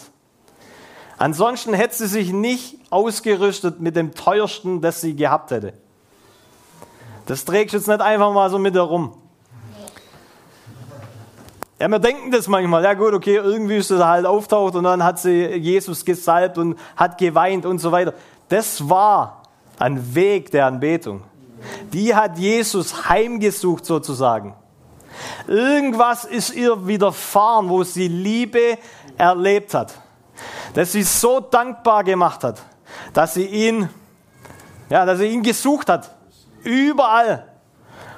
Ansonsten 1.17 1.73
hätte 1.73 1.97
sie 1.97 2.07
sich 2.07 2.33
nicht 2.33 2.79
ausgerüstet 2.91 3.81
mit 3.81 3.97
dem 3.97 4.15
teuersten, 4.15 4.83
das 4.83 5.01
sie 5.01 5.17
gehabt 5.17 5.51
hätte. 5.51 5.73
Das 7.29 7.45
trägst 7.45 7.75
du 7.75 7.77
jetzt 7.77 7.87
nicht 7.87 8.01
einfach 8.01 8.33
mal 8.33 8.49
so 8.49 8.59
mit 8.59 8.75
herum. 8.75 9.13
Ja, 11.79 11.87
wir 11.89 11.99
denken 11.99 12.31
das 12.31 12.49
manchmal. 12.49 12.83
Ja 12.83 12.95
gut, 12.95 13.13
okay, 13.13 13.37
irgendwie 13.37 13.77
ist 13.77 13.91
er 13.91 14.09
halt 14.09 14.25
auftaucht 14.25 14.75
und 14.75 14.85
dann 14.85 15.05
hat 15.05 15.19
sie 15.19 15.45
Jesus 15.57 16.07
gesalbt 16.07 16.57
und 16.57 16.79
hat 16.97 17.19
geweint 17.19 17.67
und 17.67 17.81
so 17.81 17.93
weiter. 17.93 18.15
Das 18.49 18.89
war 18.89 19.43
ein 19.79 20.15
Weg 20.15 20.51
der 20.53 20.65
Anbetung. 20.65 21.23
Die 21.93 22.15
hat 22.15 22.39
Jesus 22.39 23.11
heimgesucht 23.11 23.85
sozusagen. 23.85 24.55
Irgendwas 25.47 26.25
ist 26.25 26.55
ihr 26.55 26.87
widerfahren, 26.87 27.69
wo 27.69 27.85
sie 27.85 28.09
Liebe 28.09 28.79
erlebt 29.19 29.75
hat. 29.75 29.93
Dass 30.73 30.93
sie 30.93 31.03
so 31.03 31.41
dankbar 31.41 32.05
gemacht 32.05 32.43
hat, 32.43 32.63
dass 33.13 33.35
sie 33.35 33.45
ihn, 33.45 33.91
ja, 34.89 35.05
dass 35.05 35.19
sie 35.19 35.27
ihn 35.27 35.43
gesucht 35.43 35.91
hat. 35.91 36.18
Überall. 36.69 37.49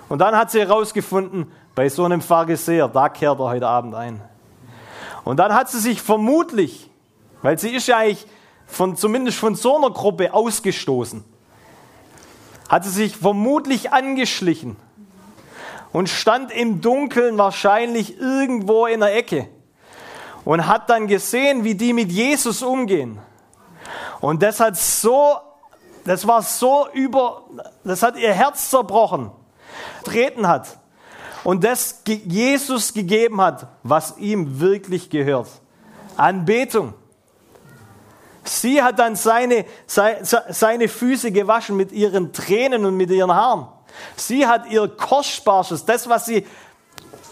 Und 0.08 0.18
dann 0.18 0.36
hat 0.36 0.50
sie 0.50 0.58
herausgefunden, 0.58 1.52
bei 1.76 1.88
so 1.88 2.04
einem 2.04 2.20
Pharisäer, 2.20 2.88
da 2.88 3.08
kehrt 3.08 3.38
er 3.38 3.44
heute 3.44 3.68
Abend 3.68 3.94
ein. 3.94 4.20
Und 5.22 5.36
dann 5.36 5.54
hat 5.54 5.70
sie 5.70 5.78
sich 5.78 6.02
vermutlich, 6.02 6.90
weil 7.42 7.60
sie 7.60 7.70
ist 7.70 7.86
ja 7.86 7.98
eigentlich 7.98 8.26
von, 8.66 8.96
zumindest 8.96 9.38
von 9.38 9.54
so 9.54 9.76
einer 9.76 9.90
Gruppe 9.90 10.34
ausgestoßen, 10.34 11.22
hat 12.68 12.82
sie 12.82 12.90
sich 12.90 13.16
vermutlich 13.16 13.92
angeschlichen 13.92 14.76
und 15.92 16.08
stand 16.08 16.50
im 16.50 16.80
Dunkeln 16.80 17.38
wahrscheinlich 17.38 18.18
irgendwo 18.18 18.86
in 18.86 18.98
der 18.98 19.14
Ecke 19.14 19.48
und 20.44 20.66
hat 20.66 20.90
dann 20.90 21.06
gesehen, 21.06 21.62
wie 21.62 21.76
die 21.76 21.92
mit 21.92 22.10
Jesus 22.10 22.64
umgehen. 22.64 23.20
Und 24.20 24.42
das 24.42 24.58
hat 24.58 24.76
so 24.76 25.36
das 26.04 26.26
war 26.26 26.42
so 26.42 26.88
über, 26.92 27.42
das 27.84 28.02
hat 28.02 28.16
ihr 28.16 28.32
Herz 28.32 28.70
zerbrochen, 28.70 29.30
treten 30.04 30.48
hat 30.48 30.78
und 31.44 31.64
das 31.64 32.02
Jesus 32.06 32.92
gegeben 32.92 33.40
hat, 33.40 33.66
was 33.82 34.16
ihm 34.18 34.60
wirklich 34.60 35.10
gehört. 35.10 35.48
Anbetung. 36.16 36.94
Sie 38.44 38.82
hat 38.82 38.98
dann 38.98 39.16
seine, 39.16 39.64
seine 39.86 40.88
Füße 40.88 41.30
gewaschen 41.30 41.76
mit 41.76 41.92
ihren 41.92 42.32
Tränen 42.32 42.84
und 42.84 42.96
mit 42.96 43.10
ihren 43.10 43.32
Haaren. 43.32 43.68
Sie 44.16 44.46
hat 44.46 44.66
ihr 44.70 44.88
Kostbarstes, 44.88 45.84
das, 45.84 46.08
was 46.08 46.26
sie 46.26 46.46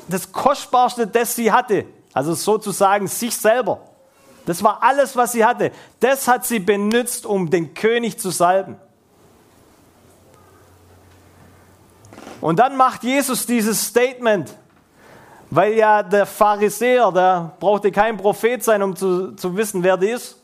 das 0.08 0.32
Kostbarste, 0.32 1.06
das 1.06 1.34
sie 1.34 1.52
hatte. 1.52 1.86
Also 2.12 2.34
sozusagen 2.34 3.06
sich 3.06 3.36
selber. 3.36 3.80
Das 4.48 4.62
war 4.62 4.82
alles, 4.82 5.14
was 5.14 5.32
sie 5.32 5.44
hatte. 5.44 5.72
Das 6.00 6.26
hat 6.26 6.46
sie 6.46 6.58
benutzt, 6.58 7.26
um 7.26 7.50
den 7.50 7.74
König 7.74 8.18
zu 8.18 8.30
salben. 8.30 8.78
Und 12.40 12.58
dann 12.58 12.74
macht 12.74 13.04
Jesus 13.04 13.44
dieses 13.44 13.84
Statement, 13.84 14.56
weil 15.50 15.74
ja 15.74 16.02
der 16.02 16.24
Pharisäer, 16.24 17.12
der 17.12 17.52
brauchte 17.60 17.92
kein 17.92 18.16
Prophet 18.16 18.64
sein, 18.64 18.82
um 18.82 18.96
zu, 18.96 19.32
zu 19.32 19.54
wissen, 19.54 19.82
wer 19.82 19.98
die 19.98 20.08
ist. 20.08 20.40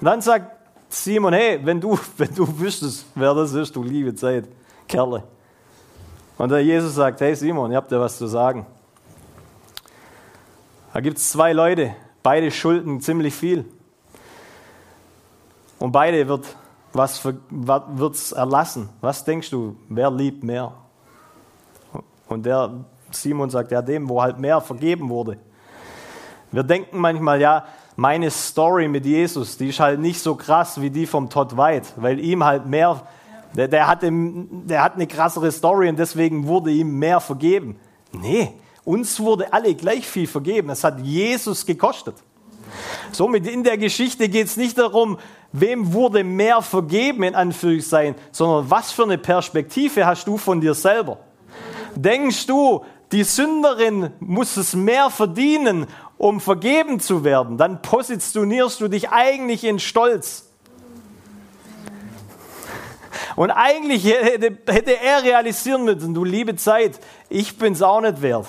Und 0.00 0.04
dann 0.04 0.20
sagt 0.20 0.56
Simon, 0.88 1.32
hey, 1.32 1.58
wenn 1.64 1.80
du, 1.80 1.98
wenn 2.16 2.32
du 2.32 2.46
wüsstest, 2.60 3.06
wer 3.16 3.34
das 3.34 3.54
ist, 3.54 3.74
du 3.74 3.82
liebe 3.82 4.14
Zeit, 4.14 4.44
Kerle. 4.86 5.24
Und 6.38 6.50
der 6.50 6.62
Jesus 6.62 6.94
sagt, 6.94 7.20
hey 7.22 7.34
Simon, 7.34 7.72
ihr 7.72 7.76
habt 7.76 7.90
ja 7.90 7.98
was 7.98 8.16
zu 8.18 8.28
sagen. 8.28 8.64
Da 10.92 11.00
gibt 11.00 11.18
es 11.18 11.28
zwei 11.32 11.52
Leute, 11.52 11.96
beide 12.22 12.50
schulden 12.50 13.00
ziemlich 13.00 13.34
viel. 13.34 13.64
Und 15.78 15.92
beide 15.92 16.28
wird 16.28 16.56
was 16.92 17.24
wird's 17.24 18.32
erlassen. 18.32 18.88
Was 19.00 19.24
denkst 19.24 19.50
du, 19.50 19.76
wer 19.88 20.10
liebt 20.10 20.44
mehr? 20.44 20.72
Und 22.28 22.46
der 22.46 22.84
Simon 23.10 23.50
sagt, 23.50 23.72
ja, 23.72 23.82
dem, 23.82 24.08
wo 24.08 24.22
halt 24.22 24.38
mehr 24.38 24.60
vergeben 24.60 25.08
wurde. 25.08 25.38
Wir 26.50 26.62
denken 26.62 26.98
manchmal, 26.98 27.40
ja, 27.40 27.64
meine 27.96 28.30
Story 28.30 28.88
mit 28.88 29.04
Jesus, 29.04 29.56
die 29.56 29.68
ist 29.68 29.80
halt 29.80 30.00
nicht 30.00 30.20
so 30.20 30.34
krass 30.34 30.80
wie 30.80 30.90
die 30.90 31.06
vom 31.06 31.28
Todd 31.28 31.56
White, 31.56 31.88
weil 31.96 32.18
ihm 32.20 32.44
halt 32.44 32.66
mehr, 32.66 33.02
der, 33.54 33.68
der, 33.68 33.86
hatte, 33.86 34.10
der 34.10 34.82
hat 34.82 34.94
eine 34.94 35.06
krassere 35.06 35.52
Story 35.52 35.88
und 35.88 35.98
deswegen 35.98 36.46
wurde 36.46 36.70
ihm 36.70 36.98
mehr 36.98 37.20
vergeben. 37.20 37.78
Nee, 38.12 38.52
uns 38.84 39.20
wurde 39.20 39.52
alle 39.52 39.74
gleich 39.74 40.06
viel 40.06 40.26
vergeben. 40.26 40.70
Es 40.70 40.84
hat 40.84 41.00
Jesus 41.00 41.64
gekostet. 41.64 42.16
Somit 43.12 43.46
in 43.46 43.64
der 43.64 43.76
Geschichte 43.76 44.28
geht 44.28 44.46
es 44.46 44.56
nicht 44.56 44.78
darum, 44.78 45.18
wem 45.52 45.92
wurde 45.92 46.24
mehr 46.24 46.62
vergeben, 46.62 47.22
in 47.22 47.34
Anführungszeichen, 47.34 48.14
sondern 48.30 48.70
was 48.70 48.92
für 48.92 49.04
eine 49.04 49.18
Perspektive 49.18 50.06
hast 50.06 50.26
du 50.26 50.38
von 50.38 50.60
dir 50.60 50.74
selber? 50.74 51.18
Denkst 51.94 52.46
du, 52.46 52.84
die 53.12 53.24
Sünderin 53.24 54.10
muss 54.20 54.56
es 54.56 54.74
mehr 54.74 55.10
verdienen, 55.10 55.86
um 56.16 56.40
vergeben 56.40 57.00
zu 57.00 57.24
werden? 57.24 57.58
Dann 57.58 57.82
positionierst 57.82 58.80
du 58.80 58.88
dich 58.88 59.10
eigentlich 59.10 59.64
in 59.64 59.78
Stolz. 59.78 60.48
Und 63.36 63.50
eigentlich 63.50 64.04
hätte, 64.04 64.56
hätte 64.66 64.98
er 65.00 65.22
realisieren 65.22 65.84
müssen, 65.84 66.14
du 66.14 66.24
liebe 66.24 66.56
Zeit, 66.56 66.98
ich 67.28 67.58
bin 67.58 67.74
es 67.74 67.82
auch 67.82 68.00
nicht 68.00 68.22
wert. 68.22 68.46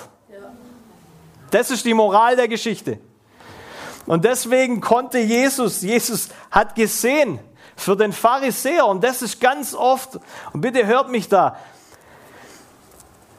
Das 1.54 1.70
ist 1.70 1.84
die 1.84 1.94
Moral 1.94 2.34
der 2.34 2.48
Geschichte. 2.48 2.98
Und 4.06 4.24
deswegen 4.24 4.80
konnte 4.80 5.20
Jesus, 5.20 5.82
Jesus 5.82 6.30
hat 6.50 6.74
gesehen 6.74 7.38
für 7.76 7.94
den 7.94 8.12
Pharisäer, 8.12 8.84
und 8.86 9.04
das 9.04 9.22
ist 9.22 9.40
ganz 9.40 9.72
oft, 9.72 10.18
und 10.52 10.60
bitte 10.60 10.84
hört 10.84 11.10
mich 11.10 11.28
da, 11.28 11.56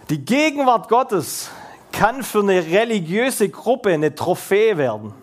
die 0.10 0.24
Gegenwart 0.24 0.88
Gottes 0.88 1.50
kann 1.92 2.24
für 2.24 2.40
eine 2.40 2.66
religiöse 2.66 3.50
Gruppe 3.50 3.92
eine 3.92 4.16
Trophäe 4.16 4.78
werden, 4.78 5.14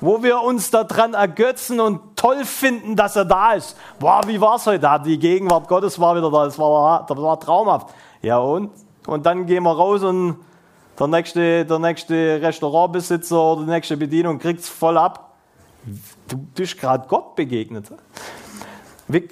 wo 0.00 0.22
wir 0.22 0.40
uns 0.40 0.70
daran 0.70 1.12
ergötzen 1.12 1.80
und 1.80 2.16
toll 2.16 2.46
finden, 2.46 2.96
dass 2.96 3.14
er 3.14 3.26
da 3.26 3.52
ist. 3.52 3.76
Boah, 3.98 4.22
wie 4.26 4.40
war 4.40 4.56
es 4.56 4.64
heute? 4.64 5.02
Die 5.04 5.18
Gegenwart 5.18 5.68
Gottes 5.68 6.00
war 6.00 6.16
wieder 6.16 6.30
da, 6.30 6.46
das 6.46 6.58
war, 6.58 7.04
das 7.06 7.18
war 7.18 7.38
traumhaft. 7.38 7.88
Ja 8.22 8.38
und? 8.38 8.70
Und 9.06 9.26
dann 9.26 9.44
gehen 9.44 9.64
wir 9.64 9.76
raus 9.76 10.02
und 10.02 10.38
der 10.98 11.06
nächste, 11.08 11.64
der 11.64 11.78
nächste 11.78 12.40
Restaurantbesitzer 12.40 13.40
oder 13.40 13.64
die 13.64 13.70
nächste 13.70 13.96
Bedienung 13.96 14.38
kriegt 14.38 14.60
es 14.60 14.68
voll 14.68 14.96
ab. 14.96 15.34
Du 16.28 16.38
bist 16.38 16.78
gerade 16.78 17.06
Gott 17.08 17.34
begegnet. 17.34 17.92
Wie, 19.08 19.28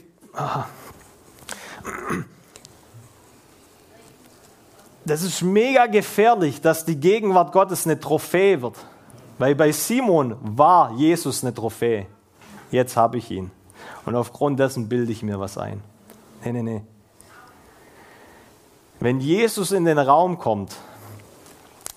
das 5.05 5.23
ist 5.23 5.43
mega 5.43 5.87
gefährlich, 5.87 6.61
dass 6.61 6.85
die 6.85 6.97
Gegenwart 6.97 7.53
Gottes 7.53 7.87
eine 7.87 7.99
Trophäe 7.99 8.61
wird. 8.61 8.77
Weil 9.39 9.55
bei 9.55 9.73
Simon 9.73 10.37
war 10.43 10.93
Jesus 10.93 11.43
eine 11.43 11.55
Trophäe. 11.55 12.07
Jetzt 12.71 12.97
habe 12.97 13.19
ich 13.19 13.31
ihn. 13.31 13.51
Und 14.05 14.15
aufgrund 14.15 14.61
dessen 14.61 14.89
bilde 14.89 15.13
ich 15.13 15.23
mir 15.23 15.41
was 15.41 15.59
ein. 15.59 15.83
Nee, 16.45 16.53
nee, 16.53 16.63
nee. 16.63 16.83
Wenn 19.01 19.21
Jesus 19.21 19.73
in 19.73 19.85
den 19.85 19.99
Raum 19.99 20.39
kommt, 20.39 20.77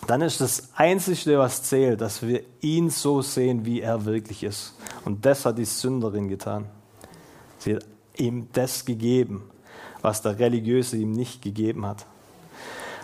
dann 0.08 0.22
ist 0.22 0.41
das 0.41 0.70
Einzige, 0.76 1.39
was 1.39 1.64
zählt, 1.64 2.01
dass 2.01 2.22
wir 2.22 2.43
ihn 2.62 2.89
so 2.89 3.22
sehen, 3.22 3.66
wie 3.66 3.82
er 3.82 4.06
wirklich 4.06 4.43
ist. 4.43 4.76
Und 5.03 5.26
das 5.26 5.45
hat 5.45 5.58
die 5.58 5.66
Sünderin 5.66 6.28
getan. 6.28 6.66
Sie 7.58 7.76
hat 7.76 7.86
ihm 8.18 8.47
das 8.53 8.86
gegeben, 8.86 9.49
was 10.01 10.22
der 10.22 10.38
Religiöse 10.38 10.97
ihm 10.97 11.12
nicht 11.12 11.41
gegeben 11.41 11.86
hat. 11.86 12.06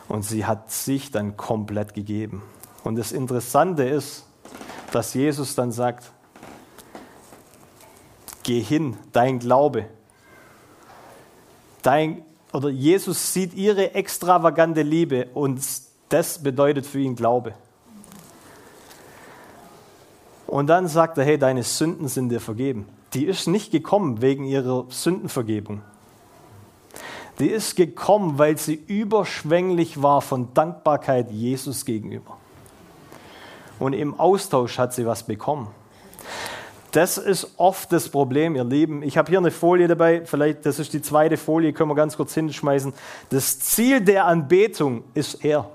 Und 0.08 0.24
sie 0.24 0.45
hat 0.45 0.72
sich 0.72 1.12
dann 1.12 1.38
komplett 1.38 1.93
gegeben. 1.93 2.43
Und 2.84 2.97
das 2.97 3.12
Interessante 3.12 3.84
ist, 3.84 4.26
dass 4.91 5.14
Jesus 5.14 5.56
dann 5.56 5.72
sagt, 5.72 6.12
geh 8.43 8.62
hin, 8.62 8.97
dein 9.12 9.39
Glaube. 9.39 9.88
Dein, 11.82 12.26
oder 12.54 12.70
Jesus 12.70 13.34
sieht 13.34 13.54
ihre 13.54 13.95
extravagante 13.95 14.82
Liebe 14.82 15.28
und 15.34 15.62
das 16.12 16.43
bedeutet 16.43 16.86
für 16.86 16.99
ihn 16.99 17.16
Glaube. 17.16 17.53
Und 20.45 20.68
dann 20.68 20.88
sagt 20.88 21.18
er, 21.18 21.24
hey, 21.24 21.38
deine 21.38 21.64
Sünden 21.64 22.09
sind 22.09 22.30
dir 22.30 22.41
vergeben. 22.41 22.86
Die 23.14 23.26
ist 23.26 23.47
nicht 23.47 23.72
gekommen 23.72 24.22
wegen 24.22 24.43
ihrer 24.43 24.86
Sündenvergebung. 24.89 25.82
Die 27.39 27.47
ist 27.47 27.76
gekommen, 27.76 28.38
weil 28.38 28.57
sie 28.57 28.76
überschwänglich 28.76 30.01
war 30.01 30.22
von 30.22 30.53
Dankbarkeit 30.53 31.32
Jesus 31.32 31.86
gegenüber. 31.86 32.38
Und 33.80 33.93
im 33.93 34.20
Austausch 34.20 34.78
hat 34.78 34.93
sie 34.93 35.05
was 35.05 35.24
bekommen. 35.24 35.70
Das 36.91 37.18
ist 37.18 37.53
oft 37.55 37.91
das 37.93 38.09
Problem, 38.09 38.55
ihr 38.55 38.66
Lieben. 38.66 39.01
Ich 39.01 39.18
habe 39.18 39.30
hier 39.30 39.39
eine 39.39 39.51
Folie 39.51 39.88
dabei, 39.88 40.26
vielleicht, 40.26 40.66
das 40.66 40.78
ist 40.78 40.91
die 40.91 41.01
zweite 41.01 41.38
Folie, 41.38 41.72
können 41.72 41.89
wir 41.89 41.95
ganz 41.95 42.18
kurz 42.18 42.34
hinschmeißen. 42.34 42.93
Das 43.30 43.59
Ziel 43.59 44.01
der 44.01 44.26
Anbetung 44.26 45.03
ist 45.14 45.45
er. 45.45 45.70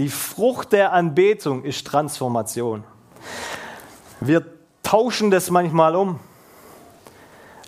Die 0.00 0.08
Frucht 0.08 0.72
der 0.72 0.94
Anbetung 0.94 1.62
ist 1.62 1.86
Transformation. 1.86 2.84
Wir 4.18 4.46
tauschen 4.82 5.30
das 5.30 5.50
manchmal 5.50 5.94
um. 5.94 6.18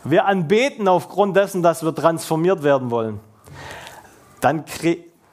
Wir 0.03 0.25
anbeten 0.25 0.89
aufgrund 0.89 1.37
dessen, 1.37 1.63
dass 1.63 1.83
wir 1.83 1.95
transformiert 1.95 2.63
werden 2.63 2.91
wollen. 2.91 3.21
Dann, 4.41 4.65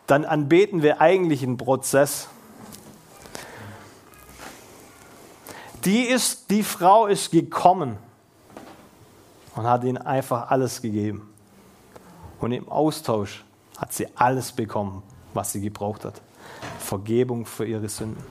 dann 0.08 0.26
anbeten 0.26 0.82
wir 0.82 1.00
eigentlich 1.00 1.41
einen 1.41 1.56
Prozess. 1.56 2.28
Die, 5.86 6.02
ist, 6.02 6.52
die 6.52 6.64
Frau 6.64 7.08
ist 7.08 7.32
gekommen 7.32 7.97
und 9.56 9.64
hat 9.66 9.86
ihnen 9.86 10.00
einfach 10.00 10.52
alles 10.52 10.82
gegeben. 10.82 11.34
Und 12.41 12.52
im 12.52 12.68
Austausch 12.68 13.45
hat 13.78 13.93
sie 13.93 14.06
alles 14.18 14.52
bekommen, 14.52 15.02
was 15.34 15.54
sie 15.54 15.62
gebraucht 15.62 16.04
hat. 16.04 16.22
Vergebung 16.80 17.45
für 17.45 17.66
ihre 17.66 17.89
Sünden. 17.89 18.24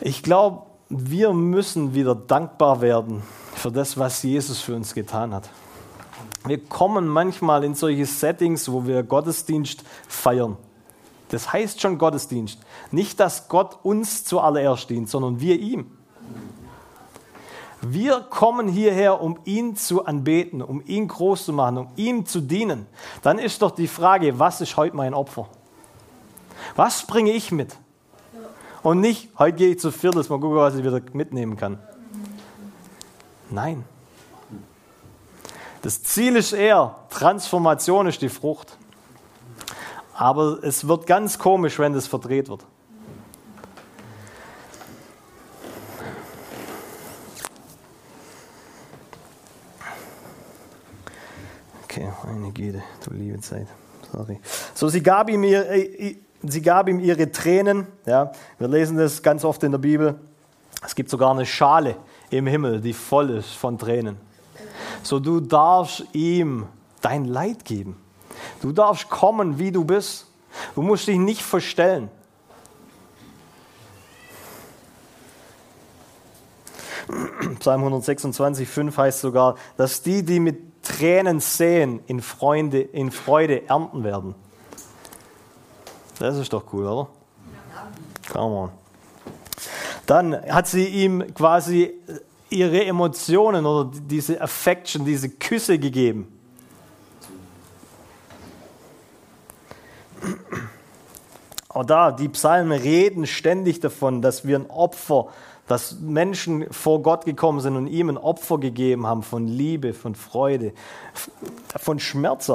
Ich 0.00 0.22
glaube, 0.22 0.66
wir 0.88 1.32
müssen 1.32 1.94
wieder 1.94 2.14
dankbar 2.14 2.80
werden 2.80 3.22
für 3.54 3.72
das, 3.72 3.98
was 3.98 4.22
Jesus 4.22 4.60
für 4.60 4.74
uns 4.74 4.94
getan 4.94 5.32
hat. 5.32 5.48
Wir 6.46 6.62
kommen 6.62 7.08
manchmal 7.08 7.64
in 7.64 7.74
solche 7.74 8.04
Settings, 8.04 8.70
wo 8.70 8.86
wir 8.86 9.02
Gottesdienst 9.02 9.82
feiern. 10.06 10.58
Das 11.30 11.52
heißt 11.52 11.80
schon 11.80 11.96
Gottesdienst. 11.96 12.60
Nicht, 12.90 13.18
dass 13.18 13.48
Gott 13.48 13.78
uns 13.82 14.24
zuallererst 14.24 14.90
dient, 14.90 15.08
sondern 15.08 15.40
wir 15.40 15.58
ihm. 15.58 15.90
Wir 17.86 18.20
kommen 18.20 18.68
hierher, 18.68 19.20
um 19.20 19.38
ihn 19.44 19.76
zu 19.76 20.06
anbeten, 20.06 20.62
um 20.62 20.82
ihn 20.86 21.08
groß 21.08 21.44
zu 21.44 21.52
machen, 21.52 21.78
um 21.78 21.88
ihm 21.96 22.24
zu 22.24 22.40
dienen. 22.40 22.86
Dann 23.22 23.38
ist 23.38 23.62
doch 23.62 23.72
die 23.72 23.88
Frage, 23.88 24.38
was 24.38 24.60
ist 24.60 24.76
heute 24.76 24.96
mein 24.96 25.12
Opfer? 25.12 25.48
Was 26.76 27.06
bringe 27.06 27.30
ich 27.32 27.52
mit? 27.52 27.76
Und 28.82 29.00
nicht, 29.00 29.30
heute 29.38 29.56
gehe 29.56 29.70
ich 29.70 29.80
zu 29.80 29.90
Viertes, 29.90 30.28
mal 30.28 30.40
gucken, 30.40 30.56
was 30.56 30.76
ich 30.76 30.84
wieder 30.84 31.00
mitnehmen 31.12 31.56
kann. 31.56 31.78
Nein. 33.50 33.84
Das 35.82 36.02
Ziel 36.02 36.36
ist 36.36 36.52
eher, 36.52 36.96
Transformation 37.10 38.06
ist 38.06 38.22
die 38.22 38.28
Frucht. 38.28 38.78
Aber 40.14 40.62
es 40.62 40.86
wird 40.88 41.06
ganz 41.06 41.38
komisch, 41.38 41.78
wenn 41.78 41.92
das 41.92 42.06
verdreht 42.06 42.48
wird. 42.48 42.64
Okay, 52.24 52.32
eine 52.32 52.52
Gede, 52.52 52.82
du 53.04 53.14
liebe 53.14 53.40
Zeit. 53.40 53.66
Sorry. 54.12 54.40
So, 54.74 54.88
sie 54.88 55.02
gab 55.02 55.28
ihm, 55.28 55.44
ihr, 55.44 55.68
äh, 55.70 56.16
sie 56.42 56.62
gab 56.62 56.88
ihm 56.88 56.98
ihre 57.00 57.30
Tränen. 57.30 57.86
Ja, 58.06 58.32
wir 58.58 58.68
lesen 58.68 58.96
das 58.96 59.22
ganz 59.22 59.44
oft 59.44 59.62
in 59.62 59.72
der 59.72 59.78
Bibel. 59.78 60.18
Es 60.84 60.94
gibt 60.94 61.10
sogar 61.10 61.32
eine 61.32 61.44
Schale 61.44 61.96
im 62.30 62.46
Himmel, 62.46 62.80
die 62.80 62.94
voll 62.94 63.30
ist 63.30 63.50
von 63.50 63.78
Tränen. 63.78 64.16
So, 65.02 65.20
du 65.20 65.40
darfst 65.40 66.04
ihm 66.12 66.66
dein 67.02 67.26
Leid 67.26 67.64
geben. 67.64 67.96
Du 68.60 68.72
darfst 68.72 69.10
kommen, 69.10 69.58
wie 69.58 69.70
du 69.70 69.84
bist. 69.84 70.26
Du 70.74 70.82
musst 70.82 71.06
dich 71.06 71.18
nicht 71.18 71.42
verstellen. 71.42 72.08
Psalm 77.58 77.80
126, 77.80 78.66
5 78.66 78.96
heißt 78.96 79.20
sogar, 79.20 79.56
dass 79.76 80.00
die, 80.02 80.22
die 80.22 80.40
mit 80.40 80.73
Tränen 80.84 81.40
säen, 81.40 82.00
in, 82.06 82.20
Freunde, 82.20 82.80
in 82.80 83.10
Freude 83.10 83.68
ernten 83.68 84.04
werden. 84.04 84.34
Das 86.18 86.36
ist 86.36 86.52
doch 86.52 86.72
cool, 86.72 86.86
oder? 86.86 87.08
Come 88.30 88.54
on. 88.54 88.70
Dann 90.06 90.34
hat 90.34 90.68
sie 90.68 90.86
ihm 90.86 91.34
quasi 91.34 91.94
ihre 92.50 92.84
Emotionen 92.84 93.66
oder 93.66 93.90
diese 93.92 94.40
Affection, 94.40 95.04
diese 95.04 95.28
Küsse 95.28 95.78
gegeben. 95.78 96.30
Auch 101.68 101.84
da, 101.84 102.12
die 102.12 102.28
Psalmen 102.28 102.80
reden 102.80 103.26
ständig 103.26 103.80
davon, 103.80 104.22
dass 104.22 104.46
wir 104.46 104.56
ein 104.56 104.70
Opfer 104.70 105.28
dass 105.66 105.98
Menschen 106.00 106.70
vor 106.72 107.02
Gott 107.02 107.24
gekommen 107.24 107.60
sind 107.60 107.76
und 107.76 107.86
ihm 107.86 108.08
ein 108.10 108.18
Opfer 108.18 108.58
gegeben 108.58 109.06
haben 109.06 109.22
von 109.22 109.48
Liebe, 109.48 109.94
von 109.94 110.14
Freude, 110.14 110.72
von 111.76 111.98
Schmerz 111.98 112.50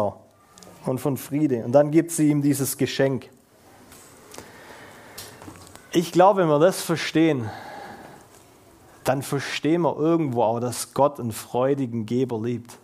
und 0.85 0.99
von 0.99 1.17
Friede. 1.17 1.63
Und 1.65 1.71
dann 1.71 1.91
gibt 1.91 2.11
sie 2.11 2.29
ihm 2.29 2.41
dieses 2.41 2.77
Geschenk. 2.77 3.29
Ich 5.91 6.11
glaube, 6.11 6.41
wenn 6.41 6.49
wir 6.49 6.59
das 6.59 6.81
verstehen, 6.81 7.49
dann 9.03 9.23
verstehen 9.23 9.81
wir 9.81 9.97
irgendwo 9.97 10.43
auch, 10.43 10.59
dass 10.59 10.93
Gott 10.93 11.19
einen 11.19 11.31
freudigen 11.31 12.05
Geber 12.05 12.39
liebt. 12.39 12.77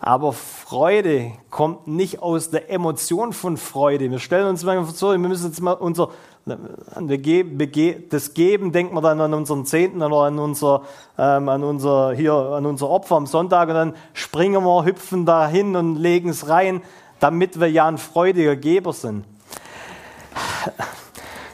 Aber 0.00 0.32
Freude 0.32 1.30
kommt 1.50 1.86
nicht 1.86 2.20
aus 2.20 2.50
der 2.50 2.68
Emotion 2.68 3.32
von 3.32 3.56
Freude. 3.56 4.10
Wir 4.10 4.18
stellen 4.18 4.48
uns 4.48 4.64
mal 4.64 4.84
vor, 4.84 5.12
wir 5.12 5.18
müssen 5.18 5.46
jetzt 5.46 5.60
mal 5.60 5.74
unser 5.74 6.08
das 6.44 8.34
Geben 8.34 8.72
denkt 8.72 8.92
man 8.92 9.02
dann 9.02 9.20
an 9.20 9.32
unseren 9.32 9.64
Zehnten 9.64 10.02
oder 10.02 10.22
an 10.26 10.38
unser, 10.38 10.82
ähm, 11.16 11.48
an 11.48 11.62
unser, 11.62 12.12
hier, 12.12 12.34
an 12.34 12.66
unser 12.66 12.88
Opfer 12.88 13.16
am 13.16 13.26
Sonntag 13.26 13.68
und 13.68 13.74
dann 13.74 13.94
springen 14.12 14.64
wir, 14.64 14.84
hüpfen 14.84 15.24
da 15.24 15.46
hin 15.46 15.76
und 15.76 15.96
legen 15.96 16.30
es 16.30 16.48
rein, 16.48 16.82
damit 17.20 17.60
wir 17.60 17.70
ja 17.70 17.86
ein 17.86 17.98
freudiger 17.98 18.56
Geber 18.56 18.92
sind. 18.92 19.24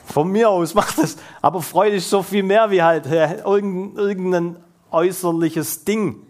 Von 0.07 0.31
mir 0.33 0.49
aus 0.49 0.75
macht 0.75 0.99
es, 0.99 1.19
aber 1.43 1.61
Freude 1.61 1.97
ist 1.97 2.09
so 2.09 2.23
viel 2.23 2.43
mehr 2.43 2.71
wie 2.71 2.83
halt 2.83 3.05
äh, 3.07 3.41
irgendein 3.43 4.57
äußerliches 4.91 5.85
Ding. 5.85 6.27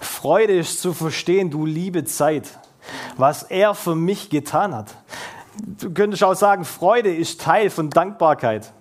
Freude 0.00 0.58
ist 0.58 0.82
zu 0.82 0.94
verstehen, 0.94 1.48
du 1.48 1.64
liebe 1.64 2.04
Zeit, 2.04 2.58
was 3.16 3.44
er 3.44 3.74
für 3.76 3.94
mich 3.94 4.30
getan 4.30 4.74
hat. 4.74 4.96
Du 5.60 5.92
könntest 5.92 6.22
auch 6.22 6.34
sagen, 6.34 6.64
Freude 6.64 7.14
ist 7.14 7.40
Teil 7.40 7.70
von 7.70 7.90
Dankbarkeit. 7.90 8.72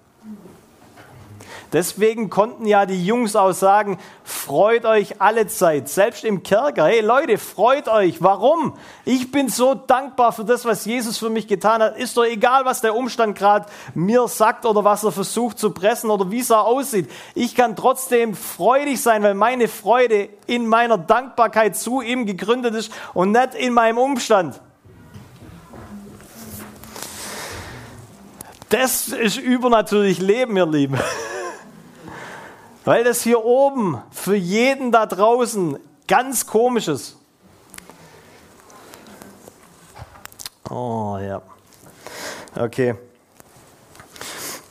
Deswegen 1.74 2.30
konnten 2.30 2.66
ja 2.66 2.86
die 2.86 3.06
Jungs 3.06 3.36
auch 3.36 3.52
sagen, 3.52 3.98
freut 4.24 4.86
euch 4.86 5.20
alle 5.20 5.48
Zeit, 5.48 5.90
selbst 5.90 6.24
im 6.24 6.42
Kerker. 6.42 6.86
Hey 6.86 7.02
Leute, 7.02 7.38
freut 7.38 7.90
euch. 7.90 8.22
Warum? 8.22 8.78
Ich 9.04 9.32
bin 9.32 9.50
so 9.50 9.74
dankbar 9.74 10.32
für 10.32 10.46
das, 10.46 10.64
was 10.64 10.86
Jesus 10.86 11.18
für 11.18 11.30
mich 11.30 11.48
getan 11.48 11.82
hat. 11.82 11.98
Ist 11.98 12.16
doch 12.16 12.24
egal, 12.24 12.64
was 12.64 12.80
der 12.80 12.96
Umstand 12.96 13.38
gerade 13.38 13.66
mir 13.94 14.28
sagt 14.30 14.66
oder 14.66 14.86
was 14.86 15.04
er 15.04 15.12
versucht 15.12 15.60
zu 15.60 15.72
pressen 15.72 16.10
oder 16.10 16.32
wie 16.32 16.40
es 16.40 16.52
aussieht. 16.52 17.12
Ich 17.36 17.54
kann 17.54 17.76
trotzdem 17.76 18.34
freudig 18.34 19.02
sein, 19.02 19.22
weil 19.24 19.34
meine 19.34 19.68
Freude 19.68 20.30
in 20.46 20.68
meiner 20.68 20.98
Dankbarkeit 20.98 21.76
zu 21.76 22.00
ihm 22.00 22.26
gegründet 22.26 22.76
ist 22.76 22.94
und 23.14 23.34
nicht 23.34 23.56
in 23.56 23.74
meinem 23.74 23.98
Umstand. 23.98 24.62
Das 28.70 29.08
ist 29.08 29.38
übernatürlich 29.38 30.20
Leben, 30.20 30.58
ihr 30.58 30.66
Lieben. 30.66 30.98
Weil 32.84 33.04
das 33.04 33.22
hier 33.22 33.44
oben 33.44 34.02
für 34.12 34.36
jeden 34.36 34.92
da 34.92 35.06
draußen 35.06 35.80
ganz 36.08 36.48
komisch 36.48 36.88
ist. 36.88 37.18
Oh 40.70 41.18
ja. 41.22 41.42
Okay. 42.56 42.96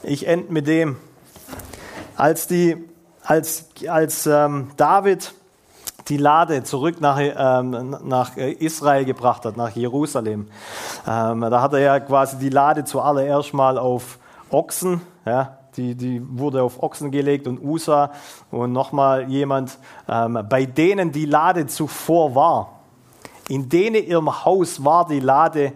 Ich 0.03 0.27
end 0.27 0.51
mit 0.51 0.67
dem. 0.67 0.97
Als, 2.17 2.47
die, 2.47 2.77
als, 3.23 3.67
als 3.89 4.27
ähm, 4.27 4.73
David 4.77 5.33
die 6.09 6.17
Lade 6.17 6.63
zurück 6.63 7.01
nach, 7.01 7.19
ähm, 7.21 7.97
nach 8.05 8.37
Israel 8.37 9.05
gebracht 9.05 9.45
hat, 9.45 9.57
nach 9.57 9.71
Jerusalem. 9.71 10.49
Ähm, 11.07 11.41
da 11.41 11.61
hat 11.61 11.73
er 11.73 11.81
ja 11.81 12.01
quasi 12.01 12.39
die 12.39 12.49
Lade 12.49 12.85
zuallererst 12.85 13.55
mal 13.55 13.79
auf 13.79 14.19
Ochsen, 14.51 15.01
ja, 15.25 15.59
die, 15.77 15.95
die 15.95 16.23
wurde 16.39 16.63
auf 16.63 16.83
Ochsen 16.83 17.11
gelegt 17.11 17.47
und 17.47 17.63
Usa 17.63 18.13
und 18.51 18.73
nochmal 18.73 19.29
jemand, 19.29 19.79
ähm, 20.09 20.39
bei 20.49 20.65
denen 20.65 21.13
die 21.13 21.27
Lade 21.27 21.67
zuvor 21.67 22.35
war. 22.35 22.81
In 23.49 23.69
denen 23.69 24.05
ihrem 24.05 24.45
Haus 24.45 24.85
war 24.85 25.07
die 25.07 25.21
Lade 25.21 25.73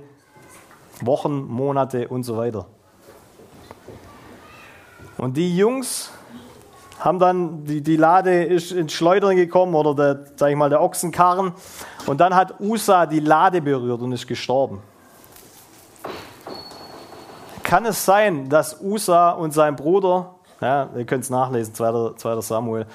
Wochen, 1.03 1.47
Monate 1.47 2.09
und 2.09 2.25
so 2.25 2.37
weiter. 2.37 2.67
Und 5.17 5.37
die 5.37 5.57
Jungs 5.57 6.11
haben 7.01 7.19
dann, 7.19 7.65
die, 7.65 7.81
die 7.81 7.97
Lade 7.97 8.45
ist 8.45 8.73
ins 8.73 8.93
Schleudern 8.93 9.35
gekommen 9.35 9.75
oder 9.75 9.95
der, 9.95 10.25
sag 10.37 10.51
ich 10.51 10.57
mal, 10.57 10.69
der 10.69 10.83
Ochsenkarren. 10.83 11.53
Und 12.07 12.21
dann 12.21 12.35
hat 12.35 12.61
Usa 12.61 13.07
die 13.07 13.21
Lade 13.21 13.63
berührt 13.63 14.03
und 14.03 14.13
ist 14.13 14.27
gestorben. 14.27 14.81
Kann 17.63 17.87
es 17.87 18.05
sein, 18.05 18.49
dass 18.49 18.81
Usa 18.83 19.31
und 19.31 19.53
sein 19.53 19.77
Bruder, 19.77 20.35
ja, 20.61 20.89
ihr 20.95 21.07
könnt 21.07 21.25
es 21.25 21.31
nachlesen, 21.31 21.75
2. 21.75 22.15
2. 22.17 22.41
Samuel, 22.41 22.87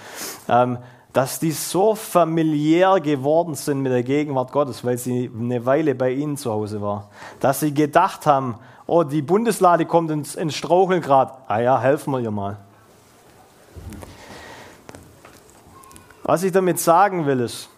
ähm, 0.47 0.77
dass 1.13 1.39
die 1.39 1.51
so 1.51 1.95
familiär 1.95 2.99
geworden 2.99 3.55
sind 3.55 3.81
mit 3.81 3.91
der 3.91 4.03
Gegenwart 4.03 4.51
Gottes, 4.51 4.83
weil 4.83 4.97
sie 4.97 5.31
eine 5.33 5.65
Weile 5.65 5.95
bei 5.95 6.11
ihnen 6.11 6.35
zu 6.35 6.51
Hause 6.51 6.81
war, 6.81 7.09
dass 7.39 7.61
sie 7.61 7.73
gedacht 7.73 8.27
haben, 8.27 8.55
oh, 8.85 9.03
die 9.03 9.21
Bundeslade 9.21 9.85
kommt 9.85 10.11
ins, 10.11 10.35
ins 10.35 10.55
Straucheln 10.55 11.01
gerade, 11.01 11.31
ah 11.47 11.59
ja, 11.59 11.79
helfen 11.79 12.11
wir 12.11 12.19
ihr 12.19 12.31
mal. 12.31 12.57
Was 16.27 16.41
ich 16.41 16.51
damit 16.51 16.79
sagen 16.79 17.27
will, 17.27 17.39
ist, 17.39 17.69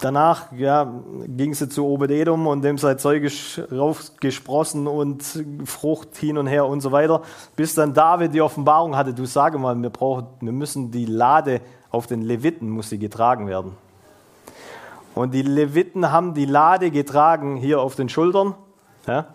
danach 0.00 0.50
ja, 0.50 0.92
ging 1.28 1.54
sie 1.54 1.68
zu 1.68 1.86
Obededum 1.86 2.48
und 2.48 2.62
dem 2.62 2.76
sei 2.76 2.94
Zeug 2.96 3.30
raufgesprossen 3.70 4.88
und 4.88 5.22
Frucht 5.64 6.16
hin 6.16 6.38
und 6.38 6.48
her 6.48 6.66
und 6.66 6.80
so 6.80 6.90
weiter, 6.90 7.22
bis 7.54 7.76
dann 7.76 7.94
David 7.94 8.34
die 8.34 8.42
Offenbarung 8.42 8.96
hatte, 8.96 9.14
du 9.14 9.26
sage 9.26 9.58
mal, 9.58 9.80
wir, 9.80 9.90
brauchen, 9.90 10.26
wir 10.40 10.50
müssen 10.50 10.90
die 10.90 11.06
Lade 11.06 11.60
auf 11.92 12.08
den 12.08 12.22
Leviten, 12.22 12.68
muss 12.68 12.88
sie 12.88 12.98
getragen 12.98 13.46
werden. 13.46 13.76
Und 15.14 15.32
die 15.32 15.42
Leviten 15.42 16.10
haben 16.10 16.34
die 16.34 16.46
Lade 16.46 16.90
getragen 16.90 17.56
hier 17.56 17.80
auf 17.80 17.94
den 17.94 18.08
Schultern. 18.08 18.56
Ja? 19.06 19.26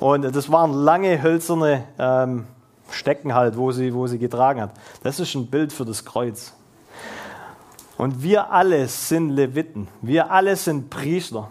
Und 0.00 0.22
das 0.22 0.50
waren 0.50 0.72
lange 0.72 1.22
hölzerne 1.22 1.84
ähm, 2.00 2.48
Stecken 2.90 3.32
halt, 3.32 3.56
wo 3.56 3.70
sie, 3.70 3.94
wo 3.94 4.08
sie 4.08 4.18
getragen 4.18 4.60
hat. 4.60 4.70
Das 5.04 5.20
ist 5.20 5.36
ein 5.36 5.46
Bild 5.46 5.72
für 5.72 5.84
das 5.84 6.04
Kreuz. 6.04 6.54
Und 7.98 8.22
wir 8.22 8.52
alle 8.52 8.86
sind 8.86 9.30
Leviten. 9.30 9.88
Wir 10.00 10.30
alle 10.30 10.54
sind 10.54 10.88
Priester. 10.88 11.50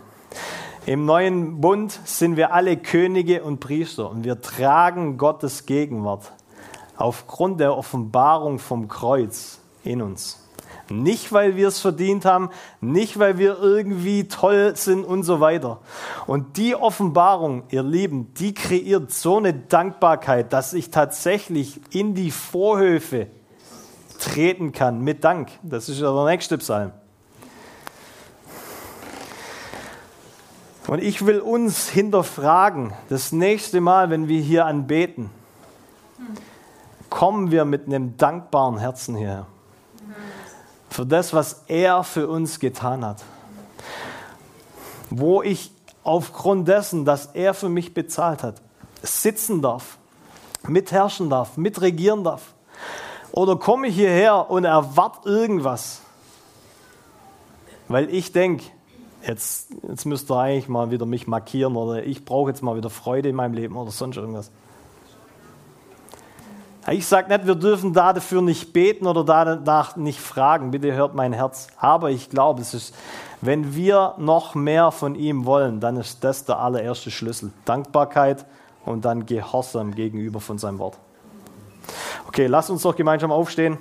Im 0.85 1.03
neuen 1.03 1.59
Bund 1.59 1.99
sind 2.05 2.37
wir 2.37 2.53
alle 2.53 2.77
Könige 2.77 3.43
und 3.43 3.59
Priester 3.59 4.09
und 4.09 4.23
wir 4.23 4.39
tragen 4.39 5.17
Gottes 5.17 5.65
Gegenwart 5.65 6.31
aufgrund 6.95 7.59
der 7.59 7.77
Offenbarung 7.77 8.59
vom 8.59 8.87
Kreuz 8.87 9.59
in 9.83 10.01
uns. 10.01 10.41
Nicht, 10.89 11.33
weil 11.33 11.57
wir 11.57 11.67
es 11.67 11.81
verdient 11.81 12.23
haben, 12.23 12.49
nicht, 12.79 13.19
weil 13.19 13.37
wir 13.37 13.59
irgendwie 13.59 14.29
toll 14.29 14.73
sind 14.77 15.03
und 15.03 15.23
so 15.23 15.41
weiter. 15.41 15.81
Und 16.27 16.55
die 16.55 16.75
Offenbarung, 16.75 17.63
ihr 17.71 17.83
Lieben, 17.83 18.33
die 18.35 18.53
kreiert 18.53 19.11
so 19.11 19.35
eine 19.35 19.53
Dankbarkeit, 19.53 20.53
dass 20.53 20.71
ich 20.73 20.91
tatsächlich 20.91 21.81
in 21.93 22.15
die 22.15 22.31
Vorhöfe 22.31 23.27
treten 24.17 24.71
kann 24.71 25.01
mit 25.01 25.23
Dank. 25.23 25.49
Das 25.63 25.89
ist 25.89 25.99
ja 25.99 26.13
der 26.13 26.25
nächste 26.25 26.57
Psalm. 26.57 26.91
Und 30.87 31.03
ich 31.03 31.25
will 31.25 31.41
uns 31.41 31.89
hinterfragen, 31.89 32.93
das 33.09 33.33
nächste 33.33 33.81
Mal, 33.81 34.09
wenn 34.09 34.29
wir 34.29 34.41
hier 34.41 34.65
anbeten, 34.65 35.29
kommen 37.09 37.51
wir 37.51 37.65
mit 37.65 37.87
einem 37.87 38.15
dankbaren 38.17 38.77
Herzen 38.77 39.15
hierher. 39.15 39.47
für 40.89 41.05
das, 41.05 41.33
was 41.33 41.63
er 41.67 42.03
für 42.03 42.27
uns 42.27 42.59
getan 42.59 43.05
hat. 43.05 43.23
Wo 45.09 45.43
ich 45.43 45.71
aufgrund 46.03 46.67
dessen, 46.67 47.05
dass 47.05 47.27
er 47.27 47.53
für 47.53 47.69
mich 47.69 47.93
bezahlt 47.93 48.41
hat, 48.41 48.61
sitzen 49.03 49.61
darf, 49.61 49.97
mitherrschen 50.67 51.29
darf, 51.29 51.57
mitregieren 51.57 52.23
darf. 52.23 52.53
Oder 53.37 53.55
komme 53.55 53.85
ich 53.89 53.95
hierher 53.95 54.49
und 54.49 54.65
erwarte 54.65 55.29
irgendwas, 55.29 56.01
weil 57.87 58.09
ich 58.09 58.31
denke, 58.31 58.63
jetzt, 59.27 59.69
jetzt 59.87 60.05
müsst 60.05 60.31
ihr 60.31 60.39
eigentlich 60.39 60.67
mal 60.67 60.89
wieder 60.89 61.05
mich 61.05 61.27
markieren 61.27 61.75
oder 61.75 62.03
ich 62.03 62.25
brauche 62.25 62.49
jetzt 62.49 62.63
mal 62.63 62.75
wieder 62.75 62.89
Freude 62.89 63.29
in 63.29 63.35
meinem 63.35 63.53
Leben 63.53 63.77
oder 63.77 63.91
sonst 63.91 64.17
irgendwas. 64.17 64.49
Ich 66.89 67.05
sage 67.05 67.27
nicht, 67.31 67.45
wir 67.45 67.53
dürfen 67.53 67.93
da 67.93 68.11
dafür 68.11 68.41
nicht 68.41 68.73
beten 68.73 69.05
oder 69.05 69.23
danach 69.23 69.95
nicht 69.97 70.19
fragen. 70.19 70.71
Bitte 70.71 70.93
hört 70.93 71.13
mein 71.13 71.31
Herz. 71.31 71.67
Aber 71.77 72.09
ich 72.09 72.31
glaube, 72.31 72.61
es 72.61 72.73
ist, 72.73 72.95
wenn 73.41 73.75
wir 73.75 74.15
noch 74.17 74.55
mehr 74.55 74.89
von 74.89 75.13
ihm 75.13 75.45
wollen, 75.45 75.79
dann 75.79 75.97
ist 75.97 76.23
das 76.23 76.45
der 76.45 76.57
allererste 76.57 77.11
Schlüssel. 77.11 77.51
Dankbarkeit 77.65 78.47
und 78.83 79.05
dann 79.05 79.27
Gehorsam 79.27 79.93
gegenüber 79.93 80.39
von 80.39 80.57
seinem 80.57 80.79
Wort. 80.79 80.97
Okay, 82.27 82.45
lass 82.45 82.69
uns 82.69 82.83
doch 82.83 82.95
gemeinsam 82.95 83.31
aufstehen. 83.31 83.79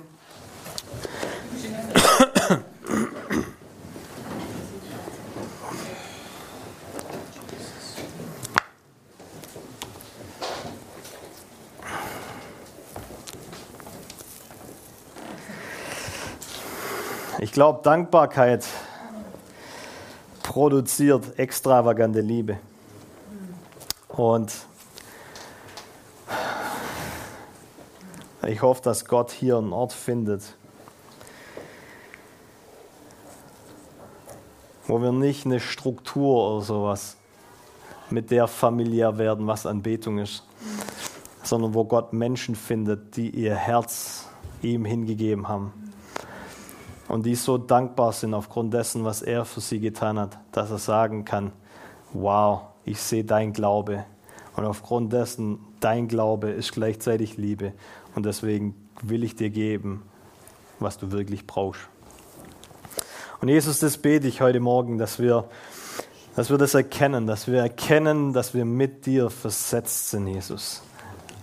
Ich 17.39 17.51
glaube, 17.51 17.81
Dankbarkeit 17.83 18.65
produziert 20.41 21.37
extravagante 21.37 22.21
Liebe. 22.21 22.57
Und 24.09 24.51
ich 28.45 28.61
hoffe, 28.61 28.81
dass 28.81 29.05
Gott 29.05 29.31
hier 29.31 29.57
einen 29.57 29.73
Ort 29.73 29.93
findet, 29.93 30.55
wo 34.85 35.01
wir 35.01 35.11
nicht 35.11 35.45
eine 35.45 35.59
Struktur 35.59 36.51
oder 36.51 36.63
sowas 36.63 37.17
mit 38.09 38.31
der 38.31 38.47
familiär 38.47 39.17
werden, 39.17 39.47
was 39.47 39.65
Anbetung 39.65 40.19
ist, 40.19 40.43
sondern 41.43 41.73
wo 41.73 41.83
Gott 41.85 42.13
Menschen 42.13 42.55
findet, 42.55 43.17
die 43.17 43.29
ihr 43.29 43.55
Herz 43.55 44.27
ihm 44.61 44.85
hingegeben 44.85 45.47
haben. 45.47 45.73
Und 47.07 47.25
die 47.25 47.35
so 47.35 47.57
dankbar 47.57 48.11
sind 48.11 48.33
aufgrund 48.33 48.73
dessen, 48.73 49.05
was 49.05 49.21
er 49.21 49.45
für 49.45 49.61
sie 49.61 49.79
getan 49.79 50.19
hat, 50.19 50.37
dass 50.51 50.71
er 50.71 50.77
sagen 50.77 51.25
kann, 51.25 51.51
wow, 52.13 52.61
ich 52.83 53.01
sehe 53.01 53.23
dein 53.23 53.53
Glaube. 53.53 54.05
Und 54.55 54.65
aufgrund 54.65 55.13
dessen, 55.13 55.59
dein 55.79 56.07
Glaube 56.07 56.49
ist 56.49 56.71
gleichzeitig 56.71 57.37
Liebe 57.37 57.73
und 58.15 58.25
deswegen 58.25 58.75
will 59.01 59.23
ich 59.23 59.35
dir 59.35 59.49
geben, 59.49 60.03
was 60.79 60.97
du 60.97 61.11
wirklich 61.11 61.47
brauchst. 61.47 61.81
Und 63.39 63.49
Jesus, 63.49 63.79
das 63.79 63.97
bete 63.97 64.27
ich 64.27 64.41
heute 64.41 64.59
Morgen, 64.59 64.97
dass 64.97 65.19
wir, 65.19 65.47
dass 66.35 66.49
wir 66.49 66.57
das 66.57 66.73
erkennen, 66.73 67.27
dass 67.27 67.47
wir 67.47 67.59
erkennen, 67.59 68.33
dass 68.33 68.53
wir 68.53 68.65
mit 68.65 69.05
dir 69.05 69.29
versetzt 69.29 70.09
sind, 70.09 70.27
Jesus. 70.27 70.81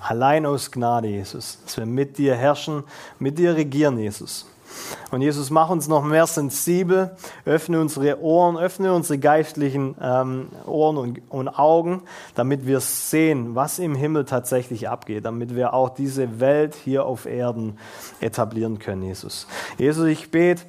Allein 0.00 0.44
aus 0.44 0.70
Gnade, 0.70 1.08
Jesus. 1.08 1.58
Dass 1.64 1.76
wir 1.76 1.86
mit 1.86 2.18
dir 2.18 2.34
herrschen, 2.34 2.82
mit 3.18 3.38
dir 3.38 3.54
regieren, 3.54 3.98
Jesus. 3.98 4.46
Und 5.10 5.20
Jesus, 5.22 5.50
mach 5.50 5.70
uns 5.70 5.88
noch 5.88 6.04
mehr 6.04 6.26
sensibel, 6.26 7.16
öffne 7.44 7.80
unsere 7.80 8.20
Ohren, 8.20 8.56
öffne 8.56 8.92
unsere 8.92 9.18
geistlichen 9.18 9.94
ähm, 10.00 10.48
Ohren 10.66 10.96
und, 10.96 11.22
und 11.28 11.48
Augen, 11.48 12.02
damit 12.34 12.66
wir 12.66 12.80
sehen, 12.80 13.54
was 13.54 13.78
im 13.78 13.94
Himmel 13.94 14.24
tatsächlich 14.24 14.88
abgeht, 14.88 15.24
damit 15.24 15.54
wir 15.54 15.74
auch 15.74 15.90
diese 15.90 16.40
Welt 16.40 16.74
hier 16.74 17.04
auf 17.04 17.26
Erden 17.26 17.78
etablieren 18.20 18.78
können, 18.78 19.02
Jesus. 19.02 19.46
Jesus, 19.78 20.06
ich 20.06 20.30
bete, 20.30 20.62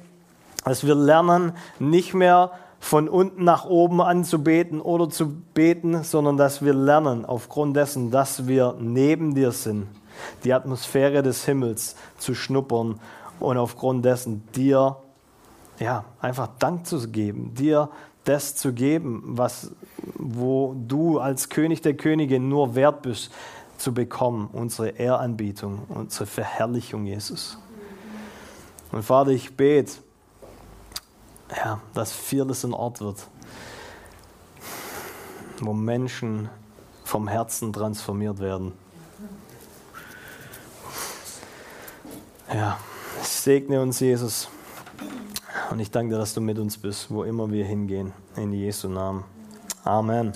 dass 0.64 0.86
wir 0.86 0.94
lernen, 0.94 1.52
nicht 1.78 2.14
mehr 2.14 2.50
von 2.78 3.08
unten 3.08 3.44
nach 3.44 3.64
oben 3.64 4.00
anzubeten 4.00 4.80
oder 4.80 5.08
zu 5.08 5.28
beten, 5.54 6.04
sondern 6.04 6.36
dass 6.36 6.62
wir 6.64 6.74
lernen, 6.74 7.24
aufgrund 7.24 7.76
dessen, 7.76 8.10
dass 8.10 8.46
wir 8.46 8.76
neben 8.78 9.34
dir 9.34 9.52
sind, 9.52 9.88
die 10.44 10.52
Atmosphäre 10.52 11.22
des 11.22 11.44
Himmels 11.44 11.96
zu 12.18 12.34
schnuppern 12.34 13.00
und 13.40 13.56
aufgrund 13.58 14.04
dessen 14.04 14.46
dir 14.52 14.96
ja, 15.78 16.04
einfach 16.20 16.48
Dank 16.58 16.86
zu 16.86 17.08
geben, 17.08 17.54
dir 17.54 17.90
das 18.24 18.56
zu 18.56 18.72
geben, 18.72 19.22
was, 19.24 19.70
wo 20.14 20.74
du 20.76 21.18
als 21.18 21.48
König 21.48 21.80
der 21.82 21.94
Könige 21.94 22.40
nur 22.40 22.74
wert 22.74 23.02
bist 23.02 23.30
zu 23.78 23.92
bekommen, 23.94 24.48
unsere 24.52 24.88
Ehranbietung, 24.88 25.82
unsere 25.88 26.26
Verherrlichung, 26.26 27.06
Jesus. 27.06 27.58
Und 28.90 29.02
Vater, 29.02 29.30
ich 29.30 29.56
bete, 29.56 29.92
ja, 31.56 31.80
dass 31.94 32.12
vieles 32.12 32.64
ein 32.64 32.72
Ort 32.72 33.00
wird, 33.00 33.28
wo 35.60 35.72
Menschen 35.72 36.48
vom 37.04 37.28
Herzen 37.28 37.72
transformiert 37.72 38.40
werden. 38.40 38.72
Ja. 42.52 42.78
Segne 43.46 43.80
uns, 43.80 44.00
Jesus. 44.00 44.48
Und 45.70 45.78
ich 45.78 45.92
danke 45.92 46.14
dir, 46.14 46.18
dass 46.18 46.34
du 46.34 46.40
mit 46.40 46.58
uns 46.58 46.78
bist, 46.78 47.12
wo 47.12 47.22
immer 47.22 47.48
wir 47.52 47.64
hingehen. 47.64 48.12
In 48.36 48.52
Jesu 48.52 48.88
Namen. 48.88 49.22
Amen. 49.84 50.32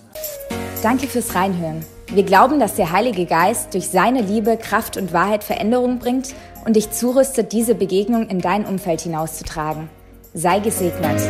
Danke 0.80 1.08
fürs 1.08 1.34
Reinhören. 1.34 1.84
Wir 2.06 2.22
glauben, 2.22 2.61
dass 2.61 2.76
der 2.76 2.92
Heilige 2.92 3.26
Geist 3.26 3.74
durch 3.74 3.88
seine 3.88 4.22
Liebe, 4.22 4.56
Kraft 4.56 4.96
und 4.96 5.12
Wahrheit 5.12 5.42
Veränderung 5.42 5.98
bringt 5.98 6.36
und 6.64 6.76
dich 6.76 6.92
zurüstet, 6.92 7.50
diese 7.50 7.74
Begegnung 7.74 8.28
in 8.28 8.40
dein 8.40 8.64
Umfeld 8.64 9.00
hinauszutragen. 9.00 9.90
Sei 10.32 10.61
gesegnet. 10.61 11.20